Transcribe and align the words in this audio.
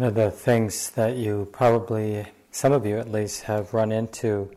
One 0.00 0.08
of 0.08 0.14
the 0.14 0.30
things 0.30 0.88
that 0.92 1.18
you 1.18 1.46
probably, 1.52 2.24
some 2.52 2.72
of 2.72 2.86
you 2.86 2.96
at 2.96 3.12
least, 3.12 3.42
have 3.42 3.74
run 3.74 3.92
into 3.92 4.50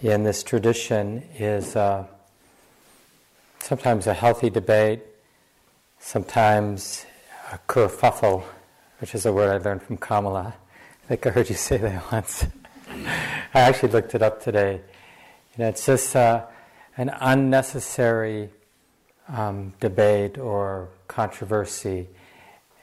in 0.00 0.24
this 0.24 0.42
tradition 0.42 1.22
is 1.38 1.76
uh, 1.76 2.06
sometimes 3.58 4.06
a 4.06 4.14
healthy 4.14 4.48
debate, 4.48 5.02
sometimes 5.98 7.04
a 7.52 7.58
kerfuffle, 7.68 8.42
which 9.02 9.14
is 9.14 9.26
a 9.26 9.32
word 9.34 9.50
I 9.50 9.62
learned 9.62 9.82
from 9.82 9.98
Kamala. 9.98 10.54
I 11.04 11.08
think 11.08 11.26
I 11.26 11.28
heard 11.28 11.50
you 11.50 11.54
say 11.54 11.76
that 11.76 12.10
once. 12.12 12.46
I 12.88 13.60
actually 13.60 13.92
looked 13.92 14.14
it 14.14 14.22
up 14.22 14.42
today. 14.42 14.80
You 15.56 15.64
know, 15.64 15.68
it's 15.68 15.84
just 15.84 16.16
uh, 16.16 16.46
an 16.96 17.10
unnecessary 17.20 18.48
um, 19.28 19.74
debate 19.78 20.38
or 20.38 20.88
controversy. 21.06 22.08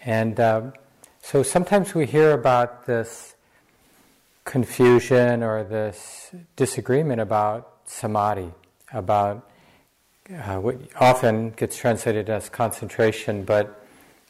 And 0.06 0.40
um, 0.40 0.74
so 1.22 1.44
sometimes 1.44 1.94
we 1.94 2.06
hear 2.06 2.32
about 2.32 2.86
this 2.86 3.36
confusion 4.46 5.44
or 5.44 5.64
this 5.64 6.32
disagreement 6.56 7.22
about 7.22 7.72
samadhi, 7.86 8.52
about 8.92 9.48
uh, 10.32 10.56
what 10.56 10.78
often 11.00 11.52
gets 11.52 11.78
translated 11.78 12.30
as 12.30 12.50
concentration, 12.50 13.44
but 13.44 13.84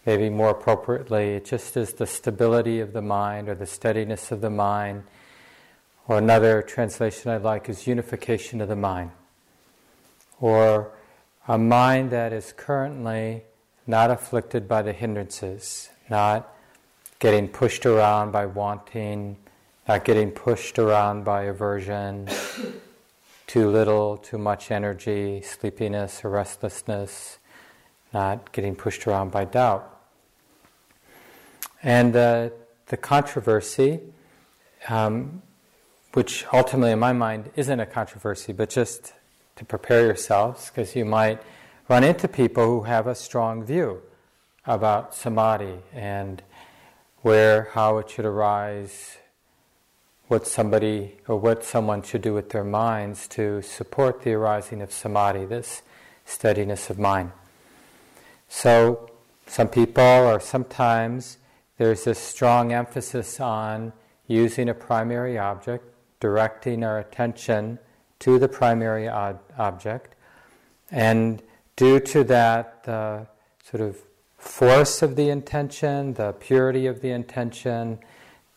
maybe 0.06 0.30
more 0.30 0.50
appropriately, 0.50 1.36
it 1.36 1.46
just 1.46 1.78
is 1.78 1.94
the 1.94 2.08
stability 2.08 2.80
of 2.80 2.94
the 2.94 3.02
mind 3.02 3.48
or 3.48 3.56
the 3.56 3.66
steadiness 3.66 4.32
of 4.32 4.42
the 4.42 4.50
mind. 4.50 5.04
Or 6.08 6.18
another 6.18 6.62
translation 6.62 7.32
I 7.32 7.38
like 7.38 7.70
is 7.70 7.86
unification 7.86 8.62
of 8.62 8.68
the 8.68 8.76
mind. 8.76 9.12
Or 10.42 10.92
a 11.48 11.58
mind 11.58 12.12
that 12.12 12.34
is 12.34 12.54
currently 12.56 13.44
not 13.86 14.10
afflicted 14.10 14.68
by 14.68 14.82
the 14.82 14.94
hindrances, 14.94 15.90
not 16.10 16.54
getting 17.20 17.50
pushed 17.50 17.86
around 17.86 18.32
by 18.32 18.46
wanting, 18.46 19.36
not 19.88 20.06
getting 20.06 20.32
pushed 20.32 20.80
around 20.80 21.26
by 21.26 21.44
aversion, 21.44 22.30
too 23.48 23.70
little, 23.70 24.18
too 24.18 24.38
much 24.38 24.72
energy, 24.72 25.42
sleepiness 25.42 26.24
or 26.24 26.30
restlessness, 26.30 27.40
not 28.14 28.52
getting 28.54 28.76
pushed 28.76 29.06
around 29.06 29.32
by 29.32 29.44
doubt. 29.44 30.00
And 31.84 32.16
uh, 32.16 32.50
the 32.88 32.98
controversy, 32.98 34.00
um, 34.88 35.42
which 36.14 36.46
ultimately 36.54 36.92
in 36.92 37.00
my 37.00 37.14
mind 37.14 37.50
isn't 37.56 37.80
a 37.80 37.86
controversy, 37.86 38.54
but 38.54 38.70
just 38.70 39.14
to 39.58 39.66
prepare 39.66 40.06
yourselves, 40.06 40.70
because 40.70 40.96
you 40.96 41.06
might 41.06 41.42
run 41.90 42.04
into 42.04 42.28
people 42.28 42.66
who 42.66 42.84
have 42.84 43.08
a 43.08 43.16
strong 43.16 43.64
view 43.64 44.02
about 44.66 45.14
samadhi 45.14 45.80
and 45.94 46.42
where, 47.22 47.70
how 47.74 47.98
it 47.98 48.10
should 48.10 48.26
arise, 48.26 49.18
what 50.28 50.46
somebody 50.48 51.18
or 51.28 51.38
what 51.38 51.64
someone 51.64 52.02
should 52.02 52.22
do 52.22 52.34
with 52.34 52.52
their 52.52 52.64
minds 52.64 53.28
to 53.28 53.62
support 53.62 54.22
the 54.22 54.34
arising 54.34 54.82
of 54.82 54.92
samadhi, 54.92 55.46
this 55.46 55.82
steadiness 56.26 56.90
of 56.90 57.00
mind. 57.00 57.32
So, 58.48 59.10
some 59.48 59.68
people, 59.68 60.04
or 60.04 60.40
sometimes, 60.40 61.38
there's 61.78 62.04
this 62.04 62.20
strong 62.20 62.72
emphasis 62.72 63.40
on 63.40 63.94
using 64.28 64.70
a 64.70 64.74
primary 64.74 65.38
object, 65.38 65.86
directing 66.20 66.84
our 66.84 67.00
attention 67.00 67.80
to 68.20 68.38
the 68.38 68.48
primary 68.48 69.10
ob- 69.10 69.42
object, 69.58 70.14
and 70.92 71.42
due 71.76 72.00
to 72.00 72.24
that, 72.26 72.84
the 72.84 73.26
sort 73.64 73.82
of 73.82 73.98
force 74.40 75.02
of 75.02 75.16
the 75.16 75.30
intention, 75.30 76.14
the 76.14 76.32
purity 76.32 76.88
of 76.88 77.02
the 77.02 77.12
intention, 77.12 78.00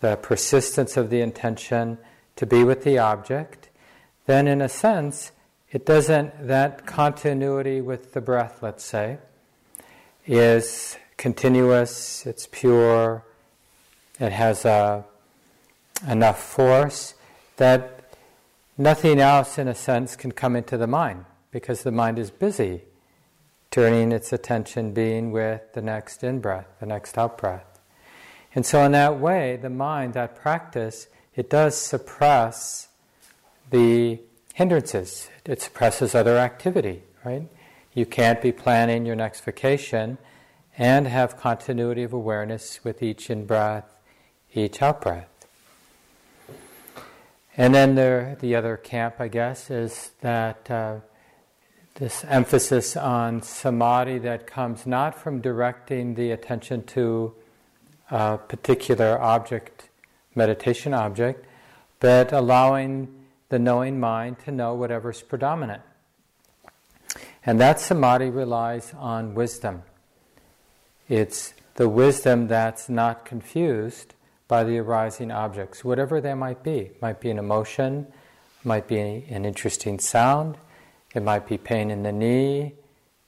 the 0.01 0.17
persistence 0.17 0.97
of 0.97 1.11
the 1.11 1.21
intention 1.21 1.99
to 2.37 2.47
be 2.47 2.65
with 2.65 2.85
the 2.85 2.99
object, 2.99 3.69
then 4.27 4.47
in 4.47 4.63
a 4.63 4.69
sense, 4.69 5.33
it 5.71 5.85
doesn't, 5.85 6.47
that 6.47 6.87
continuity 6.87 7.81
with 7.81 8.13
the 8.13 8.21
breath, 8.21 8.63
let's 8.63 8.85
say, 8.85 9.19
is 10.27 10.97
continuous, 11.17 12.25
it's 12.27 12.47
pure, 12.51 13.25
it 14.21 14.33
has 14.33 14.65
a, 14.65 15.05
enough 16.09 16.41
force 16.41 17.15
that 17.57 18.17
nothing 18.79 19.19
else, 19.19 19.59
in 19.59 19.67
a 19.67 19.75
sense, 19.75 20.15
can 20.15 20.31
come 20.31 20.55
into 20.55 20.77
the 20.77 20.87
mind 20.87 21.25
because 21.51 21.83
the 21.83 21.93
mind 21.93 22.19
is 22.19 22.31
busy 22.31 22.83
turning 23.73 24.13
its 24.13 24.33
attention, 24.33 24.93
being 24.93 25.33
with 25.33 25.73
the 25.73 25.83
next 25.83 26.23
in 26.23 26.39
breath, 26.41 26.67
the 26.79 26.87
next 26.87 27.19
out 27.19 27.37
breath. 27.39 27.81
And 28.55 28.65
so, 28.65 28.85
in 28.85 28.93
that 28.93 29.19
way, 29.19 29.57
the 29.57 29.71
mind, 29.71 30.13
that 30.13 30.37
practice, 30.37 31.09
it 31.35 31.49
does 31.49 31.77
suppress 31.77 32.89
the 33.71 34.21
hindrances. 34.55 35.31
It 35.47 35.63
suppresses 35.63 36.15
other 36.15 36.37
activity, 36.37 37.03
right? 37.25 37.49
You 37.95 38.05
can't 38.05 38.43
be 38.43 38.53
planning 38.53 39.07
your 39.07 39.17
next 39.17 39.41
vacation 39.41 40.19
and 40.77 41.09
have 41.09 41.39
continuity 41.39 42.03
of 42.03 42.13
awareness 42.13 42.85
with 42.85 43.03
each 43.03 43.31
in 43.31 43.47
breath, 43.47 43.91
each 44.53 44.83
out 44.83 45.01
breath. 45.01 45.29
And 47.57 47.75
then 47.75 47.95
there, 47.95 48.37
the 48.41 48.55
other 48.55 48.77
camp, 48.77 49.17
I 49.19 49.29
guess, 49.29 49.71
is 49.71 50.13
that 50.21 50.71
uh, 50.71 50.97
this 51.95 52.25
emphasis 52.25 52.97
on 52.97 53.43
samadhi 53.43 54.19
that 54.19 54.47
comes 54.47 54.87
not 54.87 55.19
from 55.19 55.41
directing 55.41 56.15
the 56.15 56.31
attention 56.31 56.83
to 56.85 57.35
a 58.11 58.39
particular 58.39 59.21
object, 59.21 59.91
meditation 60.35 60.95
object, 60.95 61.47
but 62.01 62.33
allowing 62.33 63.09
the 63.51 63.59
knowing 63.59 64.01
mind 64.01 64.39
to 64.45 64.51
know 64.51 64.75
whatever's 64.75 65.21
predominant. 65.23 65.83
And 67.45 67.61
that 67.61 67.79
samadhi 67.79 68.31
relies 68.31 68.95
on 68.97 69.35
wisdom. 69.35 69.83
It's 71.09 71.53
the 71.75 71.89
wisdom 71.89 72.49
that's 72.49 72.89
not 72.89 73.25
confused 73.25 74.15
by 74.49 74.65
the 74.65 74.79
arising 74.79 75.31
objects, 75.31 75.85
whatever 75.85 76.21
they 76.21 76.35
might 76.35 76.63
be. 76.63 76.91
Might 77.01 77.21
be 77.21 77.31
an 77.31 77.39
emotion, 77.39 78.07
might 78.65 78.87
be 78.87 78.99
an 78.99 79.45
interesting 79.45 79.99
sound, 79.99 80.57
it 81.15 81.23
might 81.23 81.47
be 81.47 81.59
pain 81.59 81.91
in 81.91 82.03
the 82.03 82.13
knee, 82.13 82.75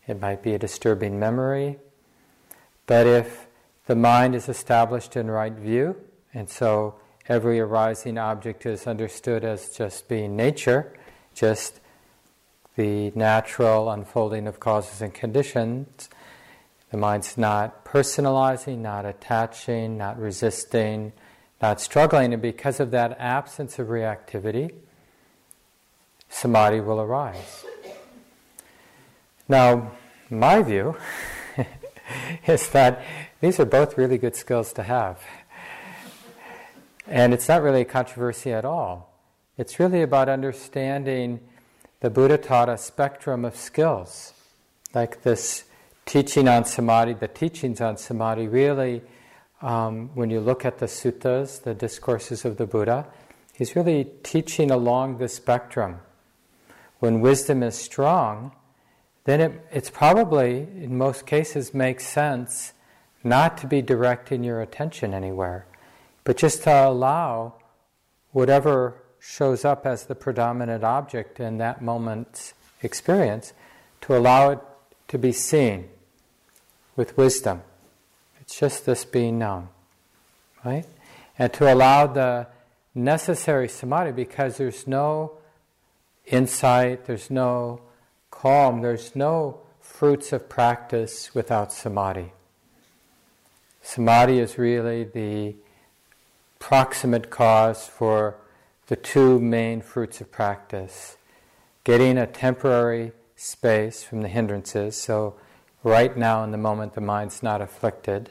it 0.06 0.20
might 0.20 0.42
be 0.42 0.54
a 0.54 0.58
disturbing 0.58 1.18
memory. 1.18 1.78
But 2.86 3.06
if 3.06 3.46
the 3.86 3.96
mind 3.96 4.34
is 4.34 4.48
established 4.48 5.16
in 5.16 5.30
right 5.30 5.52
view, 5.52 5.96
and 6.32 6.48
so 6.48 6.94
every 7.28 7.60
arising 7.60 8.18
object 8.18 8.66
is 8.66 8.86
understood 8.86 9.44
as 9.44 9.70
just 9.70 10.08
being 10.08 10.36
nature, 10.36 10.92
just 11.34 11.80
the 12.76 13.12
natural 13.14 13.90
unfolding 13.90 14.46
of 14.46 14.60
causes 14.60 15.00
and 15.00 15.14
conditions, 15.14 16.08
the 16.90 16.96
mind's 16.96 17.38
not 17.38 17.84
personalizing, 17.84 18.78
not 18.78 19.04
attaching, 19.04 19.96
not 19.96 20.18
resisting, 20.18 21.12
not 21.62 21.80
struggling, 21.80 22.32
and 22.32 22.42
because 22.42 22.80
of 22.80 22.90
that 22.90 23.16
absence 23.18 23.78
of 23.78 23.88
reactivity, 23.88 24.72
samadhi 26.28 26.80
will 26.80 27.00
arise. 27.00 27.64
Now, 29.48 29.92
my 30.30 30.62
view 30.62 30.96
is 32.46 32.68
that 32.70 33.04
these 33.40 33.60
are 33.60 33.66
both 33.66 33.98
really 33.98 34.16
good 34.16 34.36
skills 34.36 34.72
to 34.74 34.82
have. 34.82 35.20
And 37.06 37.34
it's 37.34 37.46
not 37.46 37.62
really 37.62 37.82
a 37.82 37.84
controversy 37.84 38.52
at 38.52 38.64
all. 38.64 39.12
It's 39.58 39.78
really 39.78 40.00
about 40.00 40.30
understanding 40.30 41.40
the 42.00 42.08
Buddha 42.08 42.38
taught 42.38 42.70
a 42.70 42.78
spectrum 42.78 43.44
of 43.44 43.54
skills. 43.54 44.32
Like 44.94 45.22
this 45.22 45.64
teaching 46.06 46.48
on 46.48 46.64
samadhi, 46.64 47.12
the 47.12 47.28
teachings 47.28 47.82
on 47.82 47.98
samadhi 47.98 48.48
really, 48.48 49.02
um, 49.60 50.08
when 50.14 50.30
you 50.30 50.40
look 50.40 50.64
at 50.64 50.78
the 50.78 50.86
suttas, 50.86 51.62
the 51.62 51.74
discourses 51.74 52.46
of 52.46 52.56
the 52.56 52.66
Buddha, 52.66 53.06
he's 53.52 53.76
really 53.76 54.08
teaching 54.22 54.70
along 54.70 55.18
the 55.18 55.28
spectrum. 55.28 55.98
When 56.98 57.20
wisdom 57.20 57.62
is 57.62 57.74
strong, 57.74 58.52
then 59.24 59.40
it, 59.40 59.66
it's 59.72 59.90
probably, 59.90 60.58
in 60.58 60.96
most 60.96 61.26
cases, 61.26 61.74
makes 61.74 62.06
sense 62.06 62.72
not 63.22 63.56
to 63.58 63.66
be 63.66 63.80
directing 63.80 64.44
your 64.44 64.60
attention 64.60 65.14
anywhere, 65.14 65.66
but 66.24 66.36
just 66.36 66.62
to 66.64 66.88
allow 66.88 67.54
whatever 68.32 68.96
shows 69.18 69.64
up 69.64 69.86
as 69.86 70.04
the 70.04 70.14
predominant 70.14 70.84
object 70.84 71.40
in 71.40 71.56
that 71.56 71.80
moment's 71.80 72.52
experience, 72.82 73.54
to 74.02 74.14
allow 74.14 74.50
it 74.50 74.58
to 75.08 75.16
be 75.16 75.32
seen 75.32 75.88
with 76.96 77.16
wisdom. 77.16 77.62
It's 78.40 78.58
just 78.58 78.84
this 78.84 79.06
being 79.06 79.38
known, 79.38 79.68
right? 80.62 80.84
And 81.38 81.50
to 81.54 81.72
allow 81.72 82.06
the 82.06 82.46
necessary 82.94 83.68
samadhi 83.68 84.12
because 84.12 84.58
there's 84.58 84.86
no 84.86 85.32
insight, 86.26 87.06
there's 87.06 87.30
no 87.30 87.80
calm, 88.44 88.82
there's 88.82 89.16
no 89.16 89.58
fruits 89.80 90.30
of 90.30 90.50
practice 90.50 91.34
without 91.34 91.72
samadhi. 91.72 92.30
samadhi 93.80 94.38
is 94.38 94.58
really 94.58 95.02
the 95.02 95.56
proximate 96.58 97.30
cause 97.30 97.86
for 97.86 98.36
the 98.88 98.96
two 98.96 99.38
main 99.38 99.80
fruits 99.80 100.20
of 100.20 100.30
practice 100.30 101.16
getting 101.84 102.18
a 102.18 102.26
temporary 102.26 103.12
space 103.34 104.02
from 104.02 104.20
the 104.20 104.28
hindrances. 104.28 104.94
So, 104.94 105.36
right 105.82 106.14
now 106.14 106.44
in 106.44 106.50
the 106.50 106.58
moment, 106.58 106.92
the 106.92 107.00
mind's 107.00 107.42
not 107.42 107.62
afflicted, 107.62 108.30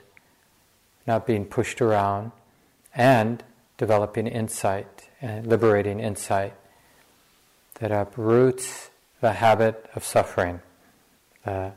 not 1.07 1.25
being 1.25 1.43
pushed 1.43 1.81
around, 1.81 2.33
and 2.93 3.43
developing 3.79 4.27
insight 4.27 5.09
and 5.19 5.47
liberating 5.47 5.99
insight 5.99 6.53
that 7.79 7.91
uproots 7.91 8.91
the 9.23 9.31
habit 9.31 9.89
of 9.95 10.03
suffering, 10.03 10.59
uh, 11.45 11.69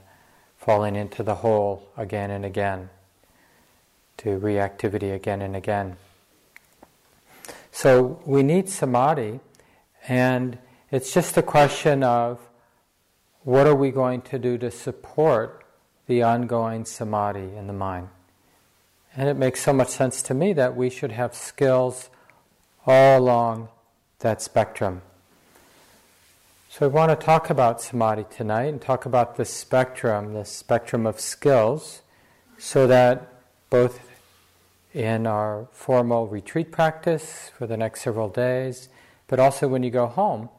falling 0.56 0.96
into 0.96 1.22
the 1.22 1.36
hole 1.36 1.88
again 1.96 2.28
and 2.28 2.44
again, 2.44 2.90
to 4.16 4.40
reactivity 4.40 5.14
again 5.14 5.40
and 5.40 5.54
again. 5.54 5.96
So 7.70 8.20
we 8.26 8.42
need 8.42 8.68
samadhi, 8.68 9.38
and 10.08 10.58
it's 10.90 11.14
just 11.14 11.36
a 11.36 11.42
question 11.42 12.02
of 12.02 12.40
what 13.44 13.68
are 13.68 13.76
we 13.76 13.92
going 13.92 14.22
to 14.22 14.40
do 14.40 14.58
to 14.58 14.68
support 14.68 15.64
the 16.08 16.24
ongoing 16.24 16.84
samadhi 16.84 17.56
in 17.56 17.68
the 17.68 17.72
mind. 17.72 18.08
And 19.16 19.28
it 19.28 19.34
makes 19.34 19.60
so 19.60 19.72
much 19.72 19.90
sense 19.90 20.20
to 20.22 20.34
me 20.34 20.52
that 20.54 20.74
we 20.74 20.90
should 20.90 21.12
have 21.12 21.32
skills 21.32 22.10
all 22.86 23.20
along 23.20 23.68
that 24.18 24.42
spectrum. 24.42 25.02
So 26.78 26.84
I 26.84 26.88
want 26.88 27.08
to 27.08 27.16
talk 27.16 27.48
about 27.48 27.80
samadhi 27.80 28.26
tonight 28.28 28.66
and 28.66 28.82
talk 28.82 29.06
about 29.06 29.36
the 29.36 29.46
spectrum, 29.46 30.34
the 30.34 30.44
spectrum 30.44 31.06
of 31.06 31.18
skills, 31.18 32.02
so 32.58 32.86
that 32.86 33.32
both 33.70 33.98
in 34.92 35.26
our 35.26 35.68
formal 35.72 36.26
retreat 36.26 36.72
practice 36.72 37.50
for 37.56 37.66
the 37.66 37.78
next 37.78 38.02
several 38.02 38.28
days, 38.28 38.90
but 39.26 39.40
also 39.40 39.68
when 39.68 39.84
you 39.84 39.90
go 39.90 40.06
home, 40.06 40.50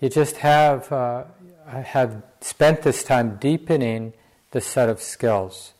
you 0.00 0.10
just 0.10 0.36
have 0.36 0.92
uh, 0.92 1.24
have 1.66 2.22
spent 2.42 2.82
this 2.82 3.02
time 3.02 3.36
deepening 3.36 4.12
the 4.50 4.60
set 4.60 4.90
of 4.90 5.00
skills. 5.00 5.72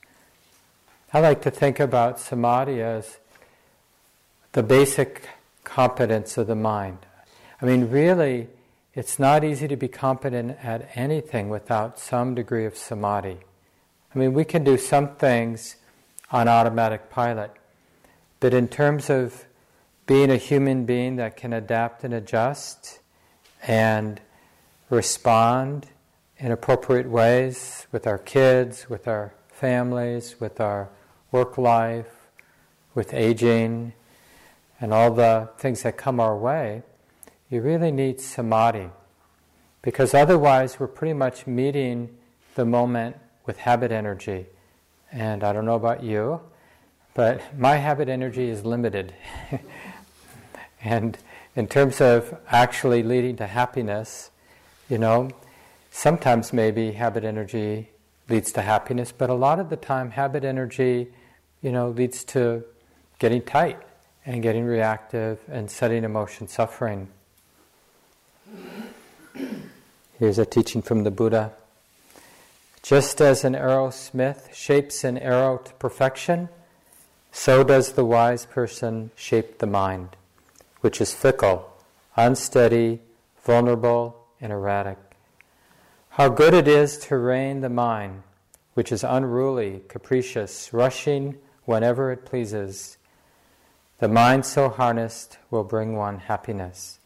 I 1.13 1.21
like 1.21 1.43
to 1.43 1.51
think 1.51 1.79
about 1.79 2.19
samadhi 2.19 2.81
as 2.81 3.19
the 4.53 4.63
basic 4.63 5.29
competence 5.65 6.39
of 6.39 6.47
the 6.47 6.57
mind. 6.57 7.01
I 7.61 7.67
mean, 7.67 7.91
really 7.91 8.49
it's 8.95 9.19
not 9.19 9.45
easy 9.45 9.69
to 9.69 9.77
be 9.77 9.89
competent 9.89 10.59
at 10.63 10.91
anything 10.95 11.49
without 11.49 11.99
some 11.99 12.35
degree 12.35 12.65
of 12.65 12.77
samadhi. 12.77 13.39
I 14.15 14.19
mean, 14.19 14.33
we 14.33 14.45
can 14.45 14.65
do 14.65 14.77
some 14.79 15.17
things 15.17 15.77
on 16.31 16.49
automatic 16.49 17.11
pilot, 17.11 17.53
but 18.41 18.55
in 18.55 18.69
terms 18.69 19.11
of 19.11 19.47
being 20.07 20.31
a 20.31 20.37
human 20.37 20.85
being 20.87 21.17
that 21.17 21.37
can 21.37 21.53
adapt 21.53 22.03
and 22.03 22.15
adjust 22.15 23.01
and 23.67 24.21
respond 24.89 25.87
in 26.39 26.51
appropriate 26.51 27.09
ways 27.09 27.87
with 27.93 28.07
our 28.07 28.19
kids, 28.19 28.89
with 28.89 29.07
our 29.07 29.35
families, 29.49 30.41
with 30.41 30.61
our 30.61 30.89
work 31.31 31.59
life, 31.59 32.29
with 32.95 33.13
aging, 33.13 33.93
and 34.81 34.95
all 34.95 35.13
the 35.13 35.51
things 35.59 35.83
that 35.83 35.97
come 35.97 36.21
our 36.21 36.37
way, 36.37 36.83
you 37.51 37.61
really 37.61 37.91
need 37.91 38.21
samadhi. 38.21 38.91
Because 39.83 40.13
otherwise, 40.13 40.79
we're 40.79 40.89
pretty 40.89 41.15
much 41.15 41.47
meeting 41.47 42.17
the 42.55 42.65
moment 42.65 43.17
with 43.47 43.59
habit 43.59 43.93
energy. 43.93 44.47
And 45.13 45.43
I 45.43 45.53
don't 45.53 45.65
know 45.65 45.77
about 45.77 46.03
you, 46.03 46.41
but 47.15 47.59
my 47.59 47.77
habit 47.77 48.09
energy 48.09 48.49
is 48.49 48.65
limited. 48.65 49.15
and 50.83 51.17
in 51.57 51.67
terms 51.67 52.01
of 52.01 52.37
actually 52.49 53.03
leading 53.03 53.37
to 53.37 53.47
happiness, 53.47 54.31
you 54.89 54.99
know, 54.99 55.31
sometimes 55.91 56.53
maybe 56.53 56.93
habit 56.93 57.25
energy 57.25 57.91
leads 58.29 58.53
to 58.53 58.63
happiness, 58.63 59.13
but 59.17 59.31
a 59.31 59.35
lot 59.35 59.59
of 59.59 59.71
the 59.71 59.77
time, 59.77 60.11
habit 60.11 60.45
energy, 60.45 61.09
you 61.63 61.73
know, 61.73 61.89
leads 61.89 62.25
to 62.25 62.63
getting 63.19 63.43
tight 63.43 63.81
and 64.27 64.43
getting 64.43 64.65
reactive 64.65 65.41
and 65.49 65.71
setting 65.71 66.05
emotion 66.05 66.47
suffering. 66.47 67.09
Here's 70.19 70.39
a 70.39 70.47
teaching 70.47 70.83
from 70.83 71.05
the 71.05 71.11
Buddha. 71.11 71.53
Just 72.83 73.21
as 73.21 73.45
an 73.45 73.55
arrowsmith 73.55 74.53
shapes 74.53 75.05
an 75.05 75.19
arrow 75.19 75.59
to 75.59 75.73
perfection, 75.75 76.49
so 77.31 77.63
does 77.63 77.93
the 77.93 78.05
wise 78.05 78.47
person 78.47 79.11
shape 79.15 79.59
the 79.59 79.67
mind, 79.67 80.17
which 80.81 81.01
is 81.01 81.13
fickle, 81.13 81.71
unsteady, 82.17 83.01
vulnerable, 83.45 84.27
and 84.41 84.53
erratic. 84.53 84.99
How 86.11 86.29
good 86.29 86.55
it 86.55 86.67
is 86.67 86.99
to 86.99 87.17
rein 87.17 87.61
the 87.61 87.69
mind, 87.69 88.23
which 88.75 88.91
is 88.91 89.05
unruly, 89.05 89.83
capricious, 89.89 90.73
rushing 90.73 91.37
whenever 91.65 92.11
it 92.11 92.25
pleases. 92.25 92.97
The 93.99 94.09
mind 94.09 94.47
so 94.47 94.69
harnessed 94.69 95.39
will 95.51 95.65
bring 95.65 95.95
one 95.95 96.19
happiness. 96.19 96.98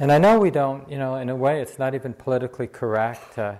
And 0.00 0.12
I 0.12 0.18
know 0.18 0.38
we 0.38 0.52
don't, 0.52 0.88
you 0.88 0.96
know, 0.96 1.16
in 1.16 1.28
a 1.28 1.34
way 1.34 1.60
it's 1.60 1.76
not 1.76 1.92
even 1.92 2.12
politically 2.12 2.68
correct 2.68 3.34
to 3.34 3.58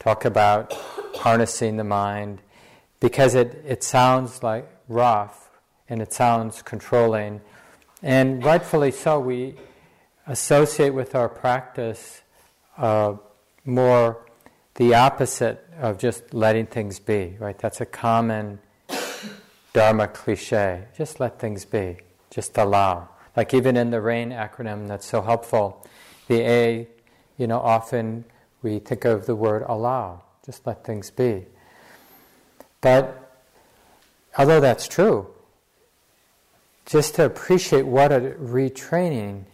talk 0.00 0.24
about 0.24 0.72
harnessing 1.14 1.76
the 1.76 1.84
mind 1.84 2.42
because 2.98 3.36
it, 3.36 3.62
it 3.64 3.84
sounds 3.84 4.42
like 4.42 4.68
rough 4.88 5.50
and 5.88 6.02
it 6.02 6.12
sounds 6.12 6.62
controlling. 6.62 7.40
And 8.02 8.44
rightfully 8.44 8.90
so, 8.90 9.20
we 9.20 9.54
associate 10.26 10.90
with 10.90 11.14
our 11.14 11.28
practice 11.28 12.22
uh, 12.76 13.14
more 13.64 14.26
the 14.74 14.94
opposite 14.94 15.64
of 15.78 15.96
just 15.96 16.34
letting 16.34 16.66
things 16.66 16.98
be, 16.98 17.36
right? 17.38 17.56
That's 17.56 17.80
a 17.80 17.86
common 17.86 18.58
Dharma 19.72 20.08
cliche. 20.08 20.86
Just 20.98 21.20
let 21.20 21.38
things 21.38 21.64
be, 21.64 21.98
just 22.30 22.58
allow. 22.58 23.11
Like 23.36 23.54
even 23.54 23.76
in 23.76 23.90
the 23.90 24.00
RAIN 24.00 24.30
acronym 24.30 24.88
that's 24.88 25.06
so 25.06 25.22
helpful, 25.22 25.86
the 26.28 26.40
A, 26.40 26.88
you 27.38 27.46
know, 27.46 27.60
often 27.60 28.24
we 28.62 28.78
think 28.78 29.04
of 29.04 29.26
the 29.26 29.34
word 29.34 29.64
allow, 29.66 30.22
just 30.44 30.66
let 30.66 30.84
things 30.84 31.10
be. 31.10 31.46
But 32.80 33.42
although 34.36 34.60
that's 34.60 34.86
true, 34.86 35.28
just 36.86 37.14
to 37.14 37.24
appreciate 37.24 37.86
what 37.86 38.12
a 38.12 38.20
retraining 38.20 39.44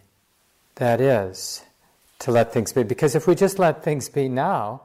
that 0.75 0.99
is 0.99 1.63
to 2.19 2.31
let 2.31 2.51
things 2.51 2.73
be. 2.73 2.83
Because 2.83 3.15
if 3.15 3.27
we 3.27 3.35
just 3.35 3.59
let 3.59 3.83
things 3.83 4.09
be 4.09 4.27
now, 4.27 4.81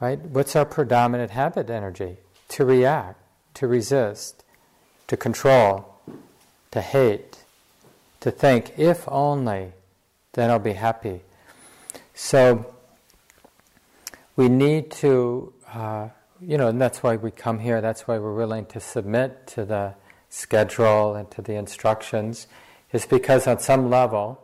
right, 0.00 0.20
what's 0.20 0.56
our 0.56 0.64
predominant 0.64 1.30
habit 1.30 1.70
energy? 1.70 2.18
To 2.50 2.64
react, 2.64 3.20
to 3.54 3.66
resist, 3.66 4.44
to 5.06 5.16
control, 5.16 5.94
to 6.72 6.80
hate, 6.80 7.44
to 8.20 8.30
think, 8.30 8.72
if 8.76 9.04
only, 9.08 9.72
then 10.32 10.50
I'll 10.50 10.58
be 10.58 10.72
happy. 10.72 11.20
So 12.14 12.74
we 14.36 14.48
need 14.48 14.90
to, 14.92 15.52
uh, 15.72 16.08
you 16.40 16.58
know, 16.58 16.68
and 16.68 16.80
that's 16.80 17.02
why 17.02 17.16
we 17.16 17.30
come 17.30 17.58
here, 17.60 17.80
that's 17.80 18.08
why 18.08 18.18
we're 18.18 18.34
willing 18.34 18.66
to 18.66 18.80
submit 18.80 19.46
to 19.48 19.64
the 19.64 19.94
schedule 20.28 21.14
and 21.14 21.30
to 21.30 21.42
the 21.42 21.54
instructions, 21.54 22.46
is 22.92 23.06
because 23.06 23.46
on 23.46 23.58
some 23.58 23.88
level, 23.90 24.40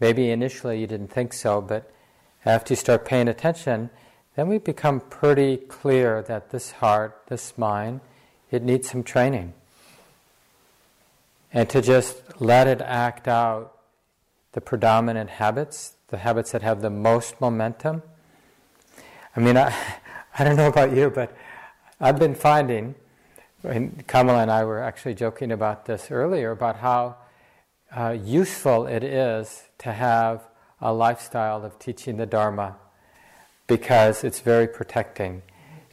maybe 0.00 0.30
initially 0.30 0.80
you 0.80 0.86
didn't 0.86 1.12
think 1.12 1.32
so, 1.32 1.60
but 1.60 1.90
after 2.44 2.72
you 2.72 2.76
start 2.76 3.04
paying 3.04 3.28
attention, 3.28 3.90
then 4.34 4.48
we 4.48 4.58
become 4.58 5.00
pretty 5.00 5.56
clear 5.56 6.22
that 6.22 6.50
this 6.50 6.72
heart, 6.72 7.22
this 7.28 7.56
mind, 7.56 8.00
it 8.50 8.62
needs 8.62 8.90
some 8.90 9.02
training 9.02 9.54
and 11.52 11.68
to 11.68 11.82
just 11.82 12.22
let 12.40 12.66
it 12.66 12.80
act 12.80 13.28
out 13.28 13.76
the 14.52 14.60
predominant 14.60 15.30
habits, 15.30 15.94
the 16.08 16.18
habits 16.18 16.52
that 16.52 16.62
have 16.62 16.82
the 16.82 16.90
most 16.90 17.40
momentum. 17.40 18.02
I 19.36 19.40
mean, 19.40 19.56
I, 19.56 19.74
I 20.38 20.44
don't 20.44 20.56
know 20.56 20.68
about 20.68 20.96
you, 20.96 21.10
but 21.10 21.34
I've 22.00 22.18
been 22.18 22.34
finding, 22.34 22.94
and 23.62 24.06
Kamala 24.06 24.42
and 24.42 24.50
I 24.50 24.64
were 24.64 24.80
actually 24.80 25.14
joking 25.14 25.52
about 25.52 25.86
this 25.86 26.10
earlier, 26.10 26.50
about 26.50 26.76
how 26.76 27.16
uh, 27.94 28.16
useful 28.22 28.86
it 28.86 29.04
is 29.04 29.64
to 29.78 29.92
have 29.92 30.42
a 30.80 30.92
lifestyle 30.92 31.64
of 31.64 31.78
teaching 31.78 32.16
the 32.16 32.26
Dharma 32.26 32.76
because 33.66 34.24
it's 34.24 34.40
very 34.40 34.66
protecting 34.66 35.42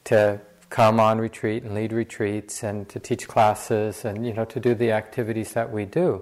to 0.05 0.41
come 0.69 0.99
on 0.99 1.19
retreat 1.19 1.63
and 1.63 1.73
lead 1.73 1.91
retreats 1.91 2.63
and 2.63 2.88
to 2.89 2.99
teach 2.99 3.27
classes 3.27 4.05
and 4.05 4.25
you 4.25 4.33
know 4.33 4.45
to 4.45 4.59
do 4.59 4.73
the 4.73 4.91
activities 4.91 5.53
that 5.53 5.71
we 5.71 5.85
do 5.85 6.21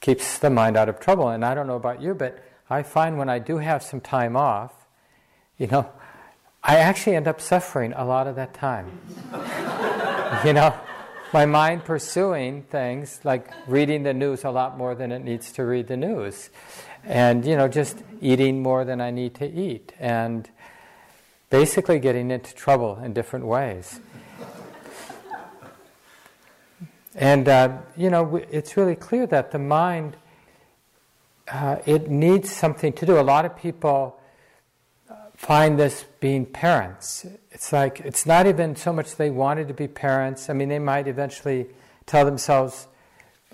keeps 0.00 0.38
the 0.38 0.50
mind 0.50 0.76
out 0.76 0.88
of 0.88 0.98
trouble 0.98 1.28
and 1.28 1.44
i 1.44 1.54
don't 1.54 1.66
know 1.66 1.76
about 1.76 2.00
you 2.00 2.14
but 2.14 2.42
i 2.70 2.82
find 2.82 3.18
when 3.18 3.28
i 3.28 3.38
do 3.38 3.58
have 3.58 3.82
some 3.82 4.00
time 4.00 4.36
off 4.36 4.72
you 5.58 5.66
know 5.66 5.88
i 6.62 6.76
actually 6.76 7.14
end 7.14 7.28
up 7.28 7.40
suffering 7.40 7.92
a 7.92 8.04
lot 8.04 8.26
of 8.26 8.36
that 8.36 8.54
time 8.54 8.98
you 10.44 10.52
know, 10.52 10.74
my 11.32 11.44
mind 11.44 11.84
pursuing 11.84 12.62
things 12.62 13.20
like 13.24 13.50
reading 13.66 14.04
the 14.04 14.14
news 14.14 14.44
a 14.44 14.50
lot 14.50 14.78
more 14.78 14.94
than 14.94 15.12
it 15.12 15.20
needs 15.20 15.52
to 15.52 15.64
read 15.64 15.88
the 15.88 15.96
news. 15.96 16.50
And, 17.04 17.44
you 17.44 17.56
know, 17.56 17.68
just 17.68 17.98
eating 18.20 18.62
more 18.62 18.84
than 18.84 19.00
I 19.00 19.10
need 19.10 19.34
to 19.36 19.50
eat. 19.50 19.92
And 19.98 20.48
basically 21.50 21.98
getting 21.98 22.30
into 22.30 22.54
trouble 22.54 22.98
in 23.04 23.12
different 23.12 23.44
ways. 23.44 24.00
And, 27.14 27.48
uh, 27.48 27.78
you 27.96 28.08
know, 28.08 28.36
it's 28.36 28.76
really 28.76 28.94
clear 28.94 29.26
that 29.26 29.50
the 29.50 29.58
mind, 29.58 30.16
uh, 31.52 31.78
it 31.84 32.08
needs 32.08 32.50
something 32.50 32.92
to 32.94 33.04
do. 33.04 33.18
A 33.18 33.20
lot 33.20 33.44
of 33.44 33.56
people 33.56 34.18
find 35.36 35.78
this 35.78 36.04
being 36.20 36.46
parents. 36.46 37.26
It's 37.50 37.72
like, 37.72 38.00
it's 38.00 38.26
not 38.26 38.46
even 38.46 38.76
so 38.76 38.92
much 38.92 39.16
they 39.16 39.30
wanted 39.30 39.66
to 39.68 39.74
be 39.74 39.88
parents. 39.88 40.48
I 40.48 40.52
mean, 40.52 40.68
they 40.68 40.78
might 40.78 41.08
eventually 41.08 41.66
tell 42.06 42.24
themselves, 42.24 42.86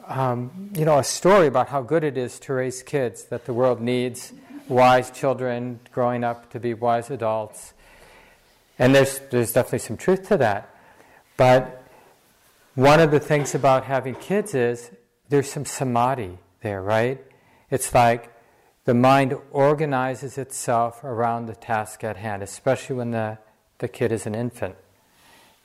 um, 0.07 0.71
you 0.75 0.85
know, 0.85 0.99
a 0.99 1.05
story 1.05 1.47
about 1.47 1.69
how 1.69 1.81
good 1.81 2.05
it 2.05 2.19
is 2.19 2.39
to 2.41 2.53
raise 2.53 2.83
kids, 2.83 3.25
that 3.27 3.47
the 3.47 3.55
world 3.55 3.81
needs 3.81 4.33
wise 4.69 5.11
children 5.11 5.81
growing 5.93 6.25
up 6.25 6.51
to 6.51 6.61
be 6.61 6.75
wise 6.75 7.09
adults. 7.11 7.73
And 8.79 8.95
there's, 8.95 9.21
there's 9.31 9.53
definitely 9.53 9.81
some 9.81 9.97
truth 9.97 10.29
to 10.29 10.37
that. 10.39 10.75
But 11.37 11.83
one 12.75 13.01
of 13.01 13.11
the 13.11 13.21
things 13.21 13.55
about 13.55 13.85
having 13.85 14.15
kids 14.15 14.55
is 14.55 14.91
there's 15.29 15.51
some 15.51 15.65
samadhi 15.65 16.39
there, 16.61 16.83
right? 16.83 17.21
It's 17.71 17.95
like 17.95 18.33
the 18.85 18.95
mind 18.95 19.35
organizes 19.51 20.39
itself 20.39 21.03
around 21.03 21.47
the 21.47 21.55
task 21.55 22.05
at 22.05 22.17
hand, 22.17 22.43
especially 22.43 22.97
when 22.97 23.11
the, 23.11 23.39
the 23.79 23.89
kid 23.89 24.13
is 24.13 24.27
an 24.27 24.35
infant. 24.35 24.77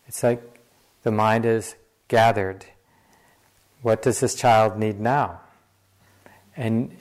It's 0.07 0.23
like 0.23 0.41
the 1.03 1.11
mind 1.11 1.45
is 1.45 1.75
gathered. 2.07 2.65
What 3.81 4.01
does 4.01 4.19
this 4.19 4.35
child 4.35 4.77
need 4.77 4.99
now? 4.99 5.41
And, 6.55 6.95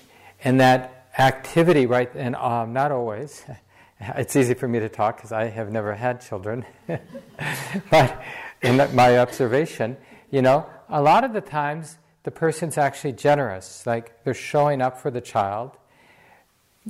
and 0.45 0.61
that 0.61 1.07
activity, 1.19 1.87
right, 1.87 2.11
and 2.14 2.37
um, 2.37 2.73
not 2.73 2.93
always, 2.93 3.43
it's 4.16 4.35
easy 4.37 4.54
for 4.54 4.69
me 4.69 4.80
to 4.80 4.88
talk 4.88 5.16
because 5.16 5.33
I 5.33 5.49
have 5.49 5.71
never 5.71 5.95
had 5.95 6.21
children, 6.21 6.64
but 7.90 8.23
in 8.62 8.76
my 8.95 9.19
observation, 9.19 9.97
you 10.30 10.42
know, 10.42 10.66
a 10.88 11.02
lot 11.02 11.25
of 11.25 11.33
the 11.33 11.40
times 11.40 11.99
the 12.23 12.30
person's 12.30 12.78
actually 12.78 13.12
generous, 13.12 13.87
like 13.87 14.25
they're 14.25 14.35
showing 14.35 14.83
up 14.83 15.00
for 15.00 15.11
the 15.11 15.21
child 15.21 15.76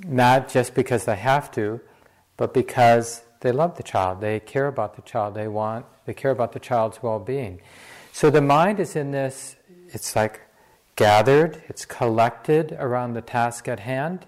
not 0.06 0.48
just 0.48 0.74
because 0.74 1.04
they 1.04 1.16
have 1.16 1.50
to, 1.52 1.80
but 2.36 2.54
because 2.54 3.22
they 3.40 3.52
love 3.52 3.76
the 3.76 3.82
child, 3.82 4.20
they 4.20 4.40
care 4.40 4.66
about 4.66 4.96
the 4.96 5.02
child, 5.02 5.34
they 5.34 5.48
want, 5.48 5.86
they 6.06 6.14
care 6.14 6.30
about 6.30 6.52
the 6.52 6.60
child's 6.60 7.02
well 7.02 7.18
being. 7.18 7.60
So 8.12 8.30
the 8.30 8.40
mind 8.40 8.80
is 8.80 8.96
in 8.96 9.10
this, 9.10 9.56
it's 9.88 10.14
like 10.14 10.40
gathered, 10.96 11.62
it's 11.68 11.84
collected 11.84 12.72
around 12.78 13.14
the 13.14 13.20
task 13.20 13.68
at 13.68 13.80
hand. 13.80 14.26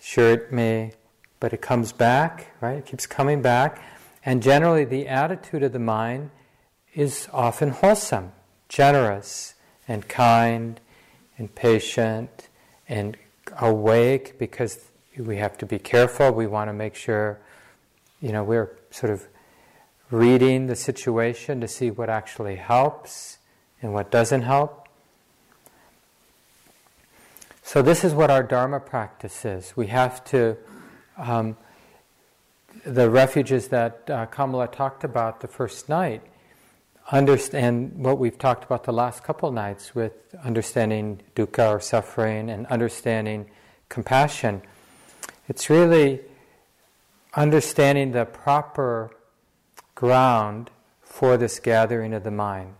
Sure, 0.00 0.32
it 0.32 0.52
may, 0.52 0.92
but 1.40 1.52
it 1.52 1.60
comes 1.62 1.92
back, 1.92 2.52
right? 2.60 2.78
It 2.78 2.86
keeps 2.86 3.06
coming 3.06 3.42
back. 3.42 3.82
And 4.24 4.42
generally, 4.42 4.84
the 4.84 5.08
attitude 5.08 5.62
of 5.62 5.72
the 5.72 5.78
mind 5.78 6.30
is 6.94 7.28
often 7.32 7.70
wholesome, 7.70 8.32
generous, 8.68 9.54
and 9.86 10.06
kind, 10.08 10.80
and 11.36 11.54
patient, 11.54 12.48
and 12.88 13.16
awake 13.58 14.38
because 14.38 14.84
we 15.16 15.36
have 15.36 15.56
to 15.58 15.66
be 15.66 15.78
careful. 15.78 16.32
We 16.32 16.46
want 16.46 16.68
to 16.68 16.72
make 16.72 16.94
sure, 16.94 17.38
you 18.20 18.32
know, 18.32 18.44
we're 18.44 18.76
sort 18.90 19.12
of 19.12 19.26
reading 20.10 20.66
the 20.66 20.76
situation 20.76 21.60
to 21.60 21.68
see 21.68 21.90
what 21.90 22.08
actually 22.08 22.56
helps 22.56 23.38
and 23.82 23.92
what 23.92 24.10
doesn't 24.10 24.42
help. 24.42 24.88
So, 27.62 27.82
this 27.82 28.02
is 28.02 28.14
what 28.14 28.30
our 28.30 28.42
Dharma 28.42 28.80
practice 28.80 29.44
is. 29.44 29.76
We 29.76 29.88
have 29.88 30.24
to, 30.26 30.56
um, 31.18 31.56
the 32.86 33.10
refuges 33.10 33.68
that 33.68 34.08
uh, 34.08 34.26
Kamala 34.26 34.68
talked 34.68 35.04
about 35.04 35.40
the 35.40 35.48
first 35.48 35.88
night, 35.88 36.22
understand 37.10 37.92
what 37.96 38.18
we've 38.18 38.38
talked 38.38 38.64
about 38.64 38.84
the 38.84 38.92
last 38.92 39.24
couple 39.24 39.50
nights 39.50 39.94
with 39.94 40.12
understanding 40.44 41.20
dukkha 41.34 41.76
or 41.76 41.80
suffering 41.80 42.50
and 42.50 42.66
understanding 42.66 43.46
compassion. 43.88 44.62
It's 45.48 45.68
really 45.70 46.20
understanding 47.34 48.12
the 48.12 48.24
proper 48.24 49.10
ground 49.94 50.70
for 51.02 51.36
this 51.36 51.58
gathering 51.58 52.12
of 52.14 52.24
the 52.24 52.30
mind. 52.30 52.74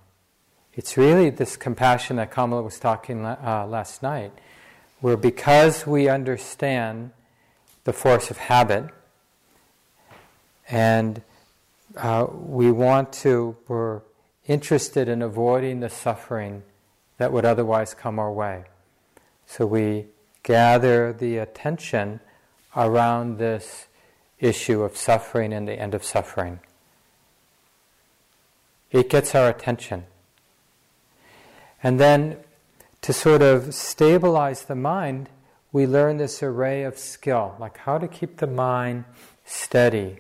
It's 0.74 0.96
really 0.96 1.30
this 1.30 1.56
compassion 1.56 2.16
that 2.16 2.30
Kamala 2.30 2.62
was 2.62 2.78
talking 2.78 3.24
uh, 3.24 3.66
last 3.68 4.02
night, 4.02 4.32
where 5.00 5.16
because 5.16 5.86
we 5.86 6.08
understand 6.08 7.10
the 7.88 7.92
force 7.94 8.30
of 8.30 8.36
habit 8.36 8.84
and 10.68 11.22
uh, 11.96 12.26
we 12.30 12.70
want 12.70 13.10
to, 13.14 13.56
we're 13.66 14.02
interested 14.46 15.08
in 15.08 15.22
avoiding 15.22 15.80
the 15.80 15.88
suffering 15.88 16.62
that 17.16 17.32
would 17.32 17.46
otherwise 17.46 17.94
come 17.94 18.18
our 18.18 18.30
way. 18.30 18.64
So 19.46 19.64
we 19.64 20.04
gather 20.42 21.14
the 21.14 21.38
attention 21.38 22.20
around 22.76 23.38
this 23.38 23.86
issue 24.38 24.82
of 24.82 24.94
suffering 24.94 25.54
and 25.54 25.66
the 25.66 25.72
end 25.72 25.94
of 25.94 26.04
suffering. 26.04 26.60
It 28.90 29.08
gets 29.08 29.34
our 29.34 29.48
attention. 29.48 30.04
And 31.82 31.98
then 31.98 32.36
to 33.00 33.14
sort 33.14 33.40
of 33.40 33.72
stabilize 33.74 34.64
the 34.66 34.76
mind, 34.76 35.30
we 35.72 35.86
learn 35.86 36.16
this 36.16 36.42
array 36.42 36.82
of 36.82 36.98
skill, 36.98 37.54
like 37.58 37.78
how 37.78 37.98
to 37.98 38.08
keep 38.08 38.38
the 38.38 38.46
mind 38.46 39.04
steady, 39.44 40.18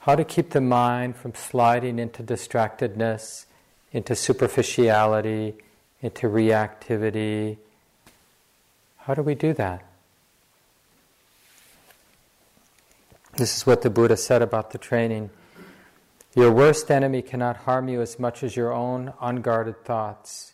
how 0.00 0.14
to 0.14 0.24
keep 0.24 0.50
the 0.50 0.60
mind 0.60 1.16
from 1.16 1.34
sliding 1.34 1.98
into 1.98 2.22
distractedness, 2.22 3.46
into 3.92 4.14
superficiality, 4.14 5.54
into 6.00 6.28
reactivity. 6.28 7.56
How 8.98 9.14
do 9.14 9.22
we 9.22 9.34
do 9.34 9.52
that? 9.54 9.84
This 13.36 13.56
is 13.56 13.66
what 13.66 13.82
the 13.82 13.90
Buddha 13.90 14.16
said 14.16 14.42
about 14.42 14.70
the 14.70 14.78
training. 14.78 15.30
Your 16.36 16.52
worst 16.52 16.90
enemy 16.90 17.20
cannot 17.20 17.58
harm 17.58 17.88
you 17.88 18.00
as 18.00 18.18
much 18.18 18.44
as 18.44 18.54
your 18.54 18.72
own 18.72 19.12
unguarded 19.20 19.84
thoughts. 19.84 20.52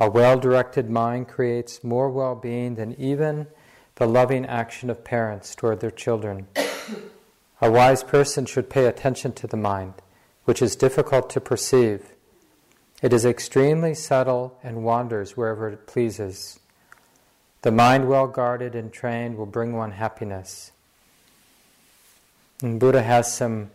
A 0.00 0.08
well 0.08 0.38
directed 0.38 0.88
mind 0.88 1.28
creates 1.28 1.84
more 1.84 2.08
well 2.08 2.34
being 2.34 2.76
than 2.76 2.94
even 3.00 3.48
the 3.98 4.06
loving 4.06 4.46
action 4.46 4.90
of 4.90 5.02
parents 5.02 5.56
toward 5.56 5.80
their 5.80 5.90
children. 5.90 6.46
A 7.60 7.68
wise 7.68 8.04
person 8.04 8.46
should 8.46 8.70
pay 8.70 8.86
attention 8.86 9.32
to 9.32 9.48
the 9.48 9.56
mind, 9.56 9.94
which 10.44 10.62
is 10.62 10.76
difficult 10.76 11.28
to 11.30 11.40
perceive. 11.40 12.12
It 13.02 13.12
is 13.12 13.24
extremely 13.24 13.94
subtle 13.94 14.56
and 14.62 14.84
wanders 14.84 15.36
wherever 15.36 15.68
it 15.68 15.88
pleases. 15.88 16.60
The 17.62 17.72
mind 17.72 18.08
well 18.08 18.28
guarded 18.28 18.76
and 18.76 18.92
trained 18.92 19.36
will 19.36 19.46
bring 19.46 19.72
one 19.72 19.90
happiness. 19.90 20.70
And 22.62 22.78
Buddha 22.78 23.02
has 23.02 23.32
some 23.32 23.72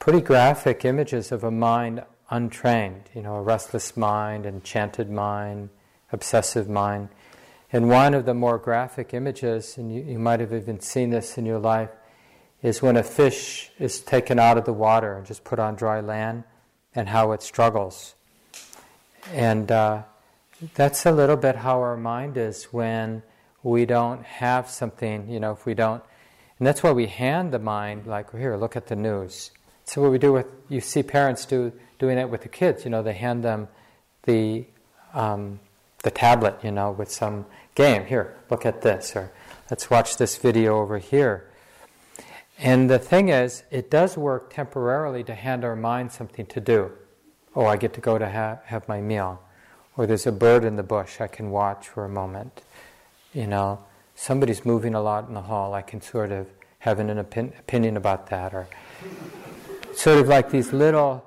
pretty 0.00 0.20
graphic 0.20 0.84
images 0.84 1.30
of 1.30 1.44
a 1.44 1.52
mind 1.52 2.02
untrained, 2.30 3.04
you 3.14 3.22
know, 3.22 3.36
a 3.36 3.42
restless 3.42 3.96
mind, 3.96 4.44
enchanted 4.44 5.08
mind, 5.08 5.70
obsessive 6.12 6.68
mind. 6.68 7.10
And 7.72 7.88
one 7.88 8.14
of 8.14 8.24
the 8.24 8.34
more 8.34 8.58
graphic 8.58 9.12
images, 9.12 9.76
and 9.76 9.94
you, 9.94 10.02
you 10.02 10.18
might 10.18 10.40
have 10.40 10.52
even 10.52 10.80
seen 10.80 11.10
this 11.10 11.36
in 11.36 11.44
your 11.44 11.58
life, 11.58 11.90
is 12.62 12.82
when 12.82 12.96
a 12.96 13.02
fish 13.02 13.70
is 13.78 14.00
taken 14.00 14.38
out 14.38 14.58
of 14.58 14.64
the 14.64 14.72
water 14.72 15.16
and 15.16 15.26
just 15.26 15.44
put 15.44 15.58
on 15.58 15.74
dry 15.76 16.00
land 16.00 16.44
and 16.94 17.08
how 17.08 17.32
it 17.32 17.42
struggles. 17.42 18.14
And 19.32 19.70
uh, 19.70 20.02
that's 20.74 21.04
a 21.06 21.12
little 21.12 21.36
bit 21.36 21.56
how 21.56 21.80
our 21.80 21.96
mind 21.96 22.36
is 22.36 22.64
when 22.64 23.22
we 23.62 23.84
don't 23.84 24.24
have 24.24 24.68
something, 24.70 25.28
you 25.28 25.38
know, 25.38 25.52
if 25.52 25.66
we 25.66 25.74
don't. 25.74 26.02
And 26.58 26.66
that's 26.66 26.82
why 26.82 26.90
we 26.90 27.06
hand 27.06 27.52
the 27.52 27.58
mind, 27.58 28.06
like, 28.06 28.32
here, 28.32 28.56
look 28.56 28.76
at 28.76 28.86
the 28.86 28.96
news. 28.96 29.50
So 29.84 30.02
what 30.02 30.10
we 30.10 30.18
do 30.18 30.32
with, 30.32 30.46
you 30.68 30.80
see 30.80 31.02
parents 31.02 31.44
do 31.44 31.72
doing 31.98 32.16
that 32.16 32.30
with 32.30 32.42
the 32.42 32.48
kids, 32.48 32.84
you 32.84 32.90
know, 32.90 33.02
they 33.02 33.12
hand 33.12 33.44
them 33.44 33.68
the, 34.24 34.66
um, 35.14 35.60
the 36.02 36.10
tablet, 36.10 36.58
you 36.62 36.70
know, 36.70 36.90
with 36.90 37.10
some 37.10 37.46
game. 37.74 38.06
Here, 38.06 38.36
look 38.50 38.64
at 38.64 38.82
this, 38.82 39.14
or 39.16 39.32
let's 39.70 39.90
watch 39.90 40.16
this 40.16 40.36
video 40.36 40.78
over 40.78 40.98
here. 40.98 41.48
And 42.58 42.90
the 42.90 42.98
thing 42.98 43.28
is, 43.28 43.62
it 43.70 43.90
does 43.90 44.16
work 44.16 44.52
temporarily 44.52 45.22
to 45.24 45.34
hand 45.34 45.64
our 45.64 45.76
mind 45.76 46.10
something 46.12 46.46
to 46.46 46.60
do. 46.60 46.90
Oh, 47.54 47.66
I 47.66 47.76
get 47.76 47.94
to 47.94 48.00
go 48.00 48.18
to 48.18 48.28
have, 48.28 48.62
have 48.64 48.88
my 48.88 49.00
meal. 49.00 49.40
Or 49.96 50.06
there's 50.06 50.26
a 50.26 50.32
bird 50.32 50.64
in 50.64 50.76
the 50.76 50.82
bush 50.82 51.20
I 51.20 51.28
can 51.28 51.50
watch 51.50 51.88
for 51.88 52.04
a 52.04 52.08
moment. 52.08 52.62
You 53.32 53.46
know, 53.46 53.84
somebody's 54.14 54.64
moving 54.64 54.94
a 54.94 55.00
lot 55.00 55.28
in 55.28 55.34
the 55.34 55.42
hall, 55.42 55.74
I 55.74 55.82
can 55.82 56.00
sort 56.00 56.32
of 56.32 56.48
have 56.80 56.98
an 56.98 57.10
opin- 57.10 57.52
opinion 57.58 57.96
about 57.96 58.28
that. 58.30 58.54
Or 58.54 58.68
sort 59.92 60.18
of 60.18 60.28
like 60.28 60.50
these 60.50 60.72
little 60.72 61.24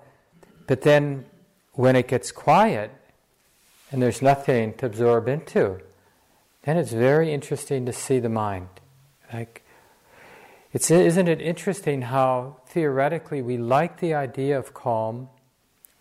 But 0.67 0.83
then 0.83 1.25
when 1.73 1.95
it 1.95 2.07
gets 2.07 2.31
quiet 2.31 2.91
and 3.91 4.01
there's 4.01 4.21
nothing 4.21 4.73
to 4.75 4.85
absorb 4.85 5.27
into, 5.27 5.79
then 6.63 6.77
it's 6.77 6.93
very 6.93 7.33
interesting 7.33 7.85
to 7.85 7.93
see 7.93 8.19
the 8.19 8.29
mind. 8.29 8.69
Like, 9.33 9.63
it's, 10.73 10.89
isn't 10.89 11.27
it 11.27 11.41
interesting 11.41 12.03
how 12.03 12.57
theoretically 12.67 13.41
we 13.41 13.57
like 13.57 13.99
the 13.99 14.13
idea 14.13 14.57
of 14.57 14.73
calm, 14.73 15.27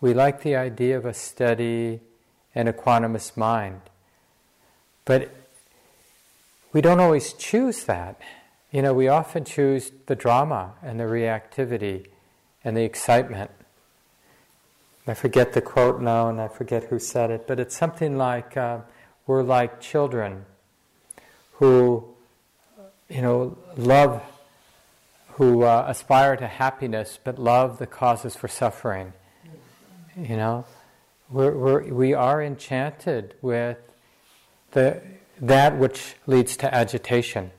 we 0.00 0.14
like 0.14 0.42
the 0.42 0.54
idea 0.54 0.96
of 0.96 1.04
a 1.04 1.12
steady 1.12 2.00
and 2.54 2.68
equanimous 2.68 3.36
mind, 3.36 3.80
but 5.04 5.34
we 6.72 6.80
don't 6.80 7.00
always 7.00 7.32
choose 7.32 7.84
that. 7.84 8.20
You 8.70 8.82
know, 8.82 8.94
we 8.94 9.08
often 9.08 9.44
choose 9.44 9.90
the 10.06 10.14
drama 10.14 10.74
and 10.82 11.00
the 11.00 11.04
reactivity 11.04 12.06
and 12.62 12.76
the 12.76 12.84
excitement. 12.84 13.50
I 15.10 15.14
forget 15.14 15.54
the 15.54 15.60
quote 15.60 16.00
now 16.00 16.28
and 16.28 16.40
I 16.40 16.46
forget 16.46 16.84
who 16.84 17.00
said 17.00 17.32
it, 17.32 17.48
but 17.48 17.58
it's 17.58 17.76
something 17.76 18.16
like 18.16 18.56
uh, 18.56 18.78
we're 19.26 19.42
like 19.42 19.80
children 19.80 20.44
who, 21.54 22.04
you 23.08 23.20
know, 23.20 23.58
love, 23.76 24.22
who 25.32 25.64
uh, 25.64 25.86
aspire 25.88 26.36
to 26.36 26.46
happiness 26.46 27.18
but 27.24 27.40
love 27.40 27.78
the 27.78 27.88
causes 27.88 28.36
for 28.36 28.46
suffering. 28.46 29.12
You 30.16 30.36
know, 30.36 30.64
we're, 31.28 31.56
we're, 31.56 31.92
we 31.92 32.14
are 32.14 32.40
enchanted 32.40 33.34
with 33.42 33.78
the, 34.70 35.02
that 35.40 35.76
which 35.76 36.14
leads 36.28 36.56
to 36.58 36.72
agitation 36.72 37.50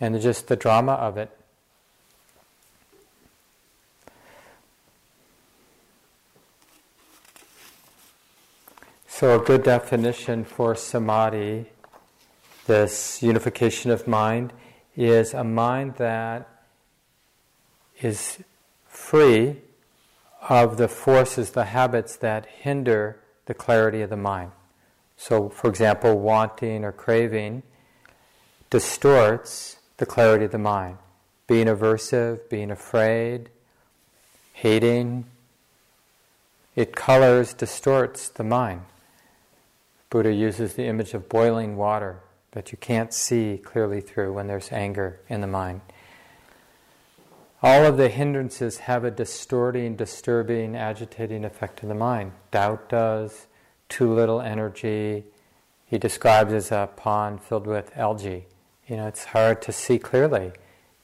and 0.00 0.20
just 0.20 0.48
the 0.48 0.56
drama 0.56 0.94
of 0.94 1.16
it. 1.16 1.30
So, 9.20 9.38
a 9.38 9.44
good 9.44 9.64
definition 9.64 10.44
for 10.44 10.74
samadhi, 10.74 11.66
this 12.66 13.22
unification 13.22 13.90
of 13.90 14.08
mind, 14.08 14.54
is 14.96 15.34
a 15.34 15.44
mind 15.44 15.96
that 15.96 16.48
is 18.00 18.38
free 18.86 19.58
of 20.48 20.78
the 20.78 20.88
forces, 20.88 21.50
the 21.50 21.66
habits 21.66 22.16
that 22.16 22.46
hinder 22.46 23.20
the 23.44 23.52
clarity 23.52 24.00
of 24.00 24.08
the 24.08 24.16
mind. 24.16 24.52
So, 25.18 25.50
for 25.50 25.68
example, 25.68 26.18
wanting 26.18 26.82
or 26.82 26.90
craving 26.90 27.62
distorts 28.70 29.76
the 29.98 30.06
clarity 30.06 30.46
of 30.46 30.52
the 30.52 30.58
mind. 30.58 30.96
Being 31.46 31.66
aversive, 31.66 32.48
being 32.48 32.70
afraid, 32.70 33.50
hating, 34.54 35.26
it 36.74 36.96
colors, 36.96 37.52
distorts 37.52 38.30
the 38.30 38.44
mind. 38.44 38.80
Buddha 40.10 40.32
uses 40.32 40.74
the 40.74 40.86
image 40.86 41.14
of 41.14 41.28
boiling 41.28 41.76
water 41.76 42.20
that 42.50 42.72
you 42.72 42.78
can't 42.78 43.14
see 43.14 43.60
clearly 43.62 44.00
through 44.00 44.32
when 44.32 44.48
there's 44.48 44.72
anger 44.72 45.20
in 45.28 45.40
the 45.40 45.46
mind. 45.46 45.80
All 47.62 47.84
of 47.84 47.96
the 47.96 48.08
hindrances 48.08 48.78
have 48.78 49.04
a 49.04 49.10
distorting, 49.10 49.94
disturbing, 49.94 50.74
agitating 50.74 51.44
effect 51.44 51.82
in 51.82 51.88
the 51.88 51.94
mind. 51.94 52.32
Doubt 52.50 52.88
does, 52.88 53.46
too 53.88 54.12
little 54.12 54.40
energy. 54.40 55.24
He 55.86 55.98
describes 55.98 56.52
as 56.52 56.72
a 56.72 56.88
pond 56.96 57.42
filled 57.42 57.66
with 57.66 57.96
algae. 57.96 58.46
You 58.88 58.96
know, 58.96 59.06
it's 59.06 59.26
hard 59.26 59.62
to 59.62 59.72
see 59.72 59.98
clearly 59.98 60.52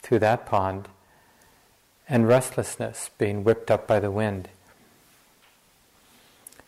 through 0.01 0.21
that 0.21 0.47
pond. 0.47 0.89
And 2.09 2.27
restlessness, 2.27 3.11
being 3.19 3.45
whipped 3.45 3.71
up 3.71 3.87
by 3.87 4.01
the 4.01 4.11
wind. 4.11 4.49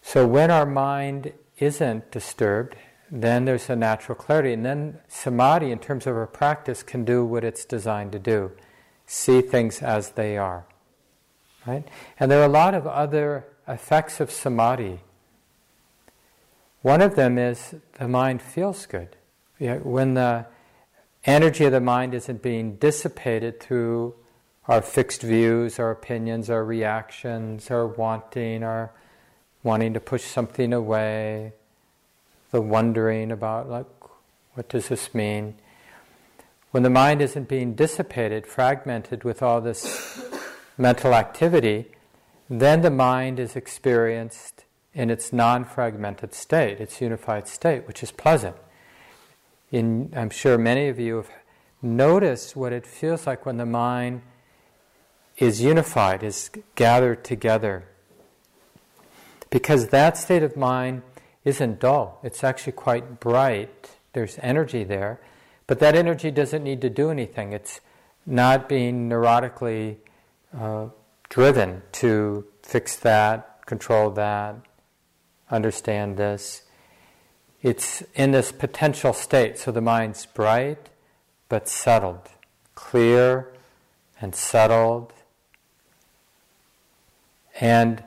So 0.02 0.26
when 0.26 0.50
our 0.50 0.66
mind 0.66 1.32
isn't 1.58 2.10
disturbed, 2.10 2.76
then 3.10 3.44
there's 3.44 3.70
a 3.70 3.76
natural 3.76 4.16
clarity. 4.16 4.52
And 4.52 4.64
then 4.64 4.98
samadhi, 5.08 5.70
in 5.70 5.78
terms 5.78 6.06
of 6.06 6.16
our 6.16 6.26
practice, 6.26 6.82
can 6.82 7.04
do 7.04 7.24
what 7.24 7.44
it's 7.44 7.64
designed 7.64 8.12
to 8.12 8.18
do 8.18 8.52
see 9.10 9.40
things 9.40 9.82
as 9.82 10.10
they 10.10 10.36
are. 10.36 10.66
Right? 11.66 11.88
And 12.20 12.30
there 12.30 12.40
are 12.40 12.44
a 12.44 12.48
lot 12.48 12.74
of 12.74 12.86
other 12.86 13.46
effects 13.66 14.20
of 14.20 14.30
samadhi. 14.30 15.00
One 16.82 17.00
of 17.00 17.16
them 17.16 17.38
is 17.38 17.74
the 17.98 18.06
mind 18.06 18.42
feels 18.42 18.84
good. 18.86 19.16
When 19.58 20.14
the 20.14 20.46
energy 21.24 21.64
of 21.64 21.72
the 21.72 21.80
mind 21.80 22.14
isn't 22.14 22.42
being 22.42 22.76
dissipated 22.76 23.60
through 23.60 24.14
our 24.66 24.82
fixed 24.82 25.22
views, 25.22 25.78
our 25.78 25.90
opinions, 25.90 26.50
our 26.50 26.64
reactions, 26.64 27.70
our 27.70 27.86
wanting, 27.86 28.62
our 28.62 28.92
wanting 29.68 29.92
to 29.92 30.00
push 30.00 30.24
something 30.24 30.72
away, 30.72 31.52
the 32.52 32.60
wondering 32.60 33.30
about, 33.30 33.68
like, 33.68 33.84
what 34.54 34.66
does 34.70 34.88
this 34.88 35.14
mean? 35.14 35.54
When 36.70 36.84
the 36.84 36.88
mind 36.88 37.20
isn't 37.20 37.48
being 37.48 37.74
dissipated, 37.74 38.46
fragmented 38.46 39.24
with 39.24 39.42
all 39.42 39.60
this 39.60 40.22
mental 40.78 41.12
activity, 41.12 41.92
then 42.48 42.80
the 42.80 42.90
mind 42.90 43.38
is 43.38 43.56
experienced 43.56 44.64
in 44.94 45.10
its 45.10 45.34
non 45.34 45.66
fragmented 45.66 46.32
state, 46.32 46.80
its 46.80 47.02
unified 47.02 47.46
state, 47.46 47.86
which 47.86 48.02
is 48.02 48.10
pleasant. 48.10 48.56
In, 49.70 50.10
I'm 50.16 50.30
sure 50.30 50.56
many 50.56 50.88
of 50.88 50.98
you 50.98 51.16
have 51.16 51.30
noticed 51.82 52.56
what 52.56 52.72
it 52.72 52.86
feels 52.86 53.26
like 53.26 53.44
when 53.44 53.58
the 53.58 53.66
mind 53.66 54.22
is 55.36 55.60
unified, 55.60 56.22
is 56.22 56.50
gathered 56.74 57.22
together 57.22 57.84
because 59.50 59.88
that 59.88 60.16
state 60.16 60.42
of 60.42 60.56
mind 60.56 61.02
isn't 61.44 61.80
dull, 61.80 62.20
it's 62.22 62.44
actually 62.44 62.72
quite 62.72 63.20
bright. 63.20 63.90
There's 64.12 64.38
energy 64.42 64.84
there, 64.84 65.20
but 65.66 65.78
that 65.80 65.94
energy 65.94 66.30
doesn't 66.30 66.62
need 66.62 66.80
to 66.80 66.90
do 66.90 67.10
anything. 67.10 67.52
It's 67.52 67.80
not 68.26 68.68
being 68.68 69.08
neurotically 69.08 69.96
uh, 70.58 70.88
driven 71.28 71.82
to 71.92 72.46
fix 72.62 72.96
that, 72.96 73.66
control 73.66 74.10
that, 74.10 74.56
understand 75.50 76.16
this. 76.16 76.62
It's 77.62 78.02
in 78.14 78.32
this 78.32 78.52
potential 78.52 79.12
state, 79.12 79.58
so 79.58 79.72
the 79.72 79.80
mind's 79.80 80.26
bright 80.26 80.90
but 81.48 81.68
settled, 81.68 82.28
clear 82.74 83.52
and 84.20 84.34
settled. 84.34 85.12
And 87.60 88.04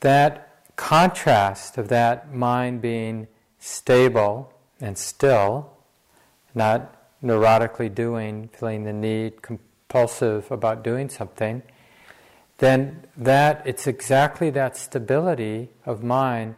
that 0.00 0.47
contrast 0.78 1.76
of 1.76 1.88
that 1.88 2.32
mind 2.32 2.80
being 2.80 3.26
stable 3.58 4.50
and 4.80 4.96
still, 4.96 5.70
not 6.54 6.94
neurotically 7.22 7.92
doing, 7.92 8.48
feeling 8.56 8.84
the 8.84 8.92
need, 8.92 9.42
compulsive 9.42 10.50
about 10.52 10.84
doing 10.84 11.08
something, 11.08 11.62
then 12.58 13.04
that 13.16 13.60
it's 13.66 13.88
exactly 13.88 14.50
that 14.50 14.76
stability 14.76 15.68
of 15.84 16.04
mind 16.04 16.54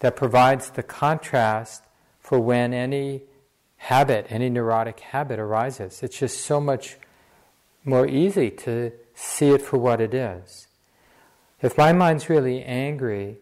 that 0.00 0.16
provides 0.16 0.70
the 0.70 0.82
contrast 0.82 1.84
for 2.18 2.40
when 2.40 2.74
any 2.74 3.22
habit, 3.76 4.26
any 4.30 4.50
neurotic 4.50 4.98
habit 4.98 5.38
arises. 5.38 6.02
It's 6.02 6.18
just 6.18 6.40
so 6.40 6.60
much 6.60 6.96
more 7.84 8.06
easy 8.06 8.50
to 8.50 8.92
see 9.14 9.50
it 9.50 9.62
for 9.62 9.78
what 9.78 10.00
it 10.00 10.12
is. 10.12 10.66
If 11.62 11.78
my 11.78 11.92
mind's 11.92 12.28
really 12.28 12.64
angry, 12.64 13.38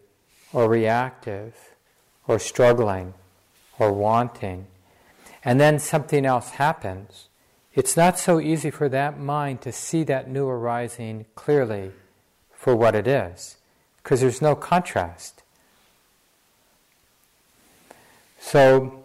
or 0.53 0.69
reactive 0.69 1.55
or 2.27 2.39
struggling 2.39 3.13
or 3.77 3.91
wanting, 3.91 4.67
and 5.43 5.59
then 5.59 5.79
something 5.79 6.25
else 6.25 6.51
happens, 6.51 7.27
it's 7.73 7.95
not 7.95 8.19
so 8.19 8.39
easy 8.39 8.69
for 8.69 8.89
that 8.89 9.19
mind 9.19 9.61
to 9.61 9.71
see 9.71 10.03
that 10.03 10.29
new 10.29 10.47
arising 10.47 11.25
clearly 11.35 11.91
for 12.51 12.75
what 12.75 12.93
it 12.93 13.07
is, 13.07 13.57
because 14.03 14.21
there's 14.21 14.41
no 14.41 14.55
contrast. 14.55 15.43
So, 18.39 19.03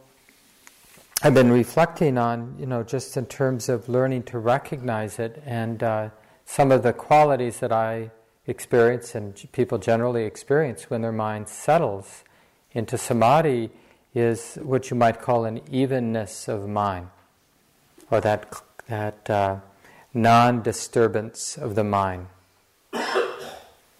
I've 1.22 1.34
been 1.34 1.50
reflecting 1.50 2.18
on, 2.18 2.56
you 2.58 2.66
know, 2.66 2.82
just 2.82 3.16
in 3.16 3.26
terms 3.26 3.68
of 3.68 3.88
learning 3.88 4.24
to 4.24 4.38
recognize 4.38 5.18
it 5.18 5.42
and 5.46 5.82
uh, 5.82 6.08
some 6.44 6.70
of 6.70 6.82
the 6.82 6.92
qualities 6.92 7.60
that 7.60 7.72
I 7.72 8.10
experience 8.46 9.14
and 9.14 9.34
people 9.52 9.78
generally 9.78 10.24
experience 10.24 10.90
when 10.90 11.02
their 11.02 11.12
mind 11.12 11.48
settles 11.48 12.24
into 12.72 12.98
samadhi 12.98 13.70
is 14.14 14.56
what 14.62 14.90
you 14.90 14.96
might 14.96 15.20
call 15.20 15.44
an 15.44 15.60
evenness 15.70 16.48
of 16.48 16.68
mind, 16.68 17.08
or 18.10 18.20
that, 18.20 18.62
that 18.88 19.28
uh, 19.28 19.56
non 20.12 20.62
disturbance 20.62 21.58
of 21.58 21.74
the 21.74 21.84
mind, 21.84 22.28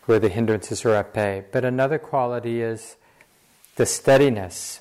where 0.05 0.21
the 0.21 0.29
hindrances 0.29 0.85
are 0.85 0.95
at 0.95 1.13
bay. 1.13 1.45
But 1.51 1.65
another 1.65 1.99
quality 1.99 2.63
is 2.63 2.97
the 3.77 3.87
steadiness 3.87 4.81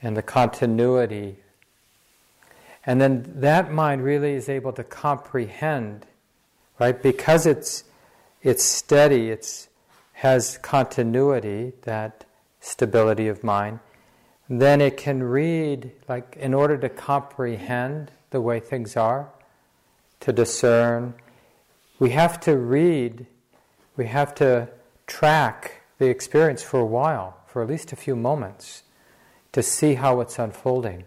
and 0.00 0.16
the 0.16 0.22
continuity. 0.22 1.36
And 2.84 3.00
then 3.00 3.24
that 3.36 3.72
mind 3.72 4.04
really 4.04 4.34
is 4.34 4.48
able 4.48 4.72
to 4.74 4.84
comprehend, 4.84 6.06
right? 6.78 7.00
Because 7.02 7.46
it's 7.46 7.84
it's 8.42 8.62
steady, 8.62 9.30
it's 9.30 9.68
has 10.12 10.56
continuity, 10.58 11.72
that 11.82 12.24
stability 12.60 13.28
of 13.28 13.44
mind, 13.44 13.78
then 14.48 14.80
it 14.80 14.96
can 14.96 15.22
read, 15.22 15.92
like, 16.08 16.36
in 16.40 16.54
order 16.54 16.78
to 16.78 16.88
comprehend 16.88 18.10
the 18.30 18.40
way 18.40 18.58
things 18.58 18.96
are, 18.96 19.28
to 20.20 20.32
discern, 20.32 21.12
we 21.98 22.10
have 22.10 22.40
to 22.40 22.56
read, 22.56 23.26
we 23.96 24.06
have 24.06 24.34
to 24.34 24.68
track 25.06 25.82
the 25.98 26.06
experience 26.06 26.62
for 26.62 26.80
a 26.80 26.86
while, 26.86 27.36
for 27.46 27.62
at 27.62 27.68
least 27.68 27.92
a 27.92 27.96
few 27.96 28.16
moments, 28.16 28.84
to 29.52 29.62
see 29.62 29.94
how 29.94 30.20
it's 30.20 30.38
unfolding. 30.38 31.04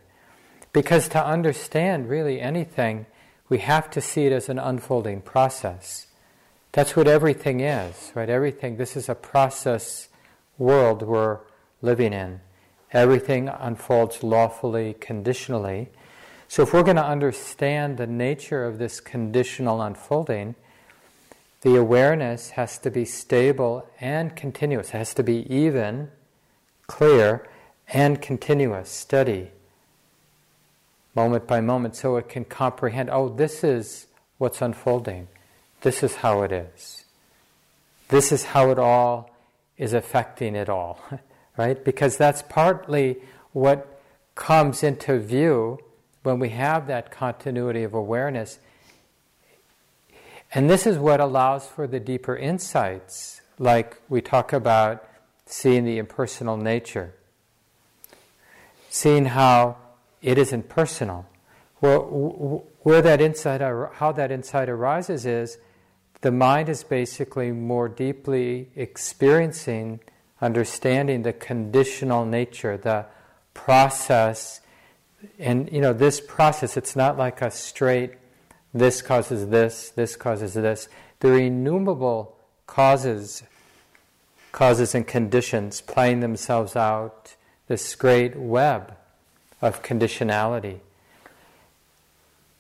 Because 0.71 1.07
to 1.09 1.25
understand 1.25 2.09
really 2.09 2.39
anything, 2.39 3.07
we 3.49 3.57
have 3.57 3.89
to 3.91 4.01
see 4.01 4.25
it 4.27 4.31
as 4.31 4.47
an 4.47 4.59
unfolding 4.59 5.21
process. 5.21 6.07
That's 6.71 6.95
what 6.95 7.07
everything 7.07 7.59
is, 7.59 8.11
right? 8.13 8.29
Everything, 8.29 8.77
this 8.77 8.95
is 8.95 9.09
a 9.09 9.15
process 9.15 10.07
world 10.59 11.01
we're 11.01 11.39
living 11.81 12.13
in. 12.13 12.41
Everything 12.91 13.49
unfolds 13.49 14.23
lawfully, 14.23 14.95
conditionally. 14.99 15.89
So, 16.47 16.63
if 16.63 16.73
we're 16.73 16.83
going 16.83 16.95
to 16.95 17.05
understand 17.05 17.97
the 17.97 18.07
nature 18.07 18.65
of 18.65 18.79
this 18.79 18.99
conditional 18.99 19.81
unfolding, 19.81 20.55
the 21.61 21.75
awareness 21.75 22.51
has 22.51 22.77
to 22.79 22.89
be 22.89 23.05
stable 23.05 23.87
and 23.99 24.35
continuous. 24.35 24.89
It 24.89 24.97
has 24.97 25.13
to 25.15 25.23
be 25.23 25.51
even, 25.53 26.09
clear, 26.87 27.47
and 27.89 28.21
continuous, 28.21 28.89
steady, 28.89 29.51
moment 31.15 31.47
by 31.47 31.61
moment, 31.61 31.95
so 31.95 32.17
it 32.17 32.29
can 32.29 32.45
comprehend 32.45 33.09
oh, 33.09 33.29
this 33.29 33.63
is 33.63 34.07
what's 34.37 34.61
unfolding. 34.61 35.27
This 35.81 36.03
is 36.03 36.15
how 36.15 36.41
it 36.41 36.51
is. 36.51 37.05
This 38.09 38.31
is 38.31 38.45
how 38.45 38.71
it 38.71 38.79
all 38.79 39.29
is 39.77 39.93
affecting 39.93 40.55
it 40.55 40.69
all, 40.69 40.99
right? 41.57 41.83
Because 41.83 42.17
that's 42.17 42.41
partly 42.41 43.17
what 43.53 44.01
comes 44.35 44.83
into 44.83 45.19
view 45.19 45.79
when 46.23 46.39
we 46.39 46.49
have 46.49 46.87
that 46.87 47.11
continuity 47.11 47.83
of 47.83 47.93
awareness. 47.93 48.59
And 50.53 50.69
this 50.69 50.87
is 50.87 50.97
what 50.97 51.19
allows 51.19 51.67
for 51.67 51.87
the 51.87 51.99
deeper 51.99 52.35
insights, 52.35 53.41
like 53.57 54.01
we 54.09 54.21
talk 54.21 54.51
about 54.51 55.05
seeing 55.45 55.85
the 55.85 55.97
impersonal 55.97 56.57
nature, 56.57 57.13
seeing 58.89 59.25
how 59.25 59.77
it 60.21 60.37
isn't 60.37 60.69
personal. 60.69 61.25
Well, 61.81 62.65
where 62.81 63.01
that 63.01 63.21
insight, 63.21 63.61
how 63.61 64.11
that 64.11 64.31
insight 64.31 64.69
arises 64.69 65.25
is 65.25 65.57
the 66.21 66.31
mind 66.31 66.67
is 66.67 66.83
basically 66.83 67.51
more 67.51 67.87
deeply 67.87 68.69
experiencing, 68.75 70.01
understanding 70.41 71.21
the 71.23 71.31
conditional 71.31 72.25
nature, 72.25 72.75
the 72.75 73.05
process. 73.53 74.59
And, 75.37 75.71
you 75.71 75.79
know, 75.79 75.93
this 75.93 76.19
process, 76.19 76.75
it's 76.75 76.95
not 76.95 77.17
like 77.17 77.41
a 77.41 77.49
straight, 77.49 78.15
this 78.73 79.01
causes 79.01 79.47
this, 79.47 79.89
this 79.91 80.17
causes 80.17 80.53
this. 80.53 80.89
There 81.21 81.33
are 81.33 81.39
innumerable 81.39 82.35
causes, 82.67 83.43
causes 84.51 84.93
and 84.93 85.07
conditions 85.07 85.79
playing 85.79 86.19
themselves 86.19 86.75
out, 86.75 87.35
this 87.67 87.95
great 87.95 88.35
web 88.35 88.95
of 89.61 89.83
conditionality. 89.83 90.79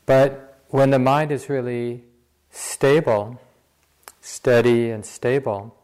But 0.05 0.59
when 0.69 0.89
the 0.89 0.99
mind 0.99 1.31
is 1.31 1.49
really 1.49 2.03
stable, 2.51 3.39
steady 4.21 4.89
and 4.89 5.05
stable, 5.05 5.75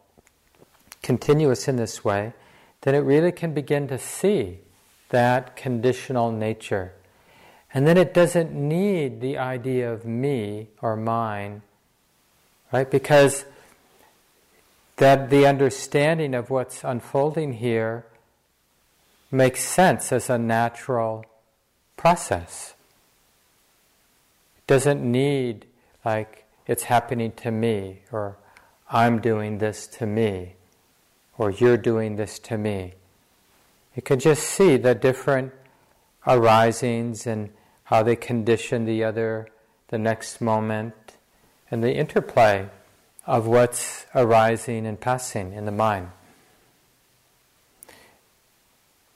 continuous 1.02 1.68
in 1.68 1.76
this 1.76 2.04
way, 2.04 2.32
then 2.82 2.94
it 2.94 3.00
really 3.00 3.32
can 3.32 3.54
begin 3.54 3.88
to 3.88 3.98
see 3.98 4.58
that 5.10 5.56
conditional 5.56 6.32
nature. 6.32 6.92
And 7.72 7.86
then 7.86 7.96
it 7.96 8.14
doesn't 8.14 8.52
need 8.52 9.20
the 9.20 9.38
idea 9.38 9.92
of 9.92 10.04
me 10.04 10.68
or 10.80 10.96
mine, 10.96 11.62
right? 12.72 12.90
Because 12.90 13.44
that 14.96 15.30
the 15.30 15.46
understanding 15.46 16.34
of 16.34 16.50
what's 16.50 16.82
unfolding 16.82 17.54
here 17.54 18.06
makes 19.30 19.60
sense 19.60 20.12
as 20.12 20.30
a 20.30 20.38
natural 20.38 21.24
process. 21.96 22.74
It 24.58 24.66
doesn't 24.66 25.02
need 25.02 25.66
like 26.04 26.44
it's 26.66 26.84
happening 26.84 27.32
to 27.32 27.50
me, 27.50 28.00
or 28.12 28.36
I'm 28.90 29.20
doing 29.20 29.58
this 29.58 29.86
to 29.88 30.06
me, 30.06 30.54
or 31.38 31.50
you're 31.50 31.76
doing 31.76 32.16
this 32.16 32.38
to 32.40 32.58
me. 32.58 32.94
You 33.94 34.02
can 34.02 34.18
just 34.18 34.42
see 34.42 34.76
the 34.76 34.94
different 34.94 35.52
arisings 36.26 37.26
and 37.26 37.50
how 37.84 38.02
they 38.02 38.16
condition 38.16 38.84
the 38.84 39.04
other, 39.04 39.48
the 39.88 39.98
next 39.98 40.40
moment, 40.40 40.94
and 41.70 41.82
the 41.82 41.94
interplay 41.94 42.68
of 43.26 43.46
what's 43.46 44.06
arising 44.14 44.86
and 44.86 45.00
passing 45.00 45.52
in 45.52 45.64
the 45.64 45.72
mind. 45.72 46.10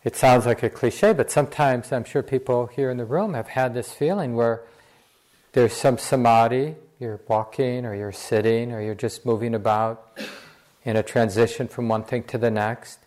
It 0.02 0.16
sounds 0.16 0.46
like 0.46 0.62
a 0.62 0.70
cliche, 0.70 1.12
but 1.12 1.30
sometimes 1.30 1.92
I'm 1.92 2.04
sure 2.04 2.22
people 2.22 2.66
here 2.66 2.90
in 2.90 2.96
the 2.96 3.04
room 3.04 3.34
have 3.34 3.48
had 3.48 3.74
this 3.74 3.92
feeling 3.92 4.34
where 4.34 4.62
there's 5.52 5.74
some 5.74 5.98
samadhi 5.98 6.76
you're 6.98 7.20
walking 7.28 7.84
or 7.84 7.94
you're 7.94 8.12
sitting 8.12 8.72
or 8.72 8.80
you're 8.80 8.94
just 8.94 9.26
moving 9.26 9.54
about 9.54 10.10
in 10.84 10.96
a 10.96 11.02
transition 11.02 11.68
from 11.68 11.88
one 11.88 12.04
thing 12.04 12.22
to 12.24 12.38
the 12.38 12.50
next. 12.50 12.98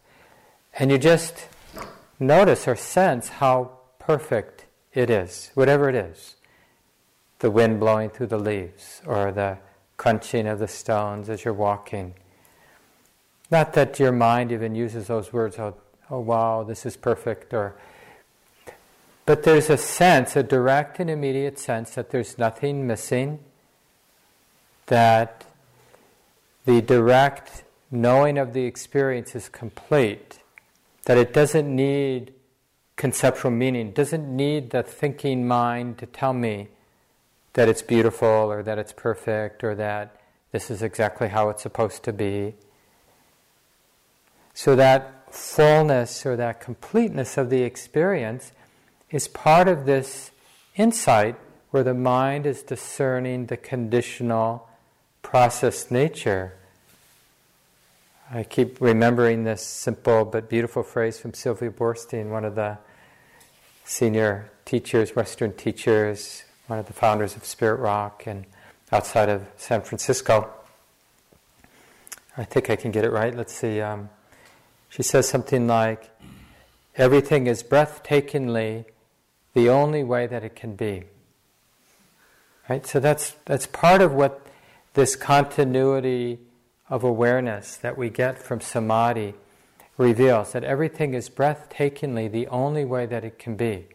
And 0.77 0.91
you 0.91 0.97
just 0.97 1.47
notice 2.19 2.67
or 2.67 2.75
sense 2.75 3.29
how 3.29 3.71
perfect 3.99 4.65
it 4.93 5.09
is, 5.09 5.51
whatever 5.53 5.89
it 5.89 5.95
is. 5.95 6.35
The 7.39 7.51
wind 7.51 7.79
blowing 7.79 8.09
through 8.09 8.27
the 8.27 8.39
leaves 8.39 9.01
or 9.05 9.31
the 9.31 9.57
crunching 9.97 10.47
of 10.47 10.59
the 10.59 10.67
stones 10.67 11.29
as 11.29 11.43
you're 11.43 11.53
walking. 11.53 12.13
Not 13.51 13.73
that 13.73 13.99
your 13.99 14.11
mind 14.11 14.51
even 14.51 14.73
uses 14.73 15.07
those 15.07 15.31
words, 15.31 15.59
oh, 15.59 15.75
oh 16.09 16.19
wow, 16.19 16.63
this 16.63 16.85
is 16.85 16.97
perfect, 16.97 17.53
or 17.53 17.75
but 19.25 19.43
there's 19.43 19.69
a 19.69 19.77
sense, 19.77 20.35
a 20.35 20.43
direct 20.43 20.99
and 20.99 21.09
immediate 21.09 21.57
sense 21.57 21.95
that 21.95 22.09
there's 22.09 22.37
nothing 22.37 22.85
missing, 22.85 23.39
that 24.87 25.45
the 26.65 26.81
direct 26.81 27.63
knowing 27.89 28.37
of 28.37 28.53
the 28.53 28.65
experience 28.65 29.33
is 29.35 29.47
complete, 29.47 30.39
that 31.05 31.17
it 31.17 31.33
doesn't 31.33 31.73
need 31.73 32.33
conceptual 32.97 33.51
meaning, 33.51 33.91
doesn't 33.91 34.35
need 34.35 34.71
the 34.71 34.83
thinking 34.83 35.47
mind 35.47 35.97
to 35.99 36.05
tell 36.05 36.33
me 36.33 36.67
that 37.53 37.69
it's 37.69 37.81
beautiful 37.81 38.27
or 38.27 38.61
that 38.63 38.77
it's 38.77 38.93
perfect 38.93 39.63
or 39.63 39.75
that 39.75 40.19
this 40.51 40.69
is 40.69 40.81
exactly 40.81 41.29
how 41.29 41.49
it's 41.49 41.63
supposed 41.63 42.03
to 42.03 42.11
be. 42.11 42.55
So 44.53 44.75
that 44.75 45.22
fullness 45.33 46.25
or 46.25 46.35
that 46.35 46.61
completeness 46.61 47.37
of 47.37 47.49
the 47.49 47.63
experience 47.63 48.51
is 49.09 49.27
part 49.27 49.67
of 49.67 49.85
this 49.85 50.31
insight 50.75 51.35
where 51.71 51.83
the 51.83 51.93
mind 51.93 52.45
is 52.45 52.61
discerning 52.61 53.47
the 53.47 53.57
conditional 53.57 54.69
process 55.23 55.89
nature. 55.89 56.53
I 58.31 58.43
keep 58.43 58.79
remembering 58.79 59.43
this 59.43 59.65
simple 59.65 60.23
but 60.23 60.49
beautiful 60.49 60.83
phrase 60.83 61.19
from 61.19 61.33
Sylvia 61.33 61.71
Boorstein, 61.71 62.29
one 62.29 62.45
of 62.45 62.55
the 62.55 62.77
senior 63.85 64.51
teachers, 64.65 65.15
Western 65.15 65.53
teachers, 65.53 66.43
one 66.67 66.77
of 66.77 66.85
the 66.85 66.93
founders 66.93 67.35
of 67.35 67.43
Spirit 67.43 67.79
Rock, 67.79 68.23
and 68.27 68.45
outside 68.91 69.29
of 69.29 69.47
San 69.57 69.81
Francisco. 69.81 70.49
I 72.37 72.43
think 72.43 72.69
I 72.69 72.75
can 72.75 72.91
get 72.91 73.03
it 73.03 73.11
right. 73.11 73.35
Let's 73.35 73.53
see. 73.53 73.81
Um, 73.81 74.09
she 74.93 75.01
says 75.01 75.27
something 75.27 75.65
like, 75.65 76.11
Everything 76.95 77.47
is 77.47 77.63
breathtakingly 77.63 78.85
the 79.55 79.67
only 79.67 80.03
way 80.03 80.27
that 80.27 80.43
it 80.43 80.55
can 80.55 80.75
be. 80.75 81.05
Right? 82.69 82.85
So 82.85 82.99
that's, 82.99 83.33
that's 83.45 83.65
part 83.65 84.03
of 84.03 84.13
what 84.13 84.45
this 84.93 85.15
continuity 85.15 86.37
of 86.89 87.03
awareness 87.03 87.75
that 87.77 87.97
we 87.97 88.11
get 88.11 88.37
from 88.37 88.61
samadhi 88.61 89.33
reveals 89.97 90.51
that 90.51 90.63
everything 90.63 91.15
is 91.15 91.27
breathtakingly 91.27 92.31
the 92.31 92.47
only 92.47 92.85
way 92.85 93.07
that 93.07 93.23
it 93.23 93.39
can 93.39 93.55
be. 93.55 93.87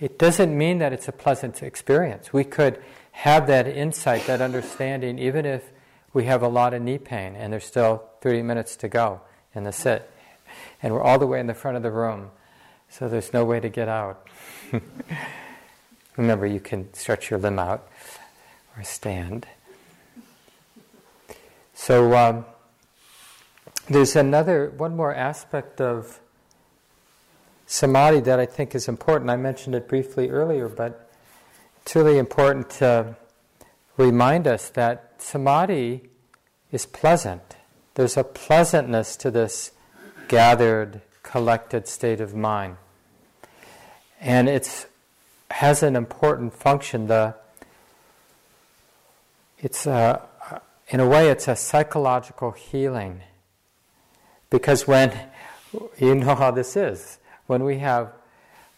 It 0.00 0.18
doesn't 0.18 0.56
mean 0.56 0.78
that 0.78 0.92
it's 0.92 1.06
a 1.06 1.12
pleasant 1.12 1.62
experience. 1.62 2.32
We 2.32 2.42
could 2.42 2.82
have 3.12 3.46
that 3.46 3.68
insight, 3.68 4.26
that 4.26 4.40
understanding, 4.40 5.20
even 5.20 5.46
if 5.46 5.70
we 6.12 6.24
have 6.24 6.42
a 6.42 6.48
lot 6.48 6.74
of 6.74 6.82
knee 6.82 6.98
pain 6.98 7.36
and 7.36 7.52
there's 7.52 7.64
still 7.64 8.02
30 8.20 8.42
minutes 8.42 8.74
to 8.76 8.88
go 8.88 9.20
in 9.54 9.62
the 9.62 9.72
sit. 9.72 10.09
And 10.82 10.94
we're 10.94 11.02
all 11.02 11.18
the 11.18 11.26
way 11.26 11.40
in 11.40 11.46
the 11.46 11.54
front 11.54 11.76
of 11.76 11.82
the 11.82 11.90
room, 11.90 12.30
so 12.88 13.08
there's 13.08 13.32
no 13.32 13.44
way 13.44 13.60
to 13.60 13.68
get 13.68 13.88
out. 13.88 14.26
Remember, 16.16 16.46
you 16.46 16.60
can 16.60 16.92
stretch 16.94 17.30
your 17.30 17.38
limb 17.38 17.58
out 17.58 17.88
or 18.76 18.82
stand. 18.82 19.46
So 21.74 22.14
um, 22.16 22.44
there's 23.88 24.16
another, 24.16 24.70
one 24.76 24.96
more 24.96 25.14
aspect 25.14 25.80
of 25.80 26.20
samadhi 27.66 28.20
that 28.20 28.40
I 28.40 28.46
think 28.46 28.74
is 28.74 28.88
important. 28.88 29.30
I 29.30 29.36
mentioned 29.36 29.74
it 29.74 29.88
briefly 29.88 30.28
earlier, 30.28 30.68
but 30.68 31.10
it's 31.82 31.94
really 31.94 32.18
important 32.18 32.70
to 32.70 33.16
remind 33.96 34.46
us 34.46 34.68
that 34.70 35.14
samadhi 35.18 36.10
is 36.72 36.86
pleasant. 36.86 37.56
There's 37.94 38.16
a 38.16 38.24
pleasantness 38.24 39.16
to 39.16 39.30
this 39.30 39.72
gathered, 40.30 41.00
collected 41.24 41.88
state 41.88 42.20
of 42.20 42.36
mind. 42.36 42.76
And 44.20 44.48
it 44.48 44.86
has 45.50 45.82
an 45.82 45.96
important 45.96 46.54
function. 46.54 47.08
The, 47.08 47.34
it's 49.58 49.88
a, 49.88 50.22
in 50.88 51.00
a 51.00 51.08
way, 51.08 51.30
it's 51.30 51.48
a 51.48 51.56
psychological 51.56 52.52
healing. 52.52 53.22
Because 54.50 54.86
when, 54.86 55.12
you 55.98 56.14
know 56.14 56.36
how 56.36 56.52
this 56.52 56.76
is, 56.76 57.18
when 57.48 57.64
we 57.64 57.80
have 57.80 58.12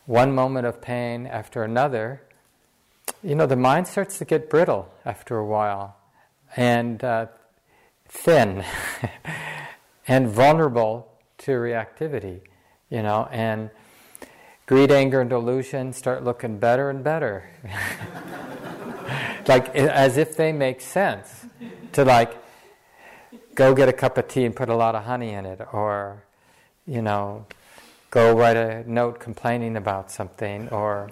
one 0.07 0.35
moment 0.35 0.67
of 0.67 0.81
pain 0.81 1.27
after 1.27 1.65
another, 1.65 2.23
you 3.23 3.35
know, 3.35 3.45
the 3.45 3.57
mind 3.57 3.87
starts 3.88 4.17
to 4.17 4.25
get 4.25 4.49
brittle 4.49 4.88
after 5.05 5.37
a 5.37 5.45
while 5.45 5.97
and 6.57 7.05
uh, 7.05 7.27
thin 8.09 8.65
and 10.09 10.29
vulnerable 10.29 11.12
to 11.42 11.52
reactivity, 11.52 12.40
you 12.90 13.02
know, 13.02 13.28
and 13.31 13.70
greed, 14.66 14.90
anger, 14.90 15.20
and 15.20 15.31
delusion 15.31 15.92
start 15.92 16.24
looking 16.24 16.59
better 16.59 16.90
and 16.90 17.05
better. 17.05 17.50
like 19.48 19.74
as 19.74 20.16
if 20.16 20.37
they 20.37 20.52
make 20.52 20.81
sense 20.81 21.46
to 21.92 22.05
like 22.05 22.37
go 23.55 23.74
get 23.74 23.88
a 23.88 23.92
cup 23.92 24.18
of 24.18 24.28
tea 24.28 24.44
and 24.44 24.55
put 24.55 24.68
a 24.68 24.74
lot 24.74 24.94
of 24.94 25.05
honey 25.05 25.31
in 25.31 25.44
it 25.46 25.61
or 25.72 26.24
you 26.87 27.02
know 27.02 27.44
go 28.11 28.37
write 28.37 28.57
a 28.57 28.90
note 28.90 29.18
complaining 29.20 29.76
about 29.76 30.11
something 30.11 30.68
or 30.68 31.11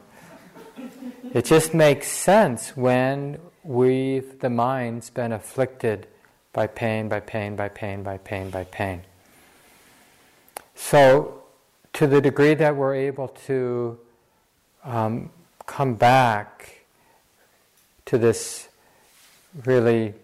it 1.34 1.44
just 1.44 1.74
makes 1.74 2.08
sense 2.08 2.76
when 2.76 3.38
we've 3.62 4.38
the 4.40 4.50
mind's 4.50 5.10
been 5.10 5.32
afflicted 5.32 6.06
by 6.52 6.66
pain 6.66 7.08
by 7.08 7.20
pain 7.20 7.56
by 7.56 7.68
pain 7.68 8.02
by 8.02 8.16
pain 8.16 8.50
by 8.50 8.64
pain 8.64 9.02
so 10.74 11.42
to 11.92 12.06
the 12.06 12.20
degree 12.20 12.54
that 12.54 12.76
we're 12.76 12.94
able 12.94 13.28
to 13.28 13.98
um, 14.85 15.30
come 15.66 15.94
back 15.94 16.85
to 18.06 18.18
this 18.18 18.68
really 19.64 20.14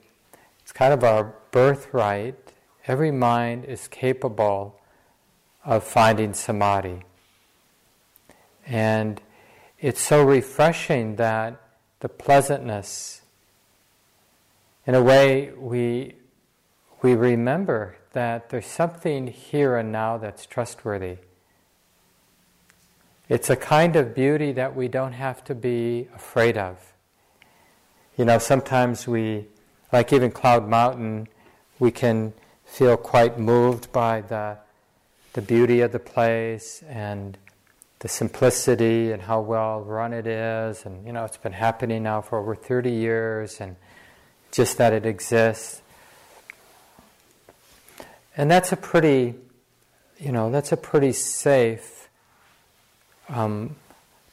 it's 0.63 0.73
kind 0.73 0.93
of 0.93 1.05
our 1.05 1.35
birthright 1.51 2.37
every 2.87 3.11
mind 3.11 3.65
is 3.65 3.89
capable 3.89 4.79
of 5.65 5.83
finding 5.83 6.33
samadhi. 6.33 7.03
And 8.67 9.21
it's 9.81 10.01
so 10.01 10.25
refreshing 10.25 11.17
that 11.17 11.61
the 12.01 12.09
pleasantness, 12.09 13.23
in 14.87 14.95
a 14.95 15.03
way, 15.03 15.51
we, 15.57 16.15
we 17.03 17.15
remember 17.15 17.97
that 18.17 18.49
there's 18.49 18.67
something 18.67 19.27
here 19.27 19.77
and 19.77 19.93
now 19.93 20.17
that's 20.17 20.47
trustworthy. 20.47 21.19
It's 23.29 23.51
a 23.51 23.57
kind 23.57 23.95
of 23.95 24.15
beauty 24.15 24.53
that 24.53 24.75
we 24.75 24.89
don't 24.89 25.13
have 25.13 25.45
to 25.45 25.55
be 25.55 26.09
afraid 26.15 26.57
of. 26.57 26.95
You 28.17 28.25
know, 28.25 28.39
sometimes 28.39 29.07
we, 29.07 29.49
like 29.93 30.15
even 30.15 30.31
Cloud 30.31 30.67
Mountain, 30.67 31.29
we 31.79 31.91
can 31.91 32.33
feel 32.65 32.97
quite 32.97 33.39
moved 33.39 33.93
by 33.93 34.23
the 34.23 34.57
the 35.35 35.43
beauty 35.43 35.83
of 35.83 35.93
the 35.93 35.99
place 35.99 36.83
and 36.89 37.37
the 37.99 38.09
simplicity 38.09 39.13
and 39.13 39.21
how 39.21 39.43
well 39.43 39.83
run 39.83 40.15
it 40.15 40.27
is. 40.27 40.87
And, 40.87 41.07
you 41.07 41.13
know, 41.13 41.27
it's 41.27 41.37
been 41.37 41.53
happening 41.53 42.05
now 42.05 42.23
for 42.23 42.39
over 42.39 42.55
30 42.55 42.91
years 42.91 43.61
and 43.61 43.77
just 44.51 44.79
that 44.79 44.95
it 44.95 45.05
exists. 45.05 45.83
And 48.37 48.51
that's 48.51 48.71
a 48.71 48.77
pretty, 48.77 49.35
you 50.19 50.31
know, 50.31 50.51
that's 50.51 50.71
a 50.71 50.77
pretty 50.77 51.13
safe 51.13 52.09
um, 53.29 53.77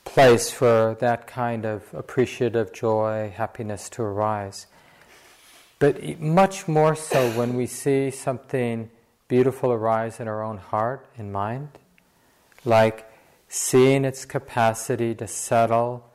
place 0.04 0.52
for 0.52 0.98
that 1.00 1.26
kind 1.26 1.66
of 1.66 1.84
appreciative 1.94 2.74
joy, 2.74 3.34
happiness 3.36 3.90
to 3.92 4.04
arise. 4.04 4.68
But 5.80 6.20
much 6.20 6.68
more 6.68 6.96
so 6.96 7.30
when 7.32 7.56
we 7.56 7.66
see 7.66 8.12
something 8.12 8.90
beautiful 9.28 9.72
arise 9.72 10.20
in 10.20 10.28
our 10.28 10.44
own 10.44 10.58
heart 10.58 11.06
and 11.18 11.32
mind, 11.32 11.70
like 12.66 13.10
seeing 13.48 14.06
its 14.06 14.26
capacity 14.26 15.16
to 15.16 15.28
settle, 15.28 16.10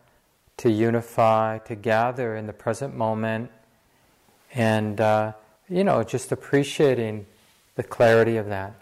to 0.59 0.71
unify, 0.71 1.59
to 1.59 1.75
gather 1.75 2.37
in 2.37 2.47
the 2.47 2.53
present 2.53 2.95
moment, 2.95 3.51
and 4.55 5.01
uh, 5.01 5.33
you 5.69 5.85
know, 5.85 6.03
just 6.03 6.33
appreciating 6.33 7.27
the 7.79 7.85
clarity 7.85 8.37
of 8.37 8.49
that. 8.49 8.75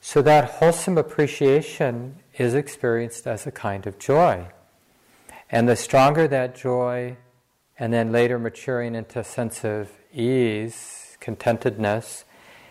So 0.00 0.22
that 0.22 0.52
wholesome 0.52 0.96
appreciation 0.96 2.16
is 2.38 2.54
experienced 2.54 3.26
as 3.26 3.46
a 3.46 3.50
kind 3.50 3.86
of 3.86 3.98
joy. 3.98 4.46
And 5.50 5.68
the 5.68 5.76
stronger 5.76 6.26
that 6.26 6.56
joy, 6.56 7.18
and 7.78 7.92
then 7.92 8.12
later 8.12 8.38
maturing 8.38 8.94
into 8.94 9.18
a 9.18 9.24
sense 9.24 9.64
of 9.64 9.90
ease, 10.14 11.18
contentedness, 11.20 12.24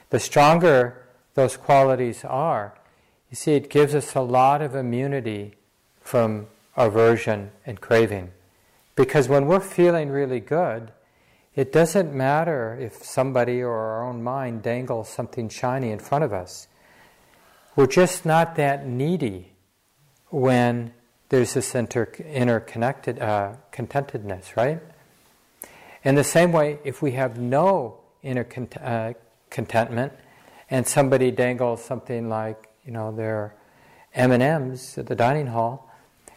the 0.10 0.20
stronger 0.20 1.06
those 1.36 1.58
qualities 1.58 2.26
are, 2.26 2.74
you 3.30 3.36
see, 3.36 3.54
it 3.54 3.70
gives 3.70 3.94
us 3.94 4.16
a 4.16 4.22
lot 4.22 4.64
of 4.64 4.74
immunity 4.74 5.54
from 6.02 6.48
aversion 6.76 7.52
and 7.68 7.80
craving. 7.80 8.32
Because 8.96 9.30
when 9.30 9.46
we're 9.46 9.60
feeling 9.60 10.10
really 10.10 10.40
good, 10.40 10.92
it 11.56 11.72
doesn't 11.72 12.14
matter 12.14 12.78
if 12.80 13.04
somebody 13.04 13.62
or 13.62 13.74
our 13.74 14.08
own 14.08 14.22
mind 14.22 14.62
dangles 14.62 15.10
something 15.10 15.48
shiny 15.50 15.92
in 15.92 16.00
front 16.00 16.24
of 16.24 16.34
us. 16.34 16.68
We're 17.76 17.88
just 17.88 18.26
not 18.26 18.56
that 18.58 18.88
needy 18.88 19.54
when 20.30 20.94
there's 21.30 21.54
this 21.54 21.74
inter- 21.76 22.12
interconnected 22.20 23.20
uh, 23.20 23.54
contentedness, 23.72 24.56
right? 24.56 24.82
In 26.04 26.16
the 26.16 26.24
same 26.24 26.52
way, 26.52 26.80
if 26.84 27.02
we 27.02 27.12
have 27.12 27.40
no 27.40 28.00
inner 28.22 28.46
uh, 28.82 29.14
contentment, 29.50 30.14
and 30.70 30.88
somebody 30.88 31.32
dangles 31.32 31.84
something 31.84 32.28
like, 32.30 32.70
you 32.86 32.92
know, 32.92 33.16
their 33.16 33.56
M&Ms 34.14 34.98
at 34.98 35.08
the 35.08 35.16
dining 35.16 35.48
hall, 35.48 35.92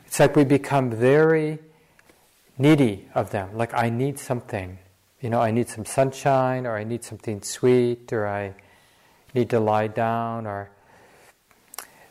it's 0.07 0.21
like 0.21 0.37
we 0.37 0.45
become 0.45 0.91
very 0.91 1.59
needy 2.57 3.09
of 3.15 3.31
them. 3.31 3.57
Like, 3.57 3.75
I 3.75 3.91
need 3.91 4.19
something. 4.19 4.79
You 5.21 5.31
know, 5.31 5.41
I 5.41 5.51
need 5.51 5.69
some 5.69 5.85
sunshine, 5.85 6.67
or 6.67 6.77
I 6.77 6.85
need 6.85 7.03
something 7.03 7.43
sweet, 7.43 8.13
or 8.13 8.27
I 8.27 8.55
need 9.35 9.51
to 9.51 9.59
lie 9.59 9.89
down, 9.89 10.47
or. 10.47 10.71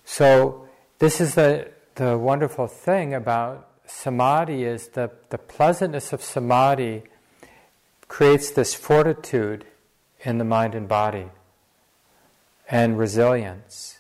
So, 0.04 0.68
this 1.00 1.22
is 1.22 1.36
the, 1.36 1.70
the 1.96 2.18
wonderful 2.18 2.68
thing 2.68 3.14
about 3.14 3.68
samadhi 3.86 4.66
is 4.66 4.90
the, 4.90 5.12
the 5.30 5.38
pleasantness 5.38 6.12
of 6.12 6.22
samadhi 6.22 7.04
creates 8.08 8.52
this 8.52 8.74
fortitude 8.74 9.66
in 10.24 10.38
the 10.38 10.44
mind 10.44 10.76
and 10.76 10.88
body, 10.88 11.28
and 12.70 12.98
resilience, 12.98 14.00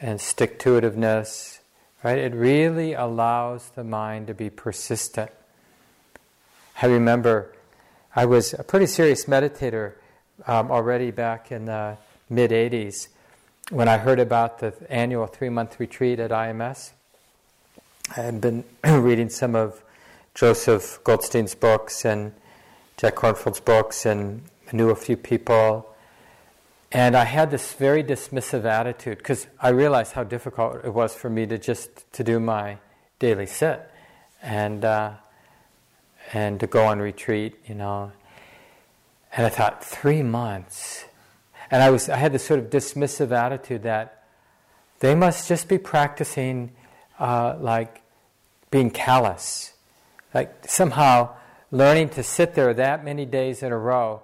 and 0.00 0.20
stick 0.20 0.58
to 0.60 0.80
itiveness, 0.80 1.58
right? 2.04 2.18
It 2.18 2.34
really 2.34 2.92
allows 2.92 3.70
the 3.70 3.84
mind 3.84 4.28
to 4.28 4.34
be 4.34 4.50
persistent. 4.50 5.30
I 6.80 6.86
remember 6.86 7.52
I 8.18 8.24
was 8.24 8.52
a 8.52 8.64
pretty 8.64 8.86
serious 8.86 9.26
meditator 9.26 9.92
um, 10.44 10.72
already 10.72 11.12
back 11.12 11.52
in 11.52 11.66
the 11.66 11.98
mid 12.28 12.50
80s 12.50 13.06
when 13.70 13.86
I 13.86 13.96
heard 13.96 14.18
about 14.18 14.58
the 14.58 14.74
annual 14.90 15.28
three 15.28 15.50
month 15.50 15.78
retreat 15.78 16.18
at 16.18 16.32
IMS. 16.32 16.90
I 18.16 18.22
had 18.22 18.40
been 18.40 18.64
reading 18.84 19.28
some 19.28 19.54
of 19.54 19.84
Joseph 20.34 20.98
Goldstein's 21.04 21.54
books 21.54 22.04
and 22.04 22.32
Jack 22.96 23.14
Kornfield's 23.14 23.60
books 23.60 24.04
and 24.04 24.42
knew 24.72 24.90
a 24.90 24.96
few 24.96 25.16
people. 25.16 25.88
And 26.90 27.16
I 27.16 27.22
had 27.22 27.52
this 27.52 27.72
very 27.72 28.02
dismissive 28.02 28.64
attitude 28.64 29.18
because 29.18 29.46
I 29.60 29.68
realized 29.68 30.14
how 30.14 30.24
difficult 30.24 30.84
it 30.84 30.92
was 30.92 31.14
for 31.14 31.30
me 31.30 31.46
to 31.46 31.56
just 31.56 32.12
to 32.14 32.24
do 32.24 32.40
my 32.40 32.78
daily 33.20 33.46
sit 33.46 33.88
and 34.42 34.84
uh, 34.84 35.12
and 36.32 36.60
to 36.60 36.66
go 36.66 36.84
on 36.84 36.98
retreat, 36.98 37.54
you 37.66 37.74
know. 37.74 38.12
And 39.36 39.46
I 39.46 39.48
thought 39.48 39.84
three 39.84 40.22
months, 40.22 41.04
and 41.70 41.82
I 41.82 41.90
was 41.90 42.08
I 42.08 42.16
had 42.16 42.32
this 42.32 42.44
sort 42.44 42.60
of 42.60 42.70
dismissive 42.70 43.32
attitude 43.32 43.82
that 43.82 44.24
they 45.00 45.14
must 45.14 45.48
just 45.48 45.68
be 45.68 45.78
practicing 45.78 46.72
uh, 47.18 47.56
like 47.60 48.02
being 48.70 48.90
callous, 48.90 49.72
like 50.34 50.64
somehow 50.66 51.34
learning 51.70 52.10
to 52.10 52.22
sit 52.22 52.54
there 52.54 52.72
that 52.74 53.04
many 53.04 53.26
days 53.26 53.62
in 53.62 53.72
a 53.72 53.78
row 53.78 54.22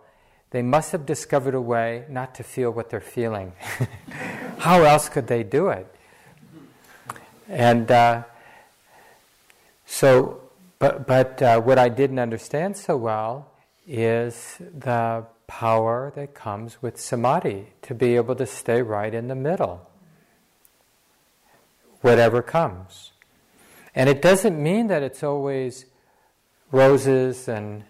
they 0.54 0.62
must 0.62 0.92
have 0.92 1.04
discovered 1.04 1.56
a 1.56 1.60
way 1.60 2.04
not 2.08 2.36
to 2.36 2.44
feel 2.44 2.70
what 2.70 2.88
they're 2.88 3.00
feeling. 3.00 3.54
How 4.58 4.84
else 4.84 5.08
could 5.08 5.26
they 5.26 5.42
do 5.42 5.66
it? 5.70 5.92
And 7.48 7.90
uh, 7.90 8.22
so, 9.84 10.42
but, 10.78 11.06
but 11.06 11.42
uh, 11.42 11.60
what 11.60 11.78
I 11.78 11.88
didn't 11.88 12.18
understand 12.18 12.76
so 12.76 12.96
well 12.96 13.52
is 13.87 14.56
the 14.58 15.26
power 15.46 16.12
that 16.16 16.34
comes 16.34 16.82
with 16.82 16.98
samadhi 16.98 17.68
to 17.82 17.94
be 17.94 18.16
able 18.16 18.34
to 18.37 18.46
stay 18.46 18.82
right 18.82 19.12
in 19.12 19.28
the 19.28 19.34
middle, 19.34 19.88
whatever 22.00 22.42
comes. 22.42 23.12
And 23.94 24.08
it 24.08 24.20
doesn't 24.20 24.60
mean 24.60 24.88
that 24.88 25.02
it's 25.02 25.22
always 25.22 25.87
roses 26.72 27.46
and 27.46 27.84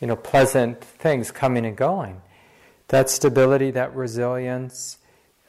you 0.00 0.06
know 0.06 0.16
pleasant 0.16 0.82
things 0.82 1.30
coming 1.30 1.64
and 1.64 1.76
going. 1.76 2.22
That 2.88 3.08
stability, 3.08 3.70
that 3.72 3.94
resilience 3.94 4.98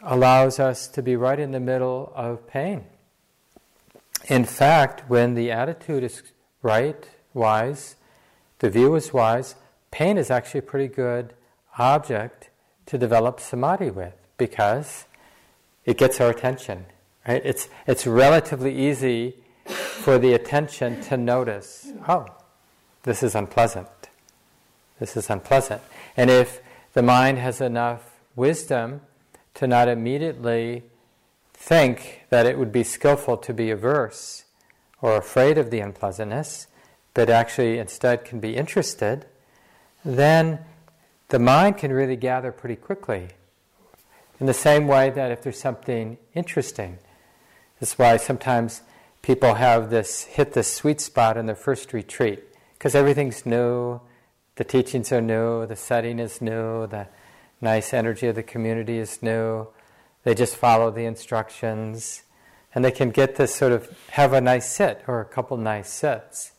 allows 0.03 0.59
us 0.59 0.87
to 0.89 1.01
be 1.01 1.15
right 1.15 1.39
in 1.39 1.51
the 1.51 1.59
middle 1.59 2.11
of 2.15 2.47
pain. 2.47 2.85
In 4.27 4.45
fact, 4.45 5.09
when 5.09 5.33
the 5.33 5.51
attitude 5.51 6.03
is 6.03 6.21
right, 6.61 7.07
wise, 7.33 7.95
the 8.59 8.69
view 8.69 8.95
is 8.95 9.13
wise, 9.13 9.55
pain 9.89 10.17
is 10.17 10.29
actually 10.29 10.59
a 10.59 10.63
pretty 10.63 10.87
good 10.87 11.33
object 11.77 12.49
to 12.85 12.97
develop 12.97 13.39
samadhi 13.39 13.89
with 13.89 14.13
because 14.37 15.05
it 15.85 15.97
gets 15.97 16.21
our 16.21 16.29
attention. 16.29 16.85
Right? 17.27 17.41
It's, 17.45 17.69
it's 17.87 18.05
relatively 18.05 18.75
easy 18.75 19.35
for 19.65 20.17
the 20.17 20.33
attention 20.33 21.01
to 21.01 21.17
notice, 21.17 21.91
oh, 22.07 22.25
this 23.03 23.23
is 23.23 23.35
unpleasant. 23.35 23.87
This 24.99 25.17
is 25.17 25.29
unpleasant. 25.29 25.81
And 26.15 26.29
if 26.29 26.61
the 26.93 27.01
mind 27.01 27.37
has 27.39 27.61
enough 27.61 28.19
wisdom 28.35 29.01
to 29.55 29.67
not 29.67 29.87
immediately 29.87 30.83
think 31.53 32.21
that 32.29 32.45
it 32.45 32.57
would 32.57 32.71
be 32.71 32.83
skillful 32.83 33.37
to 33.37 33.53
be 33.53 33.71
averse 33.71 34.45
or 35.01 35.17
afraid 35.17 35.57
of 35.57 35.71
the 35.71 35.79
unpleasantness, 35.79 36.67
but 37.13 37.29
actually 37.29 37.79
instead 37.79 38.23
can 38.23 38.39
be 38.39 38.55
interested, 38.55 39.25
then 40.05 40.59
the 41.29 41.39
mind 41.39 41.77
can 41.77 41.91
really 41.91 42.15
gather 42.15 42.51
pretty 42.51 42.75
quickly. 42.75 43.29
In 44.39 44.47
the 44.47 44.53
same 44.53 44.87
way 44.87 45.09
that 45.09 45.31
if 45.31 45.41
there's 45.41 45.59
something 45.59 46.17
interesting, 46.33 46.97
that's 47.79 47.97
why 47.97 48.17
sometimes 48.17 48.81
people 49.21 49.55
have 49.55 49.89
this 49.89 50.23
hit 50.23 50.53
this 50.53 50.71
sweet 50.73 51.01
spot 51.01 51.37
in 51.37 51.45
their 51.45 51.55
first 51.55 51.93
retreat 51.93 52.43
because 52.73 52.95
everything's 52.95 53.45
new, 53.45 54.01
the 54.55 54.63
teachings 54.63 55.11
are 55.11 55.21
new, 55.21 55.65
the 55.67 55.75
setting 55.75 56.19
is 56.19 56.41
new, 56.41 56.87
the 56.87 57.07
nice 57.61 57.93
energy 57.93 58.27
of 58.27 58.35
the 58.35 58.43
community 58.43 58.97
is 58.97 59.21
new. 59.21 59.67
They 60.23 60.35
just 60.35 60.55
follow 60.55 60.91
the 60.91 61.05
instructions, 61.05 62.23
and 62.73 62.85
they 62.85 62.91
can 62.91 63.09
get 63.09 63.35
this 63.35 63.53
sort 63.53 63.71
of 63.71 63.89
have 64.11 64.33
a 64.33 64.41
nice 64.41 64.69
sit 64.69 65.03
or 65.07 65.19
a 65.21 65.25
couple 65.25 65.57
nice 65.57 65.91
sits, 65.91 66.51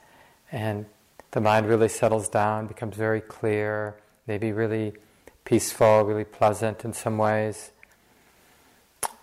and 0.50 0.86
the 1.32 1.40
mind 1.40 1.66
really 1.66 1.88
settles 1.88 2.28
down, 2.28 2.66
becomes 2.66 2.96
very 2.96 3.20
clear, 3.20 3.96
maybe 4.26 4.52
really 4.52 4.92
peaceful, 5.44 6.02
really 6.02 6.24
pleasant 6.24 6.84
in 6.84 6.92
some 6.92 7.18
ways. 7.18 7.70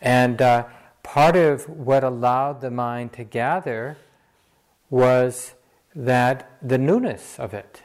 And 0.02 0.41
uh, 0.41 0.65
part 1.04 1.36
of 1.36 1.69
what 1.69 2.04
allowed 2.04 2.62
the 2.62 2.71
mind 2.71 3.13
to 3.13 3.23
gather 3.23 3.97
was 4.89 5.54
that 5.95 6.52
the 6.62 6.78
newness 6.78 7.38
of 7.39 7.54
it. 7.54 7.84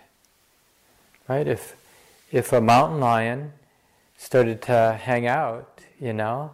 Right? 1.29 1.47
If, 1.47 1.77
if 2.31 2.53
a 2.53 2.61
mountain 2.61 3.01
lion 3.01 3.53
started 4.17 4.63
to 4.63 4.99
hang 5.01 5.27
out, 5.27 5.81
you 6.01 6.13
know, 6.13 6.53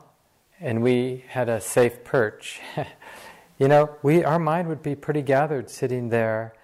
and 0.60 0.82
we 0.82 1.24
had 1.28 1.48
a 1.48 1.60
safe 1.60 2.04
perch, 2.04 2.60
you 3.58 3.68
know, 3.68 3.96
we, 4.02 4.22
our 4.24 4.38
mind 4.38 4.68
would 4.68 4.82
be 4.82 4.94
pretty 4.94 5.22
gathered 5.22 5.70
sitting 5.70 6.10
there, 6.10 6.54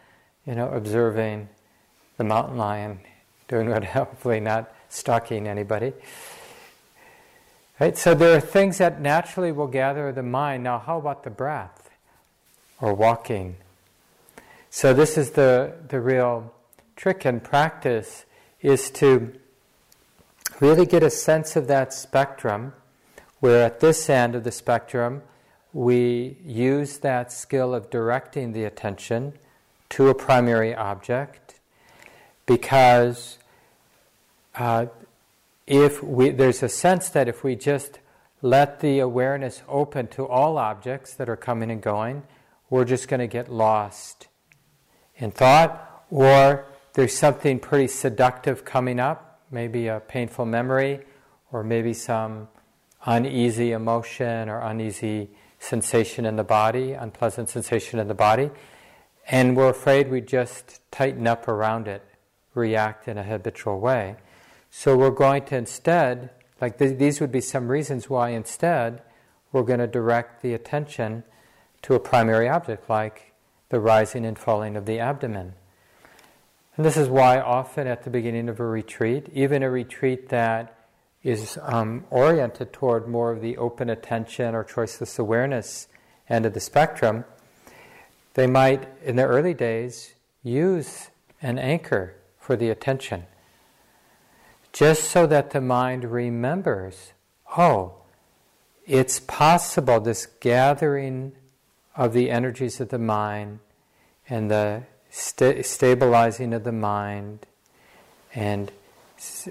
you 0.47 0.55
know, 0.55 0.69
observing 0.71 1.49
the 2.17 2.25
mountain 2.25 2.57
lion 2.57 3.01
doing 3.49 3.71
what 3.71 3.85
hopefully 3.85 4.41
not 4.41 4.73
stalking 4.89 5.49
anybody. 5.49 5.93
Right? 7.79 7.97
So 7.97 8.15
there 8.15 8.37
are 8.37 8.41
things 8.41 8.79
that 8.79 9.01
naturally 9.01 9.53
will 9.53 9.67
gather 9.67 10.11
the 10.11 10.23
mind. 10.23 10.65
Now, 10.65 10.79
how 10.79 10.99
about 10.99 11.25
the 11.25 11.31
breath 11.31 11.91
or 12.81 12.95
walking? 12.95 13.57
So 14.71 14.95
this 14.95 15.19
is 15.19 15.33
the, 15.33 15.75
the 15.89 16.01
real 16.01 16.53
trick 16.97 17.27
in 17.27 17.41
practice 17.41 18.25
is 18.63 18.91
to 18.91 19.33
really 20.61 20.87
get 20.87 21.03
a 21.03 21.11
sense 21.11 21.55
of 21.55 21.67
that 21.67 21.93
spectrum, 21.93 22.73
where 23.41 23.65
at 23.65 23.81
this 23.81 24.09
end 24.09 24.35
of 24.35 24.45
the 24.45 24.53
spectrum, 24.53 25.23
we 25.73 26.39
use 26.45 26.99
that 26.99 27.33
skill 27.33 27.75
of 27.75 27.91
directing 27.91 28.53
the 28.53 28.65
attention 28.65 29.35
to 29.91 30.09
a 30.09 30.15
primary 30.15 30.75
object 30.75 31.61
because 32.47 33.39
uh, 34.55 34.87
if 35.67 36.03
we, 36.03 36.31
there's 36.31 36.63
a 36.63 36.69
sense 36.69 37.09
that 37.11 37.29
if 37.29 37.45
we 37.45 37.57
just 37.57 37.99
let 38.41 38.81
the 38.81 39.01
awareness 39.01 39.63
open 39.69 40.07
to 40.07 40.27
all 40.27 40.57
objects 40.57 41.15
that 41.15 41.29
are 41.29 41.37
coming 41.37 41.71
and 41.71 41.83
going, 41.83 42.23
we're 42.71 42.85
just 42.85 43.09
going 43.09 43.21
to 43.21 43.27
get 43.27 43.51
lost 43.51 44.29
in 45.17 45.31
thought, 45.31 46.05
or 46.11 46.65
there's 46.95 47.17
something 47.17 47.59
pretty 47.59 47.89
seductive 47.89 48.65
coming 48.65 49.01
up, 49.01 49.41
maybe 49.51 49.89
a 49.89 50.01
painful 50.01 50.47
memory, 50.47 51.01
or 51.53 51.63
maybe 51.63 51.93
some 51.93 52.49
uneasy 53.07 53.73
emotion 53.73 54.49
or 54.49 54.59
uneasy 54.59 55.31
sensation 55.59 56.27
in 56.27 56.37
the 56.37 56.45
body, 56.45 56.93
unpleasant 56.93 57.49
sensation 57.49 57.99
in 57.99 58.09
the 58.09 58.15
body, 58.15 58.51
and 59.29 59.57
we're 59.57 59.71
afraid 59.71 60.11
we 60.11 60.21
just 60.21 60.81
tighten 60.91 61.27
up 61.27 61.49
around 61.49 61.89
it, 61.89 62.03
react 62.55 63.09
in 63.09 63.17
a 63.17 63.23
habitual 63.23 63.81
way. 63.81 64.17
So 64.71 64.97
we're 64.97 65.11
going 65.11 65.45
to 65.47 65.57
instead, 65.57 66.31
like 66.61 66.79
th- 66.79 66.99
these 66.99 67.21
would 67.21 67.33
be 67.33 67.41
some 67.41 67.69
reasons 67.69 68.11
why 68.11 68.31
instead 68.31 69.03
we're 69.53 69.63
going 69.63 69.81
to 69.81 69.87
direct 69.87 70.43
the 70.43 70.53
attention 70.53 71.25
to 71.83 71.95
a 71.95 72.01
primary 72.01 72.49
object, 72.49 72.91
like 72.91 73.33
the 73.69 73.81
rising 73.81 74.25
and 74.25 74.39
falling 74.39 74.77
of 74.77 74.87
the 74.87 74.99
abdomen. 74.99 75.55
And 76.77 76.85
this 76.85 76.97
is 76.97 77.09
why 77.09 77.41
often 77.41 77.87
at 77.87 78.03
the 78.05 78.11
beginning 78.11 78.49
of 78.49 78.61
a 78.61 78.67
retreat, 78.67 79.29
even 79.33 79.63
a 79.63 79.71
retreat 79.71 80.29
that 80.29 80.76
is 81.27 81.59
um, 81.63 82.05
oriented 82.11 82.73
toward 82.73 83.09
more 83.09 83.33
of 83.33 83.41
the 83.41 83.57
open 83.57 83.91
attention 83.91 84.55
or 84.55 84.65
choiceless 84.65 85.19
awareness 85.19 85.89
end 86.29 86.47
of 86.47 86.55
the 86.55 86.61
spectrum, 86.61 87.25
they 88.35 88.47
might, 88.47 88.89
in 89.05 89.17
the 89.17 89.25
early 89.25 89.55
days, 89.55 90.15
use 90.43 91.09
an 91.43 91.59
anchor 91.59 92.15
for 92.39 92.55
the 92.57 92.71
attention 92.71 93.25
just 94.73 95.05
so 95.05 95.27
that 95.27 95.51
the 95.53 95.61
mind 95.61 96.05
remembers 96.05 97.15
oh, 97.57 97.95
it's 98.87 99.19
possible 99.21 99.99
this 100.01 100.27
gathering 100.27 101.33
of 101.97 102.13
the 102.13 102.31
energies 102.31 102.79
of 102.79 102.91
the 102.91 102.99
mind 102.99 103.59
and 104.29 104.51
the 104.51 104.83
sta- 105.11 105.63
stabilizing 105.63 106.53
of 106.53 106.65
the 106.65 106.73
mind 106.73 107.47
and 108.35 108.71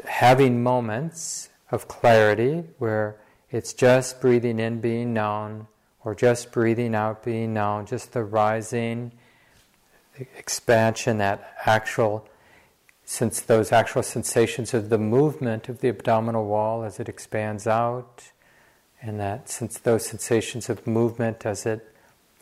having 0.07 0.61
moments 0.61 1.49
of 1.71 1.87
clarity 1.87 2.63
where 2.77 3.17
it's 3.51 3.73
just 3.73 4.21
breathing 4.21 4.59
in 4.59 4.81
being 4.81 5.13
known 5.13 5.67
or 6.03 6.13
just 6.13 6.51
breathing 6.51 6.93
out 6.93 7.23
being 7.23 7.53
known, 7.53 7.85
just 7.85 8.13
the 8.13 8.23
rising 8.23 9.11
expansion, 10.37 11.17
that 11.17 11.55
actual 11.65 12.27
since 13.05 13.39
those 13.41 13.71
actual 13.71 14.01
sensations 14.01 14.73
of 14.73 14.89
the 14.89 14.97
movement 14.97 15.69
of 15.69 15.79
the 15.79 15.89
abdominal 15.89 16.45
wall 16.45 16.83
as 16.83 16.99
it 16.99 17.07
expands 17.07 17.67
out, 17.67 18.31
and 19.01 19.19
that 19.19 19.47
since 19.47 19.77
those 19.79 20.05
sensations 20.05 20.69
of 20.69 20.87
movement 20.87 21.45
as 21.45 21.67
it 21.67 21.87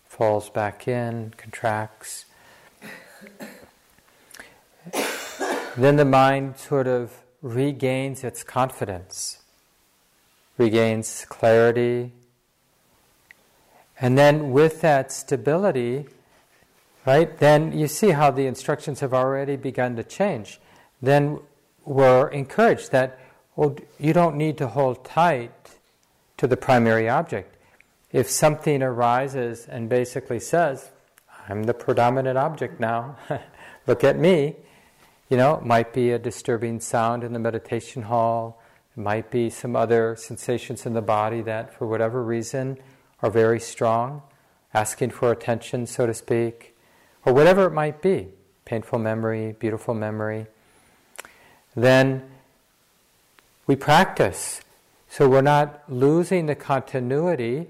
falls 0.06 0.50
back 0.50 0.88
in, 0.88 1.34
contracts, 1.36 2.26
then 5.78 5.98
the 5.98 6.06
mind 6.06 6.58
sort 6.58 6.88
of 6.88 7.23
regains 7.44 8.24
its 8.24 8.42
confidence, 8.42 9.44
regains 10.58 11.26
clarity, 11.26 12.14
and 14.00 14.18
then 14.18 14.52
with 14.52 14.82
that 14.82 15.12
stability, 15.12 16.06
right, 17.06 17.38
then 17.38 17.78
you 17.78 17.88
see 17.88 18.12
how 18.12 18.32
the 18.32 18.48
instructions 18.48 19.02
have 19.02 19.14
already 19.14 19.58
begun 19.58 19.96
to 19.98 20.04
change. 20.04 20.60
Then 21.02 21.40
we're 21.86 22.30
encouraged 22.30 22.92
that, 22.94 23.20
well, 23.56 23.76
you 24.00 24.14
don't 24.14 24.38
need 24.38 24.58
to 24.60 24.68
hold 24.70 25.06
tight 25.06 25.52
to 26.38 26.48
the 26.48 26.58
primary 26.58 27.10
object. 27.10 27.56
If 28.12 28.30
something 28.30 28.82
arises 28.82 29.68
and 29.68 29.90
basically 29.90 30.40
says, 30.40 30.92
I'm 31.50 31.64
the 31.64 31.74
predominant 31.74 32.38
object 32.38 32.80
now, 32.80 33.18
look 33.88 34.04
at 34.04 34.18
me, 34.18 34.56
You 35.30 35.38
know, 35.38 35.56
it 35.56 35.66
might 35.66 35.94
be 35.94 36.12
a 36.12 36.20
disturbing 36.20 36.80
sound 36.80 37.24
in 37.24 37.34
the 37.34 37.40
meditation 37.40 38.04
hall, 38.04 38.62
it 38.96 39.00
might 39.00 39.32
be 39.32 39.50
some 39.50 39.76
other 39.76 40.16
sensations 40.16 40.86
in 40.86 40.94
the 40.94 41.02
body 41.02 41.42
that, 41.42 41.74
for 41.74 41.88
whatever 41.88 42.24
reason, 42.24 42.78
are 43.22 43.32
very 43.32 43.60
strong, 43.60 44.22
asking 44.74 45.12
for 45.12 45.32
attention, 45.32 45.88
so 45.88 46.06
to 46.06 46.14
speak, 46.14 46.76
or 47.26 47.34
whatever 47.34 47.66
it 47.66 47.72
might 47.72 48.02
be 48.02 48.30
painful 48.66 49.00
memory, 49.00 49.56
beautiful 49.60 49.94
memory. 49.94 50.48
Then 51.76 52.24
we 53.68 53.76
practice. 53.76 54.62
So 55.10 55.28
we're 55.30 55.42
not 55.42 55.84
losing 55.88 56.46
the 56.46 56.56
continuity. 56.56 57.68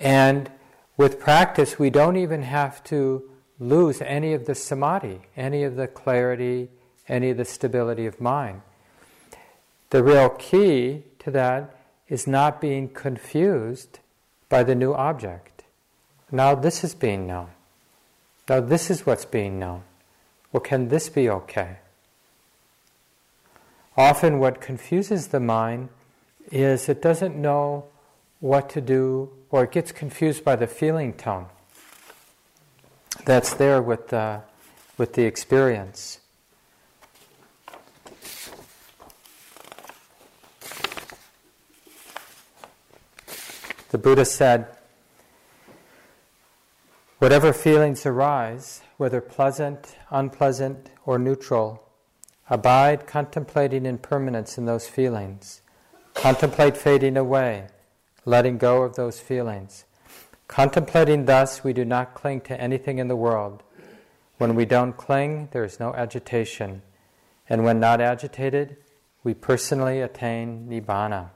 And 0.00 0.50
with 0.96 1.20
practice, 1.20 1.78
we 1.78 1.90
don't 1.90 2.16
even 2.16 2.42
have 2.42 2.82
to 2.84 3.30
lose 3.58 4.00
any 4.02 4.32
of 4.32 4.46
the 4.46 4.54
samadhi, 4.54 5.20
any 5.36 5.62
of 5.62 5.76
the 5.76 5.86
clarity, 5.86 6.68
any 7.08 7.30
of 7.30 7.36
the 7.36 7.44
stability 7.44 8.06
of 8.06 8.20
mind. 8.20 8.62
The 9.90 10.02
real 10.02 10.30
key 10.30 11.04
to 11.20 11.30
that 11.30 11.76
is 12.08 12.26
not 12.26 12.60
being 12.60 12.88
confused 12.88 14.00
by 14.48 14.64
the 14.64 14.74
new 14.74 14.92
object. 14.92 15.62
Now 16.30 16.54
this 16.54 16.82
is 16.82 16.94
being 16.94 17.26
known. 17.26 17.50
Now 18.48 18.60
this 18.60 18.90
is 18.90 19.06
what's 19.06 19.24
being 19.24 19.58
known. 19.58 19.82
Well, 20.52 20.60
can 20.60 20.88
this 20.88 21.08
be 21.08 21.28
okay? 21.28 21.78
Often, 23.96 24.40
what 24.40 24.60
confuses 24.60 25.28
the 25.28 25.40
mind 25.40 25.88
is 26.50 26.88
it 26.88 27.00
doesn't 27.00 27.36
know 27.36 27.86
what 28.40 28.68
to 28.70 28.80
do, 28.80 29.30
or 29.50 29.64
it 29.64 29.72
gets 29.72 29.92
confused 29.92 30.44
by 30.44 30.56
the 30.56 30.66
feeling 30.66 31.12
tone 31.12 31.46
that's 33.24 33.54
there 33.54 33.80
with 33.80 34.08
the, 34.08 34.42
with 34.98 35.14
the 35.14 35.24
experience. 35.24 36.20
The 43.90 43.98
Buddha 43.98 44.24
said, 44.24 44.66
Whatever 47.18 47.52
feelings 47.52 48.04
arise, 48.04 48.82
whether 48.96 49.20
pleasant, 49.20 49.96
unpleasant, 50.10 50.90
or 51.06 51.18
neutral, 51.18 51.88
abide 52.50 53.06
contemplating 53.06 53.86
impermanence 53.86 54.58
in 54.58 54.66
those 54.66 54.88
feelings. 54.88 55.62
Contemplate 56.12 56.76
fading 56.76 57.16
away, 57.16 57.68
letting 58.24 58.58
go 58.58 58.82
of 58.82 58.96
those 58.96 59.20
feelings. 59.20 59.84
Contemplating 60.48 61.24
thus, 61.24 61.64
we 61.64 61.72
do 61.72 61.84
not 61.84 62.14
cling 62.14 62.40
to 62.42 62.60
anything 62.60 62.98
in 62.98 63.08
the 63.08 63.16
world. 63.16 63.62
When 64.38 64.54
we 64.54 64.64
don't 64.64 64.96
cling, 64.96 65.48
there 65.52 65.64
is 65.64 65.80
no 65.80 65.94
agitation. 65.94 66.82
And 67.48 67.64
when 67.64 67.80
not 67.80 68.00
agitated, 68.00 68.76
we 69.22 69.34
personally 69.34 70.00
attain 70.00 70.68
nibbana. 70.68 71.30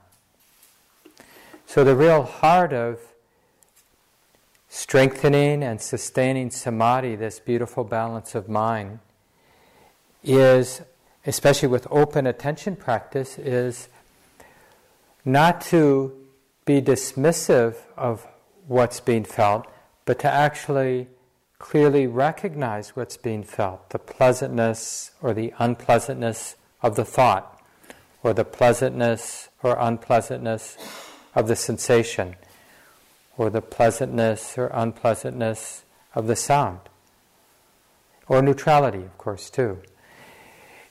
So, 1.65 1.83
the 1.83 1.95
real 1.95 2.23
heart 2.23 2.73
of 2.73 2.99
strengthening 4.69 5.63
and 5.63 5.81
sustaining 5.81 6.51
samadhi, 6.51 7.15
this 7.15 7.39
beautiful 7.39 7.83
balance 7.83 8.35
of 8.35 8.47
mind, 8.47 8.99
is, 10.23 10.81
especially 11.25 11.67
with 11.67 11.87
open 11.89 12.27
attention 12.27 12.75
practice, 12.75 13.37
is 13.37 13.89
not 15.25 15.61
to 15.61 16.15
be 16.65 16.81
dismissive 16.81 17.75
of 17.97 18.27
what's 18.69 18.99
being 18.99 19.23
felt, 19.23 19.65
but 20.05 20.19
to 20.19 20.31
actually 20.31 21.07
clearly 21.57 22.05
recognize 22.05 22.95
what's 22.95 23.17
being 23.17 23.43
felt 23.43 23.89
the 23.89 23.99
pleasantness 23.99 25.11
or 25.21 25.33
the 25.33 25.51
unpleasantness 25.57 26.55
of 26.81 26.95
the 26.95 27.03
thought, 27.03 27.61
or 28.21 28.31
the 28.31 28.45
pleasantness 28.45 29.49
or 29.63 29.75
unpleasantness 29.79 30.77
of 31.33 31.47
the 31.47 31.55
sensation, 31.55 32.35
or 33.37 33.49
the 33.49 33.61
pleasantness 33.61 34.57
or 34.57 34.67
unpleasantness 34.67 35.83
of 36.13 36.27
the 36.27 36.35
sound, 36.35 36.79
or 38.27 38.41
neutrality, 38.41 38.99
of 38.99 39.17
course, 39.17 39.49
too. 39.49 39.79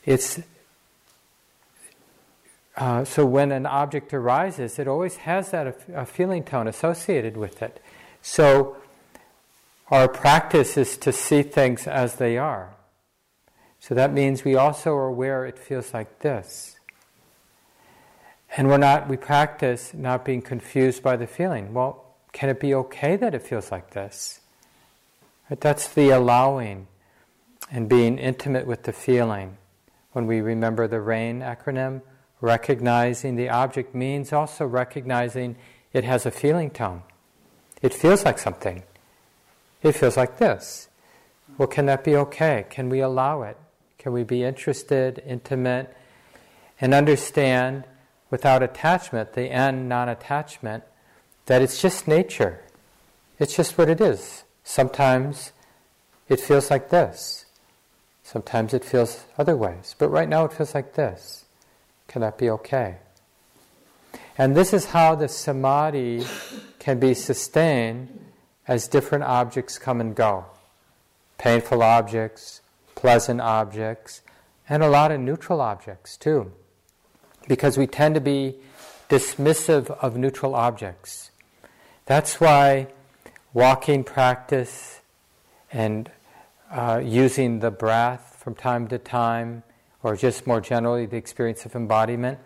It's 0.04 0.40
uh, 2.78 3.04
so 3.04 3.26
when 3.26 3.50
an 3.50 3.66
object 3.66 4.14
arises, 4.14 4.78
it 4.78 4.86
always 4.86 5.16
has 5.16 5.50
that 5.50 5.66
a, 5.66 6.02
a 6.02 6.06
feeling 6.06 6.44
tone 6.44 6.68
associated 6.68 7.36
with 7.36 7.60
it. 7.60 7.82
So 8.22 8.76
our 9.90 10.06
practice 10.06 10.76
is 10.76 10.96
to 10.98 11.12
see 11.12 11.42
things 11.42 11.88
as 11.88 12.14
they 12.14 12.38
are. 12.38 12.70
So 13.80 13.96
that 13.96 14.12
means 14.12 14.44
we 14.44 14.54
also 14.54 14.94
are 14.94 15.08
aware 15.08 15.44
it 15.44 15.58
feels 15.58 15.92
like 15.92 16.20
this. 16.20 16.76
And 18.56 18.68
we're 18.68 18.78
not, 18.78 19.08
we 19.08 19.16
practice 19.16 19.92
not 19.92 20.24
being 20.24 20.40
confused 20.40 21.02
by 21.02 21.16
the 21.16 21.26
feeling. 21.26 21.74
Well, 21.74 22.04
can 22.32 22.48
it 22.48 22.60
be 22.60 22.74
okay 22.74 23.16
that 23.16 23.34
it 23.34 23.42
feels 23.42 23.72
like 23.72 23.90
this? 23.90 24.40
But 25.48 25.60
that's 25.60 25.88
the 25.88 26.10
allowing 26.10 26.86
and 27.72 27.88
being 27.88 28.18
intimate 28.18 28.68
with 28.68 28.84
the 28.84 28.92
feeling. 28.92 29.56
When 30.12 30.28
we 30.28 30.40
remember 30.40 30.86
the 30.86 31.00
RAIN 31.00 31.40
acronym, 31.40 32.02
Recognizing 32.40 33.36
the 33.36 33.48
object 33.48 33.94
means 33.94 34.32
also 34.32 34.66
recognizing 34.66 35.56
it 35.92 36.04
has 36.04 36.24
a 36.24 36.30
feeling 36.30 36.70
tone. 36.70 37.02
It 37.82 37.94
feels 37.94 38.24
like 38.24 38.38
something. 38.38 38.82
It 39.82 39.92
feels 39.92 40.16
like 40.16 40.38
this. 40.38 40.88
Well, 41.56 41.68
can 41.68 41.86
that 41.86 42.04
be 42.04 42.14
okay? 42.16 42.66
Can 42.70 42.88
we 42.88 43.00
allow 43.00 43.42
it? 43.42 43.56
Can 43.98 44.12
we 44.12 44.22
be 44.22 44.44
interested, 44.44 45.22
intimate, 45.26 45.94
and 46.80 46.94
understand 46.94 47.84
without 48.30 48.62
attachment, 48.62 49.32
the 49.32 49.50
end 49.50 49.88
non 49.88 50.08
attachment, 50.08 50.84
that 51.46 51.62
it's 51.62 51.82
just 51.82 52.06
nature? 52.06 52.60
It's 53.38 53.56
just 53.56 53.76
what 53.76 53.88
it 53.88 54.00
is. 54.00 54.44
Sometimes 54.62 55.52
it 56.28 56.40
feels 56.40 56.70
like 56.70 56.90
this. 56.90 57.46
Sometimes 58.22 58.74
it 58.74 58.84
feels 58.84 59.24
other 59.38 59.56
ways. 59.56 59.96
But 59.98 60.10
right 60.10 60.28
now 60.28 60.44
it 60.44 60.52
feels 60.52 60.74
like 60.74 60.94
this. 60.94 61.44
Can 62.08 62.22
that 62.22 62.38
be 62.38 62.50
okay? 62.50 62.96
And 64.36 64.56
this 64.56 64.72
is 64.72 64.86
how 64.86 65.14
the 65.14 65.28
samadhi 65.28 66.24
can 66.78 66.98
be 66.98 67.14
sustained 67.14 68.24
as 68.66 68.88
different 68.88 69.24
objects 69.24 69.78
come 69.78 70.00
and 70.00 70.14
go 70.14 70.44
painful 71.38 71.84
objects, 71.84 72.60
pleasant 72.96 73.40
objects, 73.40 74.22
and 74.68 74.82
a 74.82 74.88
lot 74.88 75.12
of 75.12 75.20
neutral 75.20 75.60
objects 75.60 76.16
too. 76.16 76.52
Because 77.46 77.78
we 77.78 77.86
tend 77.86 78.16
to 78.16 78.20
be 78.20 78.56
dismissive 79.08 79.88
of 80.02 80.16
neutral 80.16 80.54
objects. 80.54 81.30
That's 82.06 82.40
why 82.40 82.88
walking 83.54 84.02
practice 84.02 85.00
and 85.72 86.10
uh, 86.70 87.00
using 87.02 87.60
the 87.60 87.70
breath 87.70 88.36
from 88.42 88.54
time 88.54 88.88
to 88.88 88.98
time 88.98 89.62
or 90.02 90.16
just 90.16 90.46
more 90.46 90.60
generally 90.60 91.06
the 91.06 91.16
experience 91.16 91.64
of 91.64 91.74
embodiment, 91.74 92.38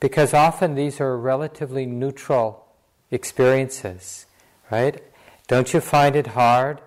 because 0.00 0.34
often 0.34 0.74
these 0.74 1.00
are 1.00 1.16
relatively 1.16 1.86
neutral 1.86 2.66
experiences, 3.10 4.26
right? 4.70 5.02
Don't 5.46 5.72
you 5.74 5.80
find 5.80 6.16
it 6.16 6.28
hard 6.28 6.80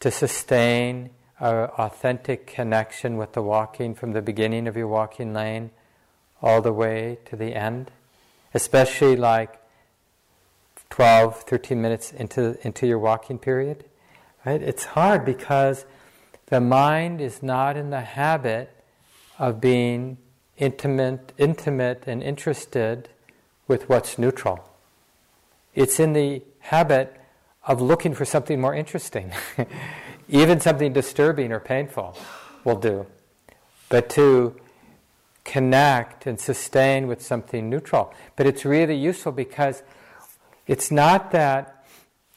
to 0.00 0.10
sustain 0.10 1.10
an 1.40 1.68
authentic 1.78 2.46
connection 2.46 3.16
with 3.16 3.32
the 3.32 3.42
walking 3.42 3.94
from 3.94 4.12
the 4.12 4.22
beginning 4.22 4.66
of 4.66 4.76
your 4.76 4.88
walking 4.88 5.34
lane 5.34 5.70
all 6.40 6.62
the 6.62 6.72
way 6.72 7.18
to 7.24 7.36
the 7.36 7.54
end? 7.54 7.90
Especially 8.54 9.16
like 9.16 9.60
12, 10.90 11.42
13 11.42 11.82
minutes 11.82 12.12
into, 12.12 12.56
into 12.66 12.86
your 12.86 12.98
walking 12.98 13.38
period? 13.38 13.84
Right? 14.46 14.62
It's 14.62 14.84
hard 14.84 15.24
because 15.24 15.84
the 16.46 16.60
mind 16.60 17.20
is 17.20 17.42
not 17.42 17.76
in 17.76 17.90
the 17.90 18.00
habit 18.00 18.72
of 19.38 19.60
being 19.60 20.18
intimate, 20.56 21.32
intimate 21.38 22.04
and 22.06 22.22
interested 22.22 23.08
with 23.66 23.88
what's 23.88 24.18
neutral. 24.18 24.68
It's 25.74 26.00
in 26.00 26.12
the 26.12 26.42
habit 26.60 27.14
of 27.66 27.80
looking 27.80 28.14
for 28.14 28.24
something 28.24 28.60
more 28.60 28.74
interesting. 28.74 29.32
Even 30.28 30.60
something 30.60 30.92
disturbing 30.92 31.52
or 31.52 31.60
painful 31.60 32.16
will 32.64 32.78
do. 32.78 33.06
But 33.88 34.08
to 34.10 34.56
connect 35.44 36.26
and 36.26 36.38
sustain 36.38 37.06
with 37.06 37.22
something 37.22 37.70
neutral. 37.70 38.12
But 38.36 38.46
it's 38.46 38.64
really 38.64 38.96
useful 38.96 39.32
because 39.32 39.82
it's 40.66 40.90
not 40.90 41.30
that 41.30 41.86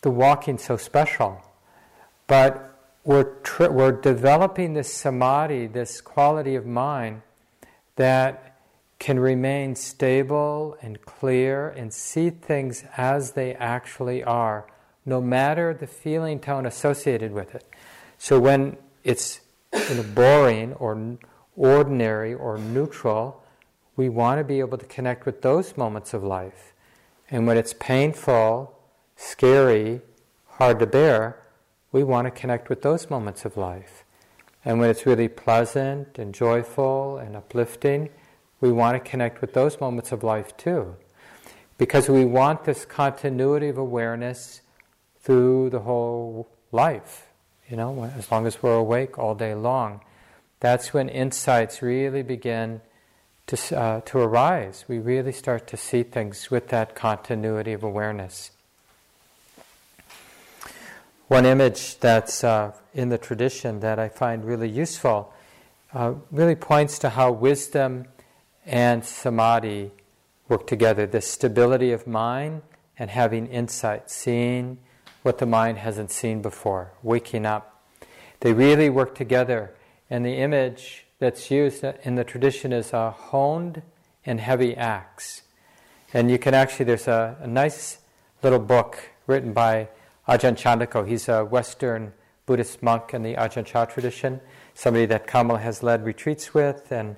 the 0.01 0.09
walking's 0.09 0.63
so 0.63 0.77
special, 0.77 1.41
but 2.27 2.70
we're, 3.03 3.35
tr- 3.41 3.69
we're 3.69 3.91
developing 3.91 4.73
this 4.73 4.93
samadhi, 4.93 5.67
this 5.67 6.01
quality 6.01 6.55
of 6.55 6.65
mind 6.65 7.21
that 7.95 8.59
can 8.99 9.19
remain 9.19 9.75
stable 9.75 10.77
and 10.81 11.01
clear 11.01 11.69
and 11.69 11.91
see 11.91 12.29
things 12.29 12.83
as 12.97 13.31
they 13.31 13.55
actually 13.55 14.23
are, 14.23 14.67
no 15.05 15.19
matter 15.19 15.73
the 15.73 15.87
feeling 15.87 16.39
tone 16.39 16.65
associated 16.65 17.31
with 17.31 17.55
it. 17.55 17.65
So 18.19 18.39
when 18.39 18.77
it's 19.03 19.41
you 19.73 19.95
know, 19.95 20.03
boring 20.03 20.73
or, 20.73 21.17
ordinary 21.55 22.33
or 22.33 22.57
neutral, 22.57 23.43
we 23.95 24.09
want 24.09 24.39
to 24.39 24.43
be 24.43 24.59
able 24.59 24.77
to 24.77 24.85
connect 24.85 25.25
with 25.25 25.41
those 25.41 25.75
moments 25.75 26.13
of 26.13 26.23
life. 26.23 26.73
And 27.29 27.47
when 27.47 27.57
it's 27.57 27.73
painful, 27.73 28.77
scary, 29.15 30.01
hard 30.47 30.79
to 30.79 30.85
bear, 30.85 31.40
we 31.91 32.03
want 32.03 32.25
to 32.25 32.31
connect 32.31 32.69
with 32.69 32.81
those 32.81 33.09
moments 33.09 33.45
of 33.45 33.57
life. 33.57 34.03
And 34.63 34.79
when 34.79 34.89
it's 34.89 35.05
really 35.05 35.27
pleasant 35.27 36.17
and 36.19 36.33
joyful 36.33 37.17
and 37.17 37.35
uplifting, 37.35 38.09
we 38.59 38.71
want 38.71 39.03
to 39.03 39.09
connect 39.09 39.41
with 39.41 39.53
those 39.53 39.79
moments 39.81 40.11
of 40.11 40.23
life 40.23 40.55
too. 40.55 40.95
Because 41.77 42.07
we 42.07 42.25
want 42.25 42.63
this 42.63 42.85
continuity 42.85 43.69
of 43.69 43.77
awareness 43.77 44.61
through 45.19 45.71
the 45.71 45.79
whole 45.79 46.47
life, 46.71 47.27
you 47.67 47.75
know, 47.75 48.03
as 48.15 48.31
long 48.31 48.45
as 48.45 48.61
we're 48.61 48.75
awake 48.75 49.17
all 49.17 49.33
day 49.33 49.55
long. 49.55 50.01
That's 50.59 50.93
when 50.93 51.09
insights 51.09 51.81
really 51.81 52.21
begin 52.21 52.81
to, 53.47 53.77
uh, 53.77 54.01
to 54.01 54.19
arise. 54.19 54.85
We 54.87 54.99
really 54.99 55.31
start 55.31 55.65
to 55.67 55.77
see 55.77 56.03
things 56.03 56.51
with 56.51 56.67
that 56.67 56.95
continuity 56.95 57.73
of 57.73 57.83
awareness. 57.83 58.51
One 61.31 61.45
image 61.45 61.97
that's 61.97 62.43
uh, 62.43 62.73
in 62.93 63.07
the 63.07 63.17
tradition 63.17 63.79
that 63.79 63.99
I 63.99 64.09
find 64.09 64.43
really 64.43 64.67
useful 64.67 65.33
uh, 65.93 66.15
really 66.29 66.55
points 66.55 66.99
to 66.99 67.11
how 67.11 67.31
wisdom 67.31 68.07
and 68.65 69.05
samadhi 69.05 69.91
work 70.49 70.67
together 70.67 71.07
the 71.07 71.21
stability 71.21 71.93
of 71.93 72.05
mind 72.05 72.63
and 72.99 73.09
having 73.09 73.47
insight, 73.47 74.09
seeing 74.11 74.79
what 75.21 75.37
the 75.37 75.45
mind 75.45 75.77
hasn't 75.77 76.11
seen 76.11 76.41
before, 76.41 76.91
waking 77.01 77.45
up. 77.45 77.81
They 78.41 78.51
really 78.51 78.89
work 78.89 79.15
together. 79.15 79.73
And 80.09 80.25
the 80.25 80.35
image 80.35 81.05
that's 81.19 81.49
used 81.49 81.85
in 82.03 82.15
the 82.15 82.25
tradition 82.25 82.73
is 82.73 82.91
a 82.91 83.11
honed 83.11 83.83
and 84.25 84.41
heavy 84.41 84.75
axe. 84.75 85.43
And 86.13 86.29
you 86.29 86.37
can 86.37 86.53
actually, 86.53 86.87
there's 86.87 87.07
a, 87.07 87.37
a 87.39 87.47
nice 87.47 87.99
little 88.43 88.59
book 88.59 89.11
written 89.27 89.53
by 89.53 89.87
Ajahn 90.27 90.55
Chandako. 90.55 91.07
He's 91.07 91.27
a 91.27 91.43
Western 91.43 92.13
Buddhist 92.45 92.83
monk 92.83 93.13
in 93.13 93.23
the 93.23 93.35
Ajahn 93.35 93.65
Chah 93.65 93.85
tradition, 93.85 94.41
somebody 94.73 95.05
that 95.07 95.27
Kamala 95.27 95.59
has 95.59 95.83
led 95.83 96.05
retreats 96.05 96.53
with, 96.53 96.91
and 96.91 97.15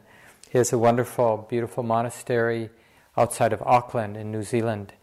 he 0.49 0.57
has 0.57 0.71
a 0.71 0.77
wonderful, 0.77 1.45
beautiful 1.49 1.83
monastery 1.83 2.69
outside 3.17 3.53
of 3.53 3.61
Auckland 3.63 4.15
in 4.15 4.31
New 4.31 4.43
Zealand, 4.43 4.93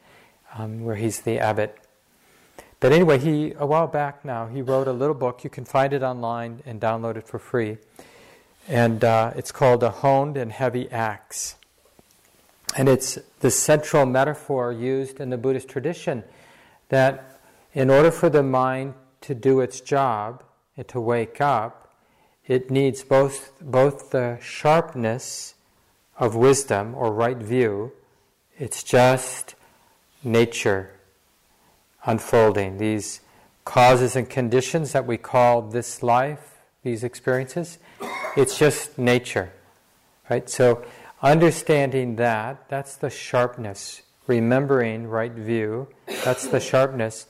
um, 0.57 0.85
where 0.85 0.97
he's 0.97 1.21
the 1.21 1.39
abbot. 1.39 1.77
But 2.81 2.93
anyway, 2.93 3.19
he 3.19 3.53
a 3.59 3.67
while 3.67 3.87
back 3.87 4.25
now 4.25 4.47
he 4.47 4.63
wrote 4.63 4.89
a 4.89 4.93
little 4.93 5.15
book. 5.15 5.45
You 5.45 5.51
can 5.51 5.65
find 5.67 5.93
it 5.93 6.03
online 6.03 6.63
and 6.65 6.81
download 6.81 7.17
it 7.17 7.29
for 7.29 7.39
free, 7.39 7.77
and 8.67 9.05
uh, 9.05 9.33
it's 9.37 9.53
called 9.53 9.83
"A 9.83 9.91
Honed 9.91 10.39
and 10.39 10.51
Heavy 10.51 10.91
Axe." 10.91 11.57
And 12.77 12.89
it's 12.89 13.19
the 13.41 13.51
central 13.51 14.07
metaphor 14.07 14.73
used 14.73 15.21
in 15.21 15.29
the 15.31 15.37
Buddhist 15.37 15.69
tradition 15.69 16.25
that 16.89 17.30
in 17.73 17.91
order 17.91 18.11
for 18.11 18.29
the 18.29 18.43
mind 18.43 18.95
to 19.23 19.35
do 19.35 19.61
its 19.61 19.81
job 19.81 20.43
and 20.77 20.87
to 20.89 21.01
wake 21.01 21.41
up, 21.41 21.95
it 22.47 22.71
needs 22.71 23.03
both, 23.05 23.53
both 23.61 24.11
the 24.11 24.39
sharpness 24.41 25.55
of 26.19 26.35
wisdom 26.35 26.95
or 26.95 27.13
right 27.13 27.39
view, 27.39 27.93
it's 28.59 28.83
just 28.83 29.55
nature 30.25 30.91
unfolding. 32.05 32.79
These 32.79 33.21
causes 33.65 34.17
and 34.17 34.29
conditions 34.29 34.93
that 34.93 35.07
we 35.07 35.17
call 35.17 35.63
this 35.63 36.03
life, 36.03 36.59
these 36.83 37.05
experiences, 37.05 37.79
it's 38.37 38.59
just 38.59 38.99
nature. 38.99 39.53
Right? 40.29 40.49
So 40.49 40.85
understanding 41.23 42.17
that, 42.17 42.69
that's 42.69 42.97
the 42.97 43.11
sharpness. 43.11 44.03
Remembering 44.27 45.09
right 45.09 45.33
view, 45.33 45.89
that's 46.25 46.47
the 46.47 46.61
sharpness. 46.61 47.27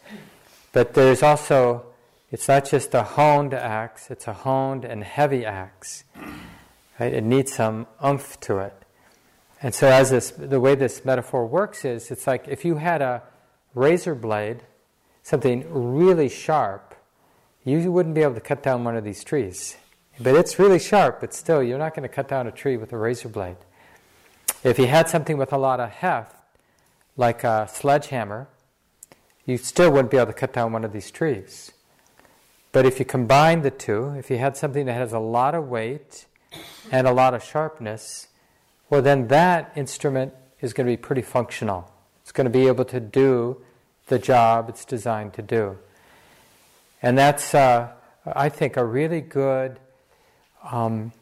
But 0.73 0.95
there's 0.95 1.23
also 1.23 1.85
it's 2.31 2.47
not 2.47 2.65
just 2.65 2.95
a 2.95 3.03
honed 3.03 3.55
axe, 3.55 4.11
it's 4.11 4.29
a 4.29 4.33
honed 4.33 4.85
and 4.85 5.03
heavy 5.03 5.45
axe. 5.45 6.05
Right? 6.99 7.13
It 7.13 7.25
needs 7.25 7.53
some 7.53 7.89
umph 7.99 8.39
to 8.41 8.59
it. 8.59 8.75
And 9.63 9.75
so, 9.75 9.89
as 9.89 10.11
this, 10.11 10.31
the 10.31 10.61
way 10.61 10.75
this 10.75 11.05
metaphor 11.05 11.45
works 11.47 11.85
is, 11.85 12.11
it's 12.11 12.27
like 12.27 12.47
if 12.47 12.65
you 12.65 12.77
had 12.77 13.03
a 13.03 13.23
razor 13.75 14.15
blade, 14.15 14.63
something 15.23 15.67
really 15.71 16.29
sharp, 16.29 16.95
you 17.65 17.91
wouldn't 17.93 18.15
be 18.15 18.23
able 18.23 18.35
to 18.35 18.41
cut 18.41 18.63
down 18.63 18.85
one 18.85 18.97
of 18.97 19.05
these 19.05 19.25
trees. 19.25 19.77
But 20.19 20.35
it's 20.35 20.59
really 20.59 20.79
sharp, 20.79 21.21
but 21.21 21.35
still, 21.35 21.63
you're 21.63 21.79
not 21.79 21.95
going 21.95 22.09
to 22.09 22.15
cut 22.15 22.29
down 22.29 22.47
a 22.47 22.53
tree 22.53 22.77
with 22.77 22.93
a 22.93 22.97
razor 22.97 23.29
blade. 23.29 23.57
If 24.63 24.79
you 24.79 24.87
had 24.87 25.09
something 25.09 25.37
with 25.37 25.53
a 25.53 25.59
lot 25.59 25.81
of 25.81 25.91
heft, 25.91 26.37
like 27.17 27.45
a 27.45 27.69
sledgehammer, 27.71 28.49
you 29.47 29.57
still 29.57 29.91
wouldn't 29.91 30.11
be 30.11 30.17
able 30.17 30.27
to 30.27 30.33
cut 30.33 30.53
down 30.53 30.73
one 30.73 30.85
of 30.85 30.93
these 30.93 31.11
trees. 31.11 31.73
But 32.73 32.87
if 32.87 32.99
you 32.99 33.05
combine 33.05 33.63
the 33.63 33.71
two, 33.71 34.15
if 34.17 34.31
you 34.31 34.39
had 34.39 34.57
something 34.57 34.87
that 34.87 34.93
has 34.93 35.13
a 35.13 35.19
lot 35.19 35.55
of 35.55 35.69
weight 35.69 36.27
and 36.93 37.07
a 37.07 37.13
lot 37.13 37.35
of 37.35 37.43
sharpness, 37.43 38.29
well, 38.89 39.03
then 39.03 39.29
that 39.29 39.73
instrument 39.75 40.35
is 40.61 40.73
going 40.73 40.87
to 40.87 40.93
be 40.93 40.97
pretty 40.97 41.23
functional. 41.23 41.91
It's 42.23 42.33
going 42.33 42.45
to 42.45 42.51
be 42.51 42.67
able 42.67 42.85
to 42.87 43.01
do 43.01 43.61
the 44.07 44.19
job 44.19 44.69
it's 44.69 44.85
designed 44.85 45.33
to 45.35 45.43
do. 45.43 45.79
And 47.03 47.17
that's, 47.17 47.55
uh, 47.55 47.91
I 48.27 48.49
think, 48.49 48.77
a 48.77 48.85
really 48.85 49.21
good 49.21 49.79
um, 50.71 51.13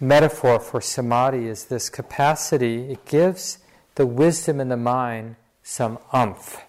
metaphor 0.00 0.60
for 0.60 0.80
samadhi 0.80 1.48
is 1.48 1.64
this 1.64 1.90
capacity, 1.90 2.92
it 2.92 3.04
gives 3.04 3.58
the 3.96 4.06
wisdom 4.06 4.60
in 4.60 4.68
the 4.68 4.76
mind 4.76 5.36
some 5.62 5.98
umph 6.12 6.62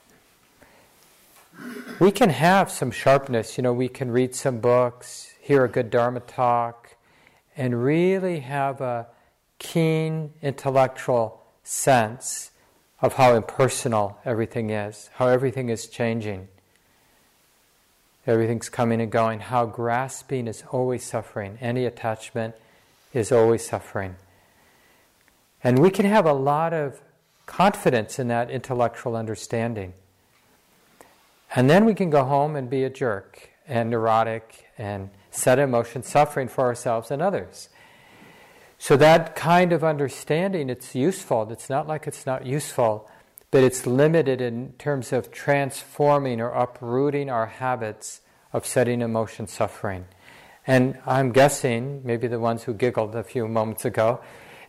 we 2.00 2.12
can 2.12 2.30
have 2.30 2.72
some 2.72 2.92
sharpness. 2.92 3.58
You 3.58 3.64
know, 3.64 3.74
we 3.74 3.90
can 3.90 4.12
read 4.12 4.36
some 4.36 4.60
books, 4.60 5.34
hear 5.42 5.66
a 5.66 5.70
good 5.70 5.90
Dharma 5.90 6.22
talk, 6.22 6.96
and 7.58 7.84
really 7.84 8.40
have 8.40 8.82
a 8.82 9.08
keen 9.60 10.34
intellectual 10.42 11.44
sense 11.64 12.52
of 13.02 13.14
how 13.14 13.36
impersonal 13.36 14.18
everything 14.26 14.70
is, 14.70 15.10
how 15.16 15.28
everything 15.28 15.70
is 15.70 15.88
changing. 15.88 16.48
Everything's 18.26 18.70
coming 18.70 19.02
and 19.02 19.12
going, 19.12 19.40
how 19.40 19.66
grasping 19.66 20.48
is 20.48 20.64
always 20.72 21.04
suffering, 21.04 21.58
any 21.62 21.86
attachment 21.86 22.56
is 23.14 23.32
always 23.32 23.68
suffering. 23.68 24.16
And 25.64 25.80
we 25.80 25.90
can 25.90 26.06
have 26.06 26.26
a 26.26 26.34
lot 26.34 26.74
of 26.74 27.02
confidence 27.46 28.20
in 28.20 28.28
that 28.28 28.50
intellectual 28.50 29.16
understanding. 29.16 29.94
And 31.56 31.70
then 31.70 31.86
we 31.86 31.94
can 31.94 32.10
go 32.10 32.24
home 32.24 32.56
and 32.56 32.70
be 32.70 32.84
a 32.84 32.90
jerk 32.90 33.50
and 33.68 33.90
neurotic 33.90 34.68
and 34.78 35.10
set 35.32 35.60
emotion 35.60 36.04
suffering 36.04 36.48
for 36.48 36.66
ourselves 36.66 37.12
and 37.12 37.22
others. 37.22 37.70
So 38.78 38.96
that 38.98 39.36
kind 39.36 39.74
of 39.74 39.84
understanding, 39.84 40.70
it's 40.70 40.96
useful. 40.96 41.52
It's 41.52 41.70
not 41.70 41.88
like 41.88 42.08
it's 42.08 42.26
not 42.26 42.46
useful, 42.46 43.10
but 43.52 43.64
it's 43.64 43.86
limited 43.86 44.42
in 44.42 44.74
terms 44.74 45.12
of 45.12 45.32
transforming 45.32 46.40
or 46.40 46.50
uprooting 46.50 47.30
our 47.30 47.48
habits 47.48 48.22
of 48.54 48.66
setting 48.66 49.02
emotion 49.02 49.48
suffering. 49.48 50.06
And 50.66 51.00
I'm 51.06 51.32
guessing, 51.32 52.02
maybe 52.04 52.28
the 52.28 52.40
ones 52.40 52.64
who 52.64 52.74
giggled 52.74 53.16
a 53.16 53.24
few 53.24 53.48
moments 53.48 53.86
ago, 53.86 54.22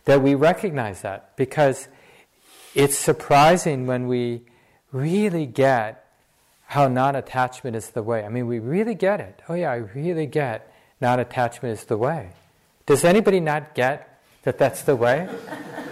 that 0.05 0.21
we 0.21 0.35
recognize 0.35 1.01
that 1.01 1.35
because 1.37 1.87
it's 2.73 2.97
surprising 2.97 3.85
when 3.85 4.07
we 4.07 4.41
really 4.91 5.45
get 5.45 6.00
how 6.71 6.87
non 6.87 7.17
attachment 7.17 7.75
is 7.75 7.89
the 7.89 8.01
way. 8.01 8.23
I 8.23 8.29
mean, 8.29 8.47
we 8.47 8.59
really 8.59 8.95
get 8.95 9.19
it. 9.19 9.41
Oh, 9.49 9.55
yeah, 9.55 9.71
I 9.71 9.75
really 9.75 10.25
get 10.25 10.73
non 11.01 11.19
attachment 11.19 11.77
is 11.77 11.83
the 11.83 11.97
way. 11.97 12.29
Does 12.85 13.03
anybody 13.03 13.41
not 13.41 13.75
get 13.75 14.21
that 14.43 14.57
that's 14.57 14.83
the 14.83 14.95
way? 14.95 15.27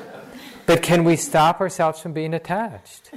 but 0.66 0.82
can 0.82 1.04
we 1.04 1.18
stop 1.18 1.60
ourselves 1.60 2.00
from 2.00 2.14
being 2.14 2.34
attached? 2.34 3.12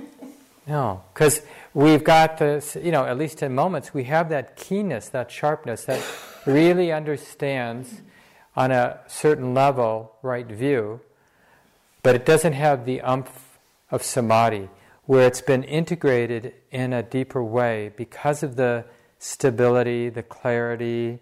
No, 0.66 1.04
because 1.14 1.42
we've 1.72 2.02
got 2.02 2.38
this, 2.38 2.76
you 2.82 2.90
know, 2.90 3.04
at 3.04 3.16
least 3.16 3.44
in 3.44 3.54
moments, 3.54 3.94
we 3.94 4.04
have 4.04 4.28
that 4.30 4.56
keenness, 4.56 5.08
that 5.10 5.30
sharpness 5.30 5.84
that 5.84 6.04
really 6.44 6.90
understands 6.90 8.00
on 8.56 8.72
a 8.72 8.98
certain 9.06 9.54
level 9.54 10.16
right 10.20 10.46
view, 10.46 11.00
but 12.02 12.16
it 12.16 12.26
doesn't 12.26 12.54
have 12.54 12.86
the 12.86 13.00
umph 13.02 13.56
of 13.92 14.02
samadhi 14.02 14.68
where 15.06 15.26
it's 15.26 15.40
been 15.40 15.64
integrated 15.64 16.54
in 16.70 16.92
a 16.92 17.02
deeper 17.02 17.42
way 17.42 17.92
because 17.96 18.42
of 18.42 18.56
the 18.56 18.84
stability, 19.18 20.08
the 20.08 20.22
clarity, 20.22 21.18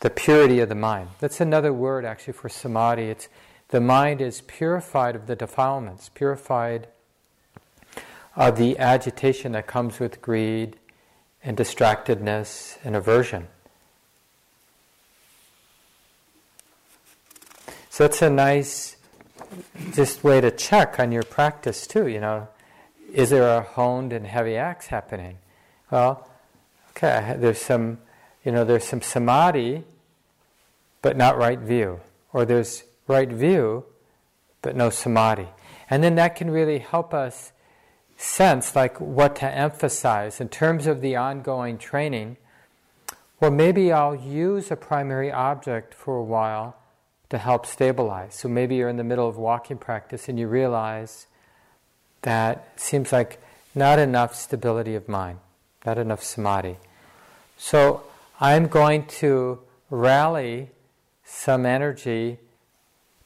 the 0.00 0.10
purity 0.10 0.60
of 0.60 0.68
the 0.68 0.74
mind. 0.74 1.08
That's 1.20 1.40
another 1.40 1.72
word 1.72 2.04
actually 2.04 2.34
for 2.34 2.48
samadhi. 2.48 3.04
It's 3.04 3.28
the 3.68 3.80
mind 3.80 4.20
is 4.20 4.40
purified 4.42 5.16
of 5.16 5.26
the 5.26 5.36
defilements, 5.36 6.08
purified 6.08 6.88
of 8.36 8.56
the 8.56 8.78
agitation 8.78 9.52
that 9.52 9.66
comes 9.66 9.98
with 9.98 10.22
greed 10.22 10.76
and 11.42 11.56
distractedness 11.56 12.78
and 12.84 12.94
aversion. 12.94 13.48
So 17.90 18.04
it's 18.04 18.22
a 18.22 18.30
nice 18.30 18.96
just 19.92 20.22
way 20.22 20.40
to 20.40 20.52
check 20.52 21.00
on 21.00 21.10
your 21.10 21.24
practice 21.24 21.86
too, 21.86 22.06
you 22.06 22.20
know. 22.20 22.48
Is 23.12 23.30
there 23.30 23.48
a 23.48 23.62
honed 23.62 24.12
and 24.12 24.26
heavy 24.26 24.56
axe 24.56 24.88
happening? 24.88 25.38
Well, 25.90 26.28
okay, 26.90 27.36
there's 27.38 27.60
some, 27.60 27.98
you 28.44 28.52
know, 28.52 28.64
there's 28.64 28.84
some 28.84 29.00
samadhi, 29.00 29.84
but 31.00 31.16
not 31.16 31.38
right 31.38 31.58
view. 31.58 32.00
Or 32.32 32.44
there's 32.44 32.84
right 33.06 33.28
view, 33.28 33.84
but 34.60 34.76
no 34.76 34.90
samadhi. 34.90 35.48
And 35.88 36.04
then 36.04 36.16
that 36.16 36.36
can 36.36 36.50
really 36.50 36.78
help 36.78 37.14
us 37.14 37.52
sense 38.18 38.76
like 38.76 39.00
what 39.00 39.36
to 39.36 39.46
emphasize 39.46 40.40
in 40.40 40.48
terms 40.48 40.86
of 40.86 41.00
the 41.00 41.16
ongoing 41.16 41.78
training. 41.78 42.36
Well, 43.40 43.52
maybe 43.52 43.92
I'll 43.92 44.16
use 44.16 44.70
a 44.70 44.76
primary 44.76 45.32
object 45.32 45.94
for 45.94 46.16
a 46.16 46.24
while 46.24 46.76
to 47.30 47.38
help 47.38 47.64
stabilize. 47.64 48.34
So 48.34 48.48
maybe 48.48 48.76
you're 48.76 48.88
in 48.88 48.96
the 48.96 49.04
middle 49.04 49.28
of 49.28 49.36
walking 49.38 49.78
practice 49.78 50.28
and 50.28 50.38
you 50.38 50.48
realize 50.48 51.26
that 52.22 52.72
seems 52.76 53.12
like 53.12 53.40
not 53.74 53.98
enough 53.98 54.34
stability 54.34 54.94
of 54.94 55.08
mind, 55.08 55.38
not 55.84 55.98
enough 55.98 56.22
samadhi. 56.22 56.76
So 57.56 58.04
I'm 58.40 58.66
going 58.66 59.06
to 59.06 59.60
rally 59.90 60.70
some 61.24 61.66
energy 61.66 62.38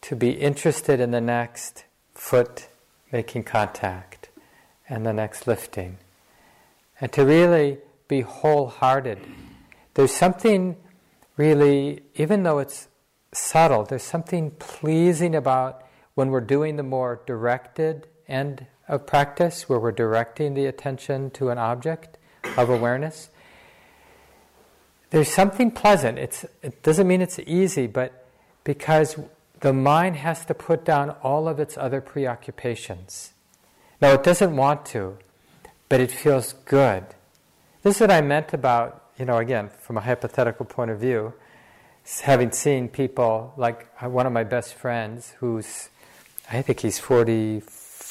to 0.02 0.16
be 0.16 0.30
interested 0.30 1.00
in 1.00 1.10
the 1.10 1.20
next 1.20 1.84
foot 2.14 2.68
making 3.12 3.44
contact 3.44 4.28
and 4.88 5.06
the 5.06 5.12
next 5.12 5.46
lifting. 5.46 5.98
And 7.00 7.12
to 7.12 7.24
really 7.24 7.78
be 8.08 8.20
wholehearted. 8.22 9.18
There's 9.94 10.12
something 10.12 10.76
really, 11.36 12.02
even 12.16 12.42
though 12.42 12.58
it's 12.58 12.88
subtle. 13.32 13.84
There's 13.84 14.02
something 14.02 14.50
pleasing 14.52 15.34
about 15.34 15.84
when 16.14 16.28
we're 16.28 16.40
doing 16.40 16.76
the 16.76 16.82
more 16.82 17.22
directed 17.26 18.06
end 18.28 18.66
of 18.88 19.06
practice, 19.06 19.68
where 19.68 19.78
we're 19.78 19.92
directing 19.92 20.54
the 20.54 20.66
attention 20.66 21.30
to 21.30 21.50
an 21.50 21.58
object 21.58 22.18
of 22.56 22.68
awareness. 22.68 23.30
There's 25.10 25.32
something 25.32 25.70
pleasant. 25.70 26.18
It's, 26.18 26.44
it 26.62 26.82
doesn't 26.82 27.06
mean 27.06 27.20
it's 27.20 27.38
easy, 27.40 27.86
but 27.86 28.26
because 28.64 29.16
the 29.60 29.72
mind 29.72 30.16
has 30.16 30.44
to 30.46 30.54
put 30.54 30.84
down 30.84 31.10
all 31.22 31.48
of 31.48 31.60
its 31.60 31.76
other 31.78 32.00
preoccupations. 32.00 33.32
Now, 34.00 34.12
it 34.14 34.22
doesn't 34.24 34.56
want 34.56 34.86
to, 34.86 35.18
but 35.88 36.00
it 36.00 36.10
feels 36.10 36.54
good. 36.64 37.04
This 37.82 37.96
is 37.96 38.00
what 38.00 38.10
I 38.10 38.20
meant 38.20 38.52
about, 38.52 39.04
you 39.18 39.24
know, 39.24 39.38
again, 39.38 39.68
from 39.68 39.96
a 39.96 40.00
hypothetical 40.00 40.66
point 40.66 40.90
of 40.90 40.98
view 40.98 41.34
having 42.22 42.50
seen 42.52 42.88
people 42.88 43.54
like 43.56 43.88
uh, 44.00 44.08
one 44.08 44.26
of 44.26 44.32
my 44.32 44.44
best 44.44 44.74
friends 44.74 45.34
who's 45.38 45.88
I 46.50 46.60
think 46.62 46.80
he's 46.80 46.98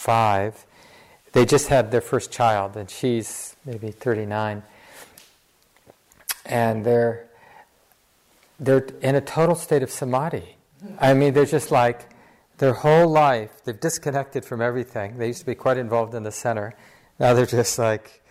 45 0.02 0.66
they 1.34 1.46
just 1.46 1.68
had 1.68 1.92
their 1.92 2.02
first 2.02 2.32
child 2.32 2.76
and 2.76 2.90
she's 2.90 3.56
maybe 3.66 3.92
39 3.92 4.64
and 6.46 6.86
they're 6.86 7.28
they're 8.60 8.86
in 9.02 9.16
a 9.16 9.22
total 9.22 9.56
state 9.56 9.82
of 9.82 9.90
samadhi. 9.90 10.56
I 11.00 11.14
mean 11.14 11.34
they're 11.34 11.46
just 11.46 11.72
like 11.72 12.10
their 12.58 12.74
whole 12.74 13.08
life 13.08 13.64
they've 13.64 13.80
disconnected 13.80 14.44
from 14.44 14.62
everything. 14.62 15.18
They 15.18 15.28
used 15.28 15.40
to 15.40 15.46
be 15.46 15.56
quite 15.56 15.78
involved 15.78 16.14
in 16.14 16.24
the 16.24 16.32
center. 16.32 16.74
Now 17.20 17.34
they're 17.34 17.46
just 17.46 17.80
like 17.80 18.22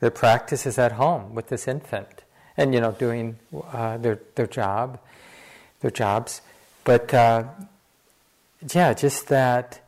their 0.00 0.10
practice 0.10 0.66
is 0.66 0.78
at 0.78 0.92
home 0.92 1.34
with 1.34 1.48
this 1.48 1.68
infant. 1.68 2.22
And 2.56 2.74
you 2.74 2.80
know 2.80 2.92
doing 2.92 3.38
uh, 3.72 3.98
their 3.98 4.18
their 4.34 4.46
job 4.46 4.98
their 5.80 5.90
jobs. 5.92 6.40
But 6.84 7.14
uh, 7.14 7.44
yeah, 8.74 8.94
just 8.94 9.28
that 9.28 9.80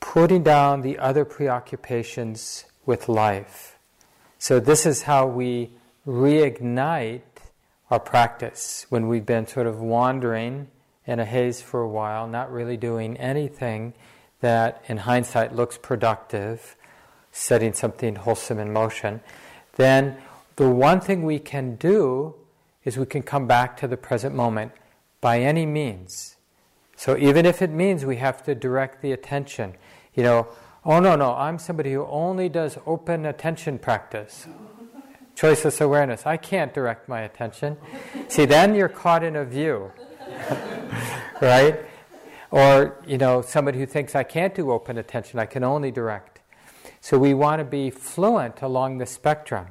putting 0.00 0.42
down 0.42 0.80
the 0.80 0.98
other 0.98 1.24
preoccupations 1.24 2.64
with 2.86 3.08
life. 3.08 3.78
So, 4.38 4.58
this 4.58 4.86
is 4.86 5.02
how 5.02 5.26
we 5.26 5.70
reignite 6.06 7.20
our 7.90 8.00
practice 8.00 8.86
when 8.88 9.08
we've 9.08 9.26
been 9.26 9.46
sort 9.46 9.66
of 9.66 9.80
wandering 9.80 10.68
in 11.06 11.20
a 11.20 11.24
haze 11.24 11.60
for 11.60 11.80
a 11.80 11.88
while, 11.88 12.26
not 12.26 12.50
really 12.50 12.76
doing 12.76 13.16
anything 13.18 13.94
that 14.40 14.82
in 14.88 14.98
hindsight 14.98 15.54
looks 15.54 15.76
productive, 15.76 16.76
setting 17.32 17.72
something 17.72 18.16
wholesome 18.16 18.58
in 18.58 18.72
motion. 18.72 19.20
Then, 19.76 20.16
the 20.56 20.68
one 20.68 21.00
thing 21.00 21.22
we 21.22 21.38
can 21.38 21.76
do 21.76 22.34
is 22.84 22.96
we 22.96 23.06
can 23.06 23.22
come 23.22 23.46
back 23.46 23.76
to 23.78 23.88
the 23.88 23.96
present 23.96 24.34
moment 24.34 24.72
by 25.20 25.40
any 25.40 25.66
means. 25.66 26.36
So 27.00 27.16
even 27.16 27.46
if 27.46 27.62
it 27.62 27.70
means 27.70 28.04
we 28.04 28.16
have 28.16 28.42
to 28.42 28.54
direct 28.54 29.00
the 29.00 29.12
attention, 29.12 29.72
you 30.12 30.22
know, 30.22 30.48
oh 30.84 31.00
no, 31.00 31.16
no, 31.16 31.32
I'm 31.32 31.58
somebody 31.58 31.94
who 31.94 32.04
only 32.04 32.50
does 32.50 32.76
open 32.84 33.24
attention 33.24 33.78
practice, 33.78 34.46
choiceless 35.34 35.80
awareness. 35.80 36.26
I 36.26 36.36
can't 36.36 36.74
direct 36.74 37.08
my 37.08 37.22
attention. 37.22 37.78
See, 38.28 38.44
then 38.44 38.74
you're 38.74 38.90
caught 38.90 39.24
in 39.24 39.34
a 39.34 39.46
view, 39.46 39.90
right? 41.40 41.80
Or, 42.50 43.02
you 43.06 43.16
know, 43.16 43.40
somebody 43.40 43.78
who 43.78 43.86
thinks 43.86 44.14
I 44.14 44.22
can't 44.22 44.54
do 44.54 44.70
open 44.70 44.98
attention, 44.98 45.38
I 45.38 45.46
can 45.46 45.64
only 45.64 45.90
direct. 45.90 46.40
So 47.00 47.18
we 47.18 47.32
want 47.32 47.60
to 47.60 47.64
be 47.64 47.88
fluent 47.88 48.60
along 48.60 48.98
the 48.98 49.06
spectrum. 49.06 49.68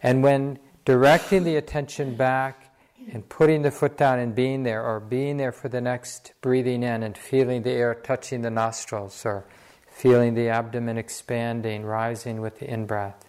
And 0.00 0.22
when 0.22 0.60
directing 0.84 1.42
the 1.42 1.56
attention 1.56 2.14
back 2.14 2.67
and 3.10 3.28
putting 3.28 3.62
the 3.62 3.70
foot 3.70 3.96
down 3.96 4.18
and 4.18 4.34
being 4.34 4.62
there, 4.62 4.84
or 4.84 5.00
being 5.00 5.36
there 5.36 5.52
for 5.52 5.68
the 5.68 5.80
next 5.80 6.32
breathing 6.40 6.82
in 6.82 7.02
and 7.02 7.16
feeling 7.16 7.62
the 7.62 7.70
air 7.70 7.94
touching 7.94 8.42
the 8.42 8.50
nostrils, 8.50 9.24
or 9.24 9.44
feeling 9.90 10.34
the 10.34 10.48
abdomen 10.48 10.98
expanding, 10.98 11.84
rising 11.84 12.40
with 12.40 12.58
the 12.58 12.70
in 12.70 12.86
breath. 12.86 13.28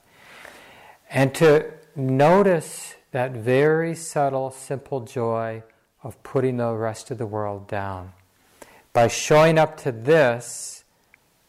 And 1.10 1.34
to 1.36 1.72
notice 1.96 2.96
that 3.12 3.32
very 3.32 3.96
subtle, 3.96 4.52
simple 4.52 5.02
joy 5.02 5.64
of 6.04 6.22
putting 6.24 6.58
the 6.58 6.74
rest 6.74 7.10
of 7.12 7.18
the 7.18 7.26
world 7.26 7.68
down. 7.68 8.14
By 8.94 9.08
showing 9.08 9.58
up 9.58 9.78
to 9.78 9.92
this, 9.92 10.84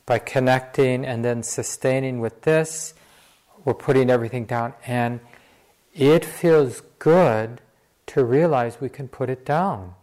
by 0.07 0.19
connecting 0.19 1.05
and 1.05 1.25
then 1.25 1.43
sustaining 1.43 2.21
with 2.21 2.43
this, 2.43 2.95
we're 3.65 3.75
putting 3.75 4.11
everything 4.11 4.45
down. 4.47 4.75
And 4.87 5.21
it 5.95 6.25
feels 6.25 6.83
good 6.99 7.61
to 8.11 8.25
realize 8.25 8.81
we 8.81 8.89
can 8.89 9.09
put 9.09 9.31
it 9.31 9.45
down. 9.45 9.95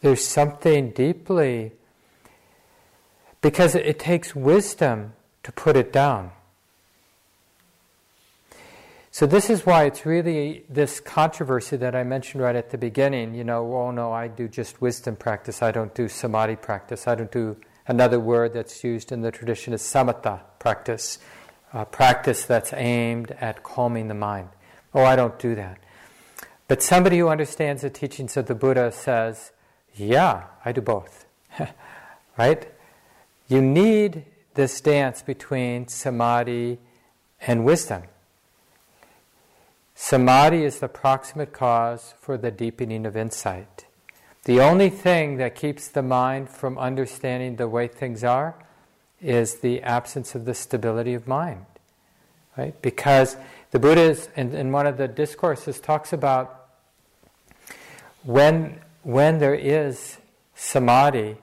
There's 0.00 0.26
something 0.26 0.90
deeply, 0.90 1.72
because 3.42 3.74
it, 3.74 3.98
takes 3.98 4.34
wisdom 4.34 5.12
to 5.42 5.52
put 5.52 5.76
it 5.76 5.92
down. 5.92 6.30
So, 9.10 9.26
this 9.26 9.50
is 9.50 9.66
why 9.66 9.84
it's 9.84 10.06
really 10.06 10.64
this 10.70 10.98
controversy 10.98 11.76
that 11.76 11.94
I 11.94 12.02
mentioned 12.04 12.42
right 12.42 12.56
at 12.56 12.70
the 12.70 12.78
beginning. 12.78 13.34
You 13.34 13.44
know, 13.44 13.76
oh 13.76 13.90
no, 13.90 14.10
I 14.10 14.28
do 14.28 14.48
just 14.48 14.80
wisdom 14.80 15.16
practice, 15.16 15.60
I 15.60 15.70
don't 15.70 15.94
do 15.94 16.08
samadhi 16.08 16.56
practice, 16.56 17.06
I 17.06 17.14
don't 17.14 17.30
do 17.30 17.58
another 17.86 18.18
word 18.18 18.54
that's 18.54 18.82
used 18.82 19.12
in 19.12 19.20
the 19.20 19.30
tradition 19.30 19.74
is 19.74 19.82
samatha 19.82 20.40
practice, 20.58 21.18
a 21.74 21.84
practice 21.84 22.46
that's 22.46 22.72
aimed 22.72 23.32
at 23.32 23.62
calming 23.62 24.08
the 24.08 24.14
mind. 24.14 24.48
Oh, 24.94 25.04
I 25.04 25.16
don't 25.16 25.38
do 25.38 25.54
that. 25.56 25.78
But 26.72 26.82
somebody 26.82 27.18
who 27.18 27.28
understands 27.28 27.82
the 27.82 27.90
teachings 27.90 28.34
of 28.38 28.46
the 28.46 28.54
Buddha 28.54 28.92
says, 28.92 29.52
yeah, 29.94 30.44
I 30.64 30.72
do 30.72 30.80
both. 30.80 31.26
right? 32.38 32.66
You 33.46 33.60
need 33.60 34.24
this 34.54 34.80
dance 34.80 35.20
between 35.20 35.88
samadhi 35.88 36.78
and 37.42 37.66
wisdom. 37.66 38.04
Samadhi 39.94 40.64
is 40.64 40.78
the 40.78 40.88
proximate 40.88 41.52
cause 41.52 42.14
for 42.18 42.38
the 42.38 42.50
deepening 42.50 43.04
of 43.04 43.18
insight. 43.18 43.84
The 44.44 44.62
only 44.62 44.88
thing 44.88 45.36
that 45.36 45.54
keeps 45.54 45.88
the 45.88 46.00
mind 46.00 46.48
from 46.48 46.78
understanding 46.78 47.56
the 47.56 47.68
way 47.68 47.86
things 47.86 48.24
are 48.24 48.54
is 49.20 49.56
the 49.56 49.82
absence 49.82 50.34
of 50.34 50.46
the 50.46 50.54
stability 50.54 51.12
of 51.12 51.28
mind. 51.28 51.66
Right? 52.56 52.80
Because 52.80 53.36
the 53.72 53.78
Buddha, 53.78 54.00
is, 54.00 54.30
in, 54.36 54.54
in 54.54 54.72
one 54.72 54.86
of 54.86 54.96
the 54.96 55.06
discourses, 55.06 55.78
talks 55.78 56.14
about 56.14 56.60
when, 58.24 58.80
when 59.02 59.38
there 59.38 59.54
is 59.54 60.18
samadhi, 60.54 61.36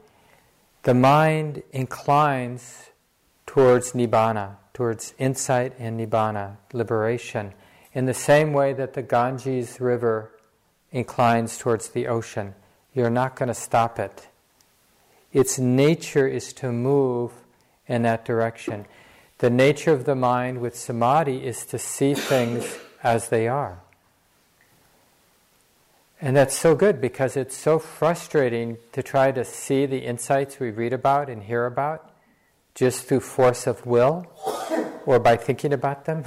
the 0.84 0.94
mind 0.94 1.64
inclines 1.72 2.90
towards 3.46 3.92
nibbana, 3.92 4.56
towards 4.74 5.14
insight 5.18 5.74
and 5.78 6.00
nibbana, 6.00 6.58
liberation, 6.72 7.54
in 7.94 8.06
the 8.06 8.14
same 8.14 8.54
way 8.54 8.74
that 8.74 8.94
the 8.94 9.02
Ganges 9.02 9.82
River 9.82 10.32
inclines 10.92 11.58
towards 11.58 11.90
the 11.90 12.08
ocean. 12.08 12.56
You're 12.94 13.10
not 13.10 13.36
going 13.36 13.48
to 13.48 13.54
stop 13.54 14.00
it. 14.00 14.28
Its 15.34 15.60
nature 15.60 16.28
is 16.28 16.54
to 16.54 16.72
move 16.72 17.32
in 17.88 18.04
that 18.04 18.26
direction. 18.26 18.86
The 19.40 19.50
nature 19.50 19.92
of 19.92 20.06
the 20.06 20.16
mind 20.16 20.62
with 20.62 20.78
samadhi 20.78 21.46
is 21.46 21.66
to 21.68 21.80
see 21.80 22.14
things 22.14 22.78
as 23.04 23.30
they 23.30 23.48
are. 23.48 23.80
And 26.22 26.36
that's 26.36 26.58
so 26.58 26.76
good 26.76 27.00
because 27.00 27.38
it's 27.38 27.56
so 27.56 27.80
frustrating 27.80 28.78
to 28.92 29.02
try 29.02 29.32
to 29.32 29.46
see 29.46 29.86
the 29.86 30.00
insights 30.00 30.60
we 30.60 30.70
read 30.70 30.92
about 30.92 31.30
and 31.30 31.44
hear 31.44 31.66
about 31.66 32.12
just 32.76 33.06
through 33.06 33.22
force 33.22 33.68
of 33.68 33.86
will 33.86 34.28
or 35.06 35.18
by 35.20 35.38
thinking 35.38 35.72
about 35.72 36.04
them. 36.06 36.26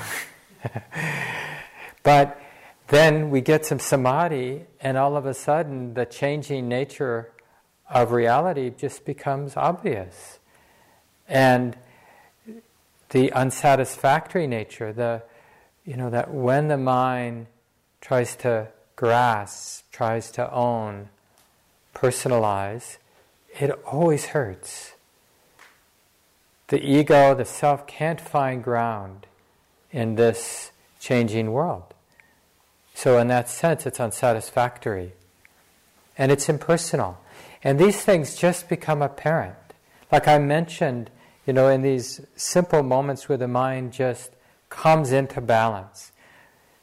but 2.02 2.40
then 2.88 3.30
we 3.30 3.40
get 3.40 3.64
some 3.64 3.78
samadhi, 3.78 4.66
and 4.80 4.98
all 4.98 5.16
of 5.16 5.24
a 5.24 5.34
sudden, 5.34 5.94
the 5.94 6.04
changing 6.04 6.68
nature 6.68 7.32
of 7.88 8.12
reality 8.12 8.70
just 8.70 9.04
becomes 9.04 9.56
obvious. 9.56 10.38
And 11.28 11.76
the 13.10 13.32
unsatisfactory 13.32 14.46
nature, 14.46 14.92
the 14.92 15.22
you 15.84 15.96
know 15.96 16.10
that 16.10 16.32
when 16.32 16.68
the 16.68 16.76
mind 16.76 17.46
tries 18.00 18.36
to 18.36 18.68
grasp, 18.96 19.84
tries 19.92 20.30
to 20.32 20.52
own, 20.52 21.08
personalize, 21.94 22.98
it 23.58 23.70
always 23.84 24.26
hurts. 24.26 24.92
The 26.68 26.80
ego, 26.80 27.34
the 27.34 27.44
self, 27.44 27.86
can't 27.86 28.20
find 28.20 28.64
ground 28.64 29.26
in 29.90 30.14
this 30.14 30.72
changing 31.00 31.52
world. 31.52 31.92
So, 32.94 33.18
in 33.18 33.28
that 33.28 33.48
sense, 33.48 33.86
it's 33.86 34.00
unsatisfactory. 34.00 35.12
And 36.16 36.30
it's 36.30 36.48
impersonal. 36.48 37.18
And 37.64 37.78
these 37.78 38.02
things 38.02 38.36
just 38.36 38.68
become 38.68 39.02
apparent. 39.02 39.56
Like 40.10 40.28
I 40.28 40.38
mentioned, 40.38 41.10
you 41.46 41.52
know, 41.52 41.68
in 41.68 41.82
these 41.82 42.20
simple 42.36 42.82
moments 42.82 43.28
where 43.28 43.38
the 43.38 43.48
mind 43.48 43.92
just 43.92 44.30
comes 44.68 45.12
into 45.12 45.40
balance. 45.40 46.11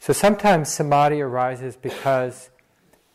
So 0.02 0.14
sometimes 0.14 0.70
samadhi 0.70 1.20
arises 1.20 1.76
because 1.76 2.48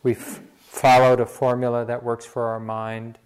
we've 0.04 0.40
followed 0.60 1.18
a 1.18 1.26
formula 1.26 1.84
that 1.84 2.04
works 2.04 2.24
for 2.24 2.46
our 2.46 2.60
mind, 2.60 3.18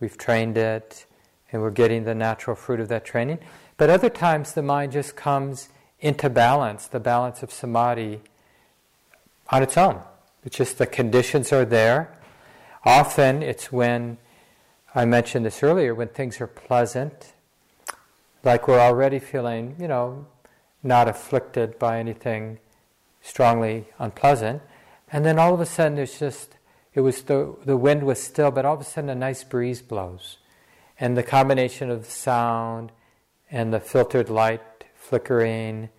we've 0.00 0.18
trained 0.18 0.58
it, 0.58 1.06
and 1.52 1.62
we're 1.62 1.70
getting 1.70 2.02
the 2.02 2.16
natural 2.16 2.56
fruit 2.56 2.80
of 2.80 2.88
that 2.88 3.04
training. 3.04 3.38
But 3.76 3.90
other 3.90 4.10
times 4.10 4.54
the 4.54 4.62
mind 4.62 4.90
just 4.90 5.14
comes 5.14 5.68
into 6.00 6.28
balance, 6.28 6.88
the 6.88 6.98
balance 6.98 7.44
of 7.44 7.52
samadhi, 7.52 8.22
on 9.50 9.62
its 9.62 9.76
own. 9.76 10.00
It's 10.44 10.56
just 10.56 10.78
the 10.78 10.86
conditions 10.86 11.52
are 11.52 11.64
there. 11.64 12.12
Often 12.84 13.44
it's 13.44 13.70
when, 13.70 14.18
I 14.96 15.04
mentioned 15.04 15.46
this 15.46 15.62
earlier, 15.62 15.94
when 15.94 16.08
things 16.08 16.40
are 16.40 16.48
pleasant, 16.48 17.34
like 18.42 18.66
we're 18.66 18.80
already 18.80 19.20
feeling, 19.20 19.76
you 19.78 19.86
know, 19.86 20.26
not 20.82 21.06
afflicted 21.06 21.78
by 21.78 22.00
anything 22.00 22.58
strongly 23.26 23.86
unpleasant. 23.98 24.62
And 25.10 25.24
then 25.24 25.38
all 25.38 25.52
of 25.52 25.60
a 25.60 25.66
sudden, 25.66 25.96
there's 25.96 26.18
just, 26.18 26.56
it 26.94 27.00
was 27.00 27.22
the, 27.22 27.56
the 27.64 27.76
wind 27.76 28.04
was 28.04 28.22
still, 28.22 28.50
but 28.50 28.64
all 28.64 28.74
of 28.74 28.80
a 28.80 28.84
sudden 28.84 29.10
a 29.10 29.14
nice 29.14 29.42
breeze 29.42 29.82
blows. 29.82 30.38
And 30.98 31.16
the 31.16 31.22
combination 31.22 31.90
of 31.90 32.06
sound 32.06 32.92
and 33.50 33.72
the 33.72 33.80
filtered 33.80 34.30
light 34.30 34.62
flickering 34.94 35.90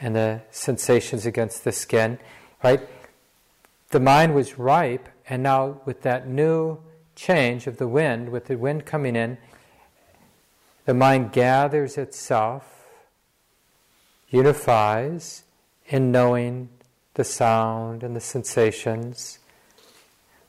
and 0.00 0.16
the 0.16 0.42
sensations 0.50 1.26
against 1.26 1.64
the 1.64 1.72
skin, 1.72 2.18
right? 2.64 2.80
The 3.90 4.00
mind 4.00 4.34
was 4.34 4.58
ripe, 4.58 5.08
and 5.28 5.42
now 5.42 5.80
with 5.84 6.02
that 6.02 6.26
new 6.26 6.78
change 7.14 7.66
of 7.66 7.76
the 7.76 7.88
wind, 7.88 8.30
with 8.30 8.46
the 8.46 8.58
wind 8.58 8.84
coming 8.84 9.14
in, 9.14 9.38
the 10.84 10.94
mind 10.94 11.32
gathers 11.32 11.96
itself, 11.96 12.86
unifies, 14.28 15.44
in 15.88 16.10
knowing 16.10 16.68
the 17.14 17.24
sound 17.24 18.02
and 18.02 18.14
the 18.14 18.20
sensations. 18.20 19.38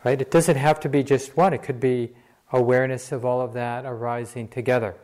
Right? 0.04 0.22
It 0.22 0.32
doesn't 0.32 0.58
have 0.58 0.80
to 0.82 0.90
be 0.90 1.04
just 1.04 1.36
one, 1.36 1.54
it 1.54 1.64
could 1.64 1.80
be 1.80 2.12
awareness 2.52 3.12
of 3.12 3.26
all 3.26 3.42
of 3.42 3.54
that 3.54 3.86
arising 3.86 4.48
together. 4.48 4.96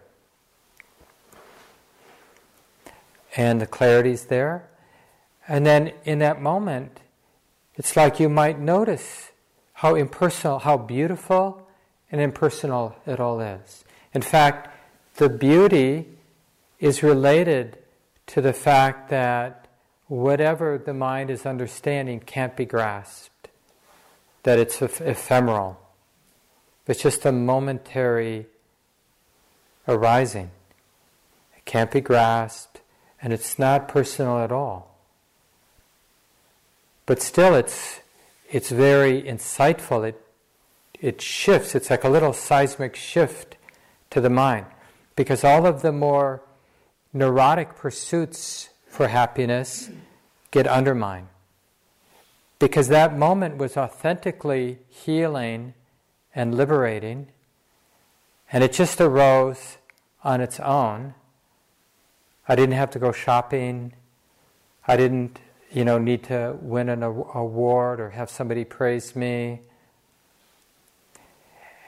And 3.35 3.59
the 3.59 3.65
clarity's 3.65 4.25
there. 4.25 4.69
And 5.47 5.65
then 5.65 5.91
in 6.05 6.19
that 6.19 6.41
moment, 6.41 7.01
it's 7.75 7.97
like 7.97 8.19
you 8.19 8.29
might 8.29 8.59
notice 8.59 9.31
how 9.73 9.95
impersonal, 9.95 10.59
how 10.59 10.77
beautiful 10.77 11.67
and 12.11 12.21
impersonal 12.21 12.95
it 13.05 13.19
all 13.19 13.41
is. 13.41 13.83
In 14.13 14.21
fact, 14.21 14.69
the 15.15 15.29
beauty 15.29 16.07
is 16.79 17.03
related 17.03 17.79
to 18.27 18.41
the 18.41 18.53
fact 18.53 19.09
that 19.09 19.62
whatever 20.13 20.77
the 20.77 20.93
mind 20.93 21.31
is 21.31 21.43
understanding 21.43 22.19
can't 22.19 22.55
be 22.55 22.65
grasped, 22.65 23.47
that 24.43 24.59
it's 24.59 24.79
ephemeral. 24.79 25.79
It's 26.85 27.01
just 27.01 27.25
a 27.25 27.31
momentary 27.31 28.45
arising. 29.87 30.51
It 31.57 31.65
can't 31.65 31.89
be 31.89 31.99
grasped, 31.99 32.81
and 33.23 33.33
it's 33.33 33.57
not 33.57 33.87
personal 33.87 34.37
at 34.37 34.51
all. 34.51 34.99
But 37.07 37.19
still, 37.19 37.55
it's, 37.55 38.01
it's 38.51 38.69
very 38.69 39.23
insightful. 39.23 40.07
It, 40.07 40.21
it 41.01 41.21
shifts, 41.21 41.73
it's 41.73 41.89
like 41.89 42.03
a 42.03 42.09
little 42.09 42.33
seismic 42.33 42.95
shift 42.95 43.57
to 44.11 44.21
the 44.21 44.29
mind. 44.29 44.67
Because 45.15 45.43
all 45.43 45.65
of 45.65 45.81
the 45.81 45.91
more 45.91 46.43
neurotic 47.13 47.75
pursuits 47.75 48.69
for 48.93 49.07
happiness 49.07 49.89
get 50.51 50.67
undermined. 50.67 51.27
Because 52.59 52.89
that 52.89 53.17
moment 53.17 53.57
was 53.57 53.75
authentically 53.75 54.77
healing 54.87 55.73
and 56.35 56.53
liberating, 56.53 57.29
and 58.51 58.63
it 58.63 58.71
just 58.71 59.01
arose 59.01 59.77
on 60.23 60.41
its 60.41 60.59
own. 60.59 61.15
I 62.47 62.55
didn't 62.55 62.75
have 62.75 62.91
to 62.91 62.99
go 62.99 63.11
shopping. 63.11 63.93
I 64.87 64.95
didn't, 64.95 65.39
you 65.71 65.83
know, 65.83 65.97
need 65.97 66.21
to 66.25 66.55
win 66.61 66.87
an 66.87 67.01
award 67.01 67.99
or 67.99 68.11
have 68.11 68.29
somebody 68.29 68.63
praise 68.63 69.15
me. 69.15 69.61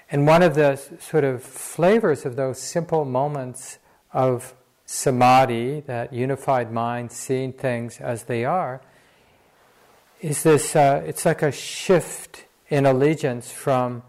And 0.09 0.25
one 0.25 0.41
of 0.41 0.55
the 0.55 0.75
sort 0.99 1.23
of 1.23 1.43
flavors 1.43 2.25
of 2.25 2.35
those 2.35 2.59
simple 2.59 3.05
moments 3.05 3.77
of 4.11 4.55
samadhi, 4.85 5.81
that 5.81 6.13
unified 6.13 6.71
mind, 6.71 7.11
seeing 7.11 7.53
things 7.53 7.99
as 7.99 8.23
they 8.23 8.45
are, 8.45 8.81
is 10.21 10.43
this, 10.43 10.75
uh, 10.75 11.03
it's 11.05 11.25
like 11.25 11.41
a 11.41 11.51
shift 11.51 12.45
in 12.69 12.85
allegiance 12.85 13.51
from 13.51 14.03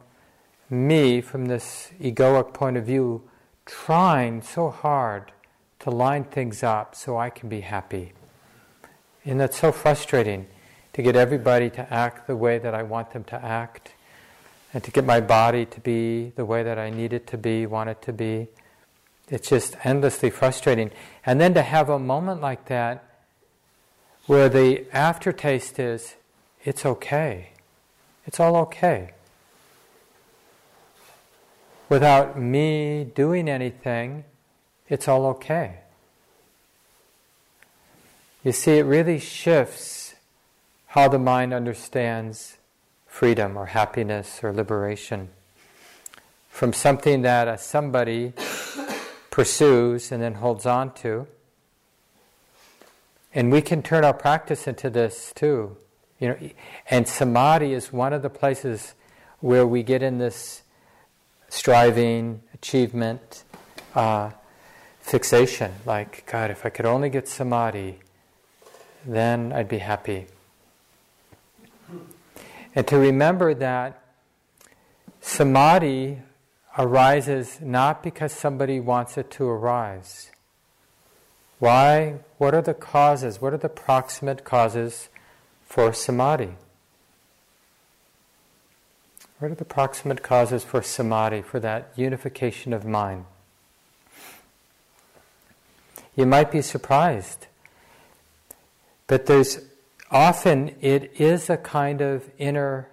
me, 0.71 1.21
from 1.21 1.47
this 1.47 1.91
egoic 2.01 2.53
point 2.55 2.77
of 2.77 2.85
view, 2.85 3.23
trying 3.65 4.43
so 4.43 4.71
hard 4.71 5.33
to 5.81 5.91
line 5.91 6.25
things 6.25 6.63
up 6.63 6.95
so 6.95 7.17
I 7.17 7.31
can 7.31 7.49
be 7.49 7.61
happy. 7.61 8.13
And 9.25 9.41
that's 9.41 9.59
so 9.59 9.73
frustrating 9.73 10.47
to 10.93 11.03
get 11.03 11.17
everybody 11.17 11.69
to 11.71 11.93
act 11.93 12.27
the 12.27 12.37
way 12.37 12.59
that 12.59 12.75
I 12.75 12.83
want 12.83 13.11
them 13.11 13.25
to 13.25 13.45
act, 13.45 13.93
and 14.73 14.83
to 14.85 14.91
get 14.91 15.05
my 15.05 15.21
body 15.21 15.65
to 15.67 15.81
be 15.81 16.33
the 16.37 16.45
way 16.45 16.63
that 16.63 16.79
I 16.79 16.91
need 16.91 17.13
it 17.13 17.27
to 17.29 17.39
be, 17.39 17.67
want 17.67 17.91
it 17.91 18.03
to 18.03 18.13
be. 18.13 18.49
It's 19.29 19.49
just 19.49 19.77
endlessly 19.85 20.31
frustrating. 20.31 20.91
And 21.25 21.41
then 21.41 21.55
to 21.55 21.63
have 21.63 21.89
a 21.89 21.99
moment 21.99 22.41
like 22.41 22.67
that 22.67 23.05
where 24.27 24.49
the 24.49 24.87
aftertaste 24.93 25.79
is, 25.79 26.15
it's 26.65 26.87
okay. 26.87 27.51
It's 28.27 28.41
all 28.41 28.57
okay. 28.57 29.11
Without 31.89 32.39
me 32.39 33.05
doing 33.15 33.49
anything, 33.49 34.25
it's 34.89 35.07
all 35.07 35.27
okay. 35.27 35.79
You 38.43 38.53
see, 38.53 38.79
it 38.79 38.83
really 38.83 39.19
shifts 39.19 40.15
how 40.89 41.09
the 41.09 41.19
mind 41.19 41.53
understands 41.53 42.59
freedom 43.07 43.57
or 43.57 43.67
happiness 43.67 44.41
or 44.43 44.53
liberation 44.53 45.29
from 46.49 46.73
something 46.73 47.23
that 47.23 47.49
a 47.49 47.59
somebody 47.59 48.33
pursues 49.37 50.11
and 50.13 50.23
then 50.23 50.33
holds 50.33 50.65
on 50.65 50.91
to. 50.95 51.27
And 53.35 53.53
we 53.53 53.61
can 53.61 53.83
turn 53.83 54.03
our 54.03 54.15
practice 54.15 54.67
into 54.67 54.89
this 54.89 55.31
too. 55.35 55.77
You 56.19 56.29
know, 56.29 56.39
and 56.89 57.07
samadhi 57.07 57.75
is 57.75 57.93
one 57.93 58.15
of 58.15 58.23
the 58.23 58.31
places 58.31 58.95
where 59.41 59.67
we 59.67 59.83
get 59.83 60.03
in 60.03 60.17
this 60.17 60.63
striving, 61.51 62.41
achievement, 62.55 63.45
uh, 63.95 64.31
fixation. 65.01 65.71
Like, 65.85 66.25
God, 66.25 66.51
if 66.51 66.65
I 66.65 66.71
could 66.71 66.87
only 66.87 67.11
get 67.11 67.29
samadhi, 67.29 67.99
then 69.05 69.53
I'd 69.53 69.69
be 69.69 69.81
happy. 69.81 70.29
And 72.75 72.89
to 72.89 72.97
remember 72.97 73.53
that 73.53 74.03
samadhi 75.21 76.23
arises 76.79 77.59
not 77.61 78.03
because 78.03 78.33
somebody 78.33 78.81
wants 78.81 79.17
it 79.17 79.31
to 79.33 79.49
arise. 79.49 80.31
Why? 81.59 82.17
What 82.39 82.55
are 82.55 82.63
the 82.63 82.75
causes? 82.75 83.41
What 83.41 83.53
are 83.55 83.59
the 83.59 83.69
proximate 83.69 84.45
causes 84.45 85.09
for 85.67 85.93
samadhi? 85.93 86.57
What 89.39 89.51
are 89.51 89.55
the 89.55 89.65
proximate 89.65 90.23
causes 90.23 90.65
for 90.65 90.83
samadhi, 90.83 91.43
for 91.43 91.61
that 91.61 91.93
unification 91.97 92.73
of 92.73 92.85
mind? 92.85 93.25
You 96.15 96.25
might 96.25 96.51
be 96.51 96.63
surprised, 96.63 97.47
but 99.07 99.27
there's 99.27 99.61
often 100.11 100.75
it 100.81 101.13
is 101.21 101.51
a 101.51 101.59
kind 101.59 102.01
of 102.01 102.31
inner 102.39 102.89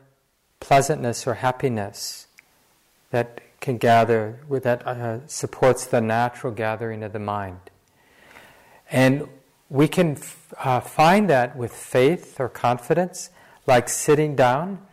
pleasantness 0.60 1.26
or 1.26 1.36
happiness 1.36 2.28
that 3.12 3.40
can 3.64 3.78
gather, 3.78 4.40
that 4.50 4.86
uh, 4.86 5.26
supports 5.26 5.86
the 5.86 6.02
natural 6.02 6.52
gathering 6.52 7.02
of 7.02 7.14
the 7.14 7.20
mind. 7.20 7.62
And 8.92 9.30
we 9.70 9.88
can 9.88 10.18
uh, 10.60 10.82
find 10.82 11.30
that 11.30 11.56
with 11.56 11.72
faith 11.72 12.42
or 12.42 12.50
confidence, 12.50 13.30
like 13.66 13.88
sitting 13.88 14.36
down, 14.36 14.86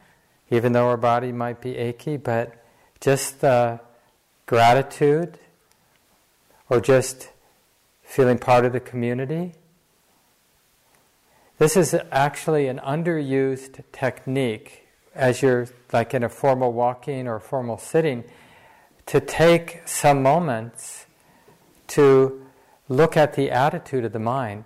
even 0.50 0.72
though 0.72 0.86
our 0.86 0.96
body 0.96 1.32
might 1.32 1.60
be 1.60 1.76
achy, 1.76 2.16
but 2.16 2.64
just 3.00 3.42
uh, 3.42 3.78
gratitude 4.46 5.36
or 6.68 6.80
just 6.80 7.30
feeling 8.04 8.38
part 8.38 8.64
of 8.64 8.72
the 8.72 8.80
community. 8.80 9.52
This 11.58 11.76
is 11.76 11.92
actually 12.12 12.68
an 12.68 12.78
underused 12.78 13.82
technique 13.90 14.86
as 15.12 15.42
you're 15.42 15.66
like 15.92 16.14
in 16.14 16.22
a 16.22 16.28
formal 16.28 16.72
walking 16.72 17.26
or 17.26 17.40
formal 17.40 17.76
sitting 17.76 18.22
to 19.10 19.18
take 19.20 19.82
some 19.86 20.22
moments 20.22 21.04
to 21.88 22.46
look 22.88 23.16
at 23.16 23.34
the 23.34 23.50
attitude 23.50 24.04
of 24.04 24.12
the 24.12 24.20
mind. 24.20 24.62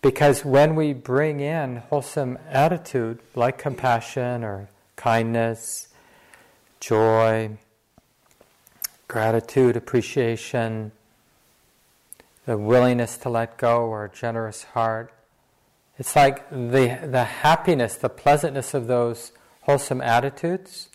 Because 0.00 0.44
when 0.44 0.76
we 0.76 0.92
bring 0.92 1.40
in 1.40 1.78
wholesome 1.78 2.38
attitude 2.48 3.18
like 3.34 3.58
compassion 3.58 4.44
or 4.44 4.68
kindness, 4.94 5.88
joy, 6.78 7.58
gratitude, 9.08 9.76
appreciation, 9.76 10.92
the 12.46 12.56
willingness 12.56 13.18
to 13.18 13.28
let 13.28 13.58
go 13.58 13.80
or 13.80 14.04
a 14.04 14.08
generous 14.08 14.62
heart, 14.62 15.12
it's 15.98 16.14
like 16.14 16.48
the, 16.50 17.00
the 17.02 17.24
happiness, 17.24 17.96
the 17.96 18.08
pleasantness 18.08 18.74
of 18.74 18.86
those 18.86 19.32
wholesome 19.62 20.00
attitudes, 20.00 20.88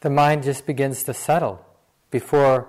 the 0.00 0.10
mind 0.10 0.42
just 0.42 0.66
begins 0.66 1.02
to 1.04 1.14
settle 1.14 1.64
before 2.10 2.68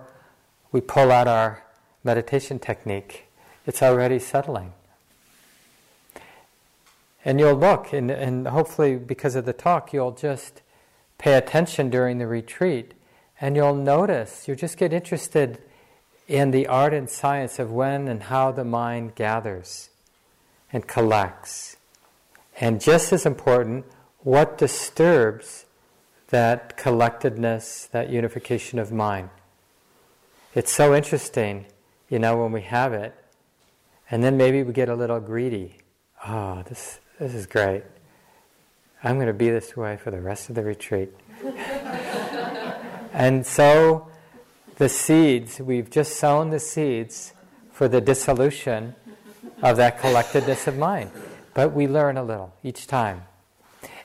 we 0.71 0.81
pull 0.81 1.11
out 1.11 1.27
our 1.27 1.63
meditation 2.03 2.59
technique, 2.59 3.27
it's 3.65 3.81
already 3.83 4.19
settling. 4.19 4.73
And 7.25 7.39
you'll 7.39 7.55
look, 7.55 7.91
and, 7.91 8.09
and 8.09 8.47
hopefully, 8.47 8.95
because 8.95 9.35
of 9.35 9.45
the 9.45 9.53
talk, 9.53 9.91
you'll 9.91 10.11
just 10.11 10.61
pay 11.17 11.33
attention 11.33 11.89
during 11.89 12.17
the 12.17 12.27
retreat, 12.27 12.93
and 13.41 13.55
you'll 13.55 13.75
notice, 13.75 14.47
you 14.47 14.55
just 14.55 14.77
get 14.77 14.93
interested 14.93 15.61
in 16.27 16.51
the 16.51 16.67
art 16.67 16.93
and 16.93 17.09
science 17.09 17.59
of 17.59 17.71
when 17.71 18.07
and 18.07 18.23
how 18.23 18.51
the 18.51 18.63
mind 18.63 19.15
gathers 19.15 19.89
and 20.71 20.87
collects. 20.87 21.77
And 22.59 22.81
just 22.81 23.13
as 23.13 23.25
important, 23.25 23.85
what 24.19 24.57
disturbs 24.57 25.65
that 26.29 26.77
collectedness, 26.77 27.89
that 27.91 28.09
unification 28.09 28.79
of 28.79 28.91
mind. 28.91 29.29
It's 30.53 30.71
so 30.71 30.95
interesting 30.95 31.65
you 32.09 32.19
know, 32.19 32.37
when 32.37 32.51
we 32.51 32.61
have 32.61 32.93
it. 32.93 33.13
And 34.09 34.23
then 34.23 34.37
maybe 34.37 34.63
we 34.63 34.73
get 34.73 34.89
a 34.89 34.95
little 34.95 35.19
greedy. 35.19 35.77
Oh, 36.25 36.63
this, 36.67 36.99
this 37.19 37.33
is 37.33 37.45
great. 37.45 37.83
I'm 39.03 39.15
going 39.15 39.27
to 39.27 39.33
be 39.33 39.49
this 39.49 39.75
way 39.75 39.97
for 39.97 40.11
the 40.11 40.21
rest 40.21 40.49
of 40.49 40.55
the 40.55 40.63
retreat. 40.63 41.13
and 43.13 43.45
so 43.45 44.07
the 44.77 44.89
seeds, 44.89 45.59
we've 45.59 45.89
just 45.89 46.15
sown 46.15 46.49
the 46.49 46.59
seeds 46.59 47.33
for 47.71 47.87
the 47.87 48.01
dissolution 48.01 48.95
of 49.61 49.77
that 49.77 49.99
collectedness 49.99 50.67
of 50.67 50.77
mind. 50.77 51.11
But 51.53 51.73
we 51.73 51.87
learn 51.87 52.17
a 52.17 52.23
little 52.23 52.53
each 52.63 52.87
time. 52.87 53.23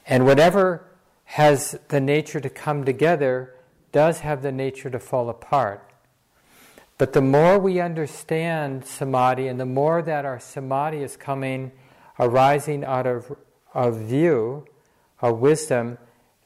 And 0.07 0.27
whatever 0.27 0.85
has 1.33 1.79
the 1.89 1.99
nature 1.99 2.41
to 2.41 2.51
come 2.51 2.85
together 2.85 3.55
does 3.91 4.21
have 4.21 4.43
the 4.43 4.53
nature 4.53 4.91
to 4.91 4.99
fall 4.99 5.31
apart. 5.31 5.91
But 6.99 7.15
the 7.15 7.23
more 7.23 7.59
we 7.59 7.81
understand 7.81 8.85
samadhi 8.85 9.49
and 9.49 9.59
the 9.59 9.65
more 9.65 10.03
that 10.03 10.27
our 10.27 10.39
samadhi 10.39 11.03
is 11.03 11.17
coming, 11.17 11.73
arising 12.19 12.85
out 12.85 13.07
of, 13.07 13.35
of 13.73 13.97
view, 13.97 14.67
a 15.23 15.33
wisdom 15.33 15.97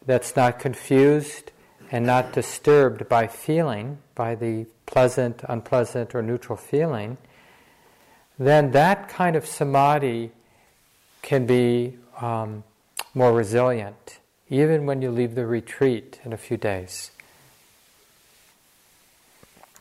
that's 0.06 0.36
not 0.36 0.60
confused 0.60 1.50
and 1.90 2.06
not 2.06 2.32
disturbed 2.32 3.08
by 3.08 3.26
feeling, 3.26 3.98
by 4.14 4.36
the 4.36 4.66
pleasant, 4.86 5.42
unpleasant, 5.48 6.14
or 6.14 6.22
neutral 6.22 6.56
feeling, 6.56 7.18
then 8.38 8.70
that 8.70 9.08
kind 9.08 9.34
of 9.34 9.46
samadhi 9.46 10.30
can 11.22 11.44
be 11.44 11.96
um, 12.20 12.62
more 13.14 13.32
resilient, 13.32 14.20
even 14.48 14.86
when 14.86 15.02
you 15.02 15.10
leave 15.10 15.34
the 15.34 15.46
retreat 15.46 16.20
in 16.24 16.32
a 16.32 16.36
few 16.36 16.56
days. 16.56 17.10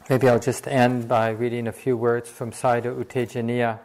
Maybe 0.09 0.29
I'll 0.29 0.39
just 0.39 0.67
end 0.67 1.07
by 1.07 1.29
reading 1.29 1.67
a 1.67 1.71
few 1.71 1.97
words 1.97 2.29
from 2.29 2.51
Sayadaw 2.51 2.97
U 2.97 3.05
Tejaniya. 3.05 3.79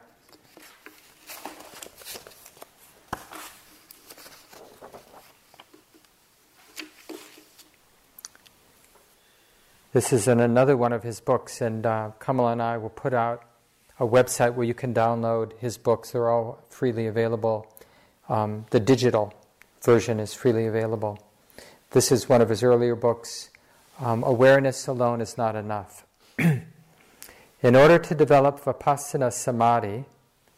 This 9.93 10.13
is 10.13 10.29
in 10.29 10.41
another 10.41 10.77
one 10.77 10.93
of 10.93 11.03
his 11.03 11.21
books, 11.21 11.61
and 11.61 11.85
uh, 11.85 12.13
Kamala 12.21 12.53
and 12.53 12.63
I 12.63 12.77
will 12.77 12.91
put 12.91 13.13
out 13.13 13.43
a 13.99 14.07
website 14.07 14.55
where 14.55 14.65
you 14.65 14.75
can 14.75 14.95
download 14.95 15.59
his 15.59 15.79
books. 15.79 16.13
They're 16.13 16.31
all 16.31 16.63
freely 16.69 17.07
available. 17.07 17.67
Um, 18.29 18.67
the 18.71 18.79
digital 18.79 19.35
version 19.83 20.21
is 20.21 20.35
freely 20.35 20.67
available. 20.67 21.19
This 21.91 22.13
is 22.13 22.29
one 22.29 22.41
of 22.41 22.49
his 22.49 22.63
earlier 22.63 22.95
books. 22.95 23.51
Um, 24.01 24.23
awareness 24.25 24.87
alone 24.87 25.21
is 25.21 25.37
not 25.37 25.57
enough. 25.57 26.07
in 26.39 27.77
order 27.77 27.99
to 27.99 28.15
develop 28.15 28.61
vipassana 28.61 29.33
samadhi, 29.33 30.05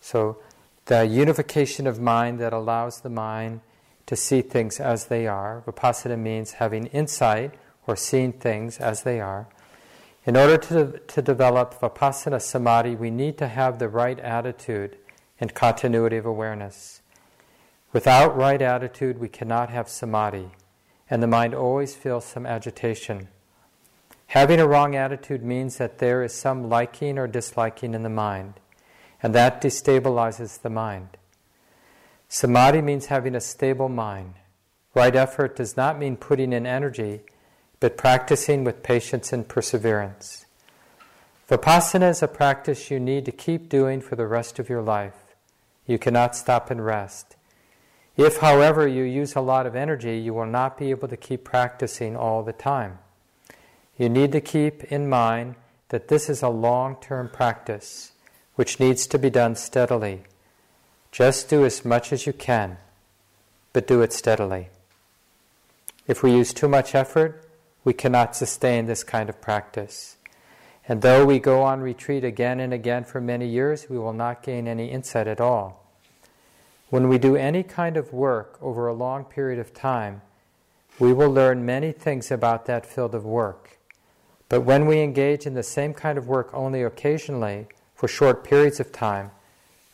so 0.01 0.39
the 0.87 1.05
unification 1.05 1.87
of 1.87 2.01
mind 2.01 2.39
that 2.41 2.53
allows 2.53 3.01
the 3.01 3.11
mind 3.11 3.61
to 4.07 4.17
see 4.17 4.43
things 4.43 4.81
as 4.81 5.07
they 5.07 5.27
are, 5.27 5.63
vipassana 5.67 6.19
means 6.19 6.53
having 6.53 6.87
insight 6.87 7.55
or 7.87 7.97
seeing 7.97 8.33
things 8.33 8.79
as 8.79 9.03
they 9.03 9.21
are. 9.21 9.49
In 10.25 10.37
order 10.37 10.57
to, 10.57 10.99
to 10.99 11.23
develop 11.23 11.81
vipassana 11.81 12.41
samadhi, 12.41 12.95
we 12.95 13.11
need 13.11 13.39
to 13.39 13.49
have 13.49 13.79
the 13.79 13.89
right 13.89 14.19
attitude 14.21 14.97
and 15.41 15.53
continuity 15.55 16.17
of 16.17 16.27
awareness. 16.27 17.02
Without 17.93 18.35
right 18.37 18.63
attitude, 18.63 19.19
we 19.19 19.29
cannot 19.29 19.69
have 19.69 19.89
samadhi, 19.89 20.51
and 21.11 21.23
the 21.23 21.27
mind 21.27 21.55
always 21.55 21.95
feels 21.95 22.25
some 22.25 22.47
agitation. 22.47 23.29
Having 24.29 24.61
a 24.61 24.67
wrong 24.67 24.97
attitude 24.97 25.43
means 25.45 25.77
that 25.77 25.99
there 25.99 26.23
is 26.23 26.33
some 26.33 26.71
liking 26.71 27.19
or 27.19 27.27
disliking 27.27 27.93
in 27.93 28.03
the 28.03 28.09
mind, 28.09 28.55
and 29.23 29.35
that 29.35 29.61
destabilizes 29.61 30.63
the 30.63 30.71
mind. 30.71 31.19
Samadhi 32.29 32.81
means 32.81 33.07
having 33.07 33.35
a 33.35 33.43
stable 33.43 33.91
mind. 33.91 34.35
Right 34.95 35.15
effort 35.15 35.57
does 35.57 35.77
not 35.77 35.99
mean 35.99 36.17
putting 36.17 36.55
in 36.55 36.67
energy, 36.67 37.21
but 37.79 37.99
practicing 37.99 38.65
with 38.65 38.83
patience 38.83 39.35
and 39.35 39.47
perseverance. 39.47 40.47
Vipassana 41.51 42.09
is 42.09 42.23
a 42.23 42.29
practice 42.29 42.91
you 42.91 42.99
need 42.99 43.27
to 43.27 43.33
keep 43.33 43.69
doing 43.69 44.01
for 44.01 44.17
the 44.17 44.27
rest 44.27 44.59
of 44.59 44.71
your 44.71 44.81
life. 44.81 45.35
You 45.87 45.99
cannot 45.99 46.35
stop 46.35 46.71
and 46.71 46.83
rest. 46.83 47.37
If, 48.17 48.39
however, 48.39 48.87
you 48.87 49.05
use 49.05 49.35
a 49.35 49.41
lot 49.41 49.67
of 49.67 49.75
energy, 49.75 50.19
you 50.19 50.35
will 50.35 50.47
not 50.47 50.77
be 50.77 50.91
able 50.91 51.09
to 51.09 51.17
keep 51.17 51.45
practicing 51.45 52.17
all 52.17 52.43
the 52.43 52.53
time. 52.53 52.99
You 53.97 54.09
need 54.09 54.33
to 54.33 54.41
keep 54.41 54.85
in 54.85 55.09
mind 55.09 55.55
that 55.89 56.09
this 56.09 56.29
is 56.29 56.43
a 56.43 56.49
long 56.49 56.97
term 57.01 57.29
practice 57.29 58.13
which 58.55 58.79
needs 58.79 59.07
to 59.07 59.19
be 59.19 59.31
done 59.31 59.55
steadily. 59.55 60.23
Just 61.11 61.49
do 61.49 61.65
as 61.65 61.85
much 61.85 62.13
as 62.13 62.27
you 62.27 62.33
can, 62.33 62.79
but 63.73 63.87
do 63.87 64.03
it 64.03 64.13
steadily. 64.13 64.69
If 66.07 66.23
we 66.23 66.33
use 66.33 66.53
too 66.53 66.69
much 66.69 66.95
effort, 66.95 67.49
we 67.85 67.93
cannot 67.93 68.37
sustain 68.37 68.87
this 68.87 69.05
kind 69.05 69.29
of 69.29 69.41
practice. 69.41 70.17
And 70.89 71.01
though 71.01 71.25
we 71.25 71.39
go 71.39 71.63
on 71.63 71.81
retreat 71.81 72.25
again 72.25 72.61
and 72.61 72.73
again 72.73 73.05
for 73.05 73.21
many 73.21 73.47
years, 73.47 73.89
we 73.89 73.99
will 73.99 74.13
not 74.13 74.43
gain 74.43 74.67
any 74.67 74.91
insight 74.91 75.27
at 75.27 75.41
all. 75.41 75.82
When 76.93 77.09
we 77.09 77.17
do 77.17 77.37
any 77.37 77.63
kind 77.63 77.97
of 77.97 78.13
work 78.13 78.59
over 78.61 78.87
a 78.87 78.93
long 78.93 79.25
period 79.25 79.59
of 79.59 79.73
time, 79.73 80.21
we 80.99 81.15
will 81.15 81.31
learn 81.31 81.65
many 81.65 81.91
things 81.91 82.31
about 82.31 82.67
that 82.67 82.85
field 82.85 83.15
of 83.15 83.25
work. 83.25 83.79
But 84.51 84.61
when 84.61 84.85
we 84.85 85.01
engage 85.01 85.47
in 85.47 85.55
the 85.55 85.63
same 85.63 85.95
kind 85.95 86.19
of 86.19 86.29
work 86.29 86.51
only 86.53 86.83
occasionally, 86.83 87.67
for 87.95 88.09
short 88.09 88.45
periods 88.45 88.79
of 88.79 88.93
time, 88.93 89.31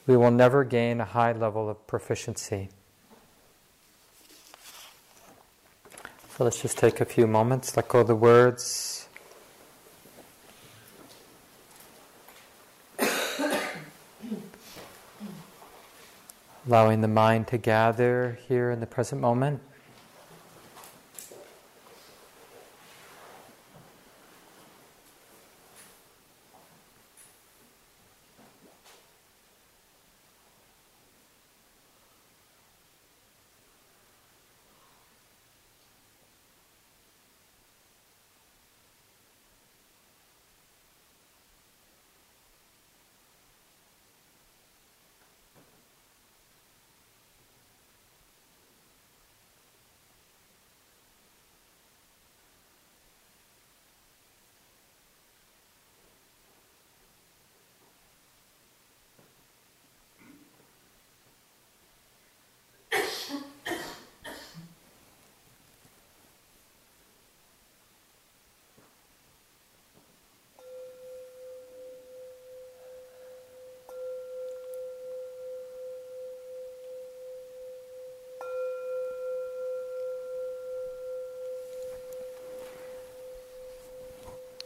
we 0.08 0.16
will 0.16 0.32
never 0.32 0.64
gain 0.64 1.00
a 1.00 1.04
high 1.04 1.30
level 1.30 1.70
of 1.70 1.86
proficiency. 1.86 2.68
So 6.36 6.42
let's 6.42 6.60
just 6.60 6.78
take 6.78 7.00
a 7.00 7.04
few 7.04 7.28
moments, 7.28 7.76
let 7.76 7.86
go 7.86 8.00
of 8.00 8.08
the 8.08 8.16
words. 8.16 8.97
Allowing 16.68 17.00
the 17.00 17.08
mind 17.08 17.48
to 17.48 17.56
gather 17.56 18.38
here 18.46 18.70
in 18.70 18.80
the 18.80 18.86
present 18.86 19.22
moment. 19.22 19.62